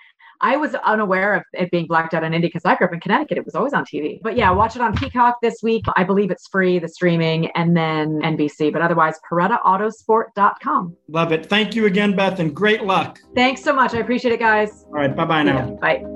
I 0.42 0.58
was 0.58 0.76
unaware 0.76 1.36
of 1.36 1.44
it 1.54 1.72
being 1.72 1.88
blacked 1.88 2.14
out 2.14 2.24
on 2.24 2.34
Indy 2.34 2.48
because 2.48 2.66
I 2.66 2.76
grew 2.76 2.88
up 2.88 2.94
in 2.94 3.00
Connecticut. 3.00 3.38
It 3.38 3.46
was 3.46 3.56
always 3.56 3.74
on 3.74 3.86
TV. 3.86 4.22
But 4.22 4.38
yeah, 4.38 4.52
watch 4.52 4.76
it 4.76 4.82
on 4.82 4.96
Peacock 4.96 5.38
this 5.42 5.62
week. 5.64 5.86
I 5.96 6.04
believe 6.04 6.32
it's 6.32 6.48
free, 6.48 6.80
the 6.80 6.90
streaming, 6.90 7.48
and 7.52 7.76
then 7.76 8.22
NBC. 8.22 8.72
But 8.72 8.82
otherwise, 8.82 9.20
ParettaAutosport.com. 9.32 10.96
Love 11.08 11.32
it. 11.32 11.46
Thank 11.48 11.76
you 11.76 11.86
again, 11.86 12.16
Beth, 12.16 12.40
and 12.40 12.56
great 12.56 12.84
luck. 12.84 13.20
Thanks 13.36 13.64
so 13.64 13.74
much. 13.74 13.94
I 13.94 14.00
appreciate 14.00 14.34
it, 14.34 14.40
guys. 14.40 14.86
All 14.88 14.94
right. 14.94 15.16
Bye 15.16 15.26
bye 15.26 15.44
now. 15.44 15.72
Bye. 15.82 16.15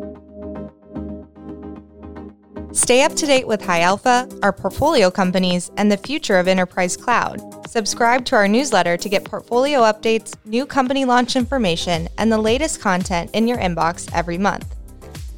Stay 2.72 3.02
up 3.04 3.16
to 3.16 3.26
date 3.26 3.48
with 3.48 3.64
High 3.64 3.82
Alpha, 3.82 4.30
our 4.44 4.54
portfolio 4.54 5.10
companies, 5.10 5.72
and 5.78 5.92
the 5.92 5.98
future 5.98 6.38
of 6.38 6.48
enterprise 6.48 6.96
cloud. 6.96 7.42
Subscribe 7.68 8.26
to 8.26 8.36
our 8.36 8.48
newsletter 8.48 8.96
to 8.96 9.10
get 9.10 9.26
portfolio 9.26 9.80
updates, 9.82 10.36
new 10.46 10.66
company 10.66 11.04
launch 11.04 11.36
information, 11.36 12.08
and 12.18 12.32
the 12.32 12.38
latest 12.38 12.80
content 12.80 13.32
in 13.34 13.48
your 13.48 13.58
inbox 13.58 14.10
every 14.14 14.38
month. 14.38 14.76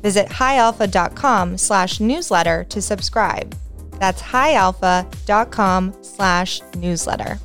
Visit 0.02 0.28
highalpha.com 0.28 1.58
slash 1.58 2.00
newsletter 2.00 2.66
to 2.66 2.82
subscribe. 2.82 3.56
That's 4.00 4.22
highalpha.com 4.22 5.94
slash 6.02 6.62
newsletter. 6.76 7.40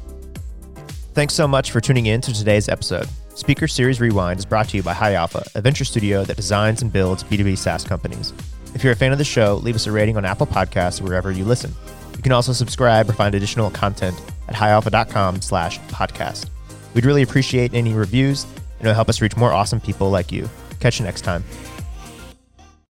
Thanks 1.14 1.34
so 1.34 1.46
much 1.46 1.70
for 1.70 1.80
tuning 1.80 2.06
in 2.06 2.20
to 2.22 2.32
today's 2.32 2.68
episode. 2.68 3.08
Speaker 3.34 3.68
Series 3.68 4.00
Rewind 4.00 4.38
is 4.38 4.46
brought 4.46 4.68
to 4.70 4.78
you 4.78 4.82
by 4.82 4.94
High 4.94 5.14
Alpha, 5.14 5.44
a 5.54 5.60
venture 5.60 5.84
studio 5.84 6.24
that 6.24 6.36
designs 6.36 6.82
and 6.82 6.92
builds 6.92 7.22
B2B 7.22 7.56
SaaS 7.56 7.84
companies. 7.84 8.32
If 8.76 8.84
you're 8.84 8.92
a 8.92 8.96
fan 8.96 9.10
of 9.10 9.16
the 9.16 9.24
show, 9.24 9.54
leave 9.54 9.74
us 9.74 9.86
a 9.86 9.90
rating 9.90 10.18
on 10.18 10.26
Apple 10.26 10.46
Podcasts 10.46 11.00
or 11.00 11.04
wherever 11.04 11.32
you 11.32 11.46
listen. 11.46 11.72
You 12.14 12.22
can 12.22 12.32
also 12.32 12.52
subscribe 12.52 13.08
or 13.08 13.14
find 13.14 13.34
additional 13.34 13.70
content 13.70 14.20
at 14.48 14.54
highalpha.com 14.54 15.40
slash 15.40 15.80
podcast. 15.88 16.50
We'd 16.92 17.06
really 17.06 17.22
appreciate 17.22 17.72
any 17.72 17.94
reviews, 17.94 18.44
and 18.44 18.82
it'll 18.82 18.92
help 18.92 19.08
us 19.08 19.22
reach 19.22 19.34
more 19.34 19.50
awesome 19.50 19.80
people 19.80 20.10
like 20.10 20.30
you. 20.30 20.50
Catch 20.78 20.98
you 20.98 21.06
next 21.06 21.22
time. 21.22 21.42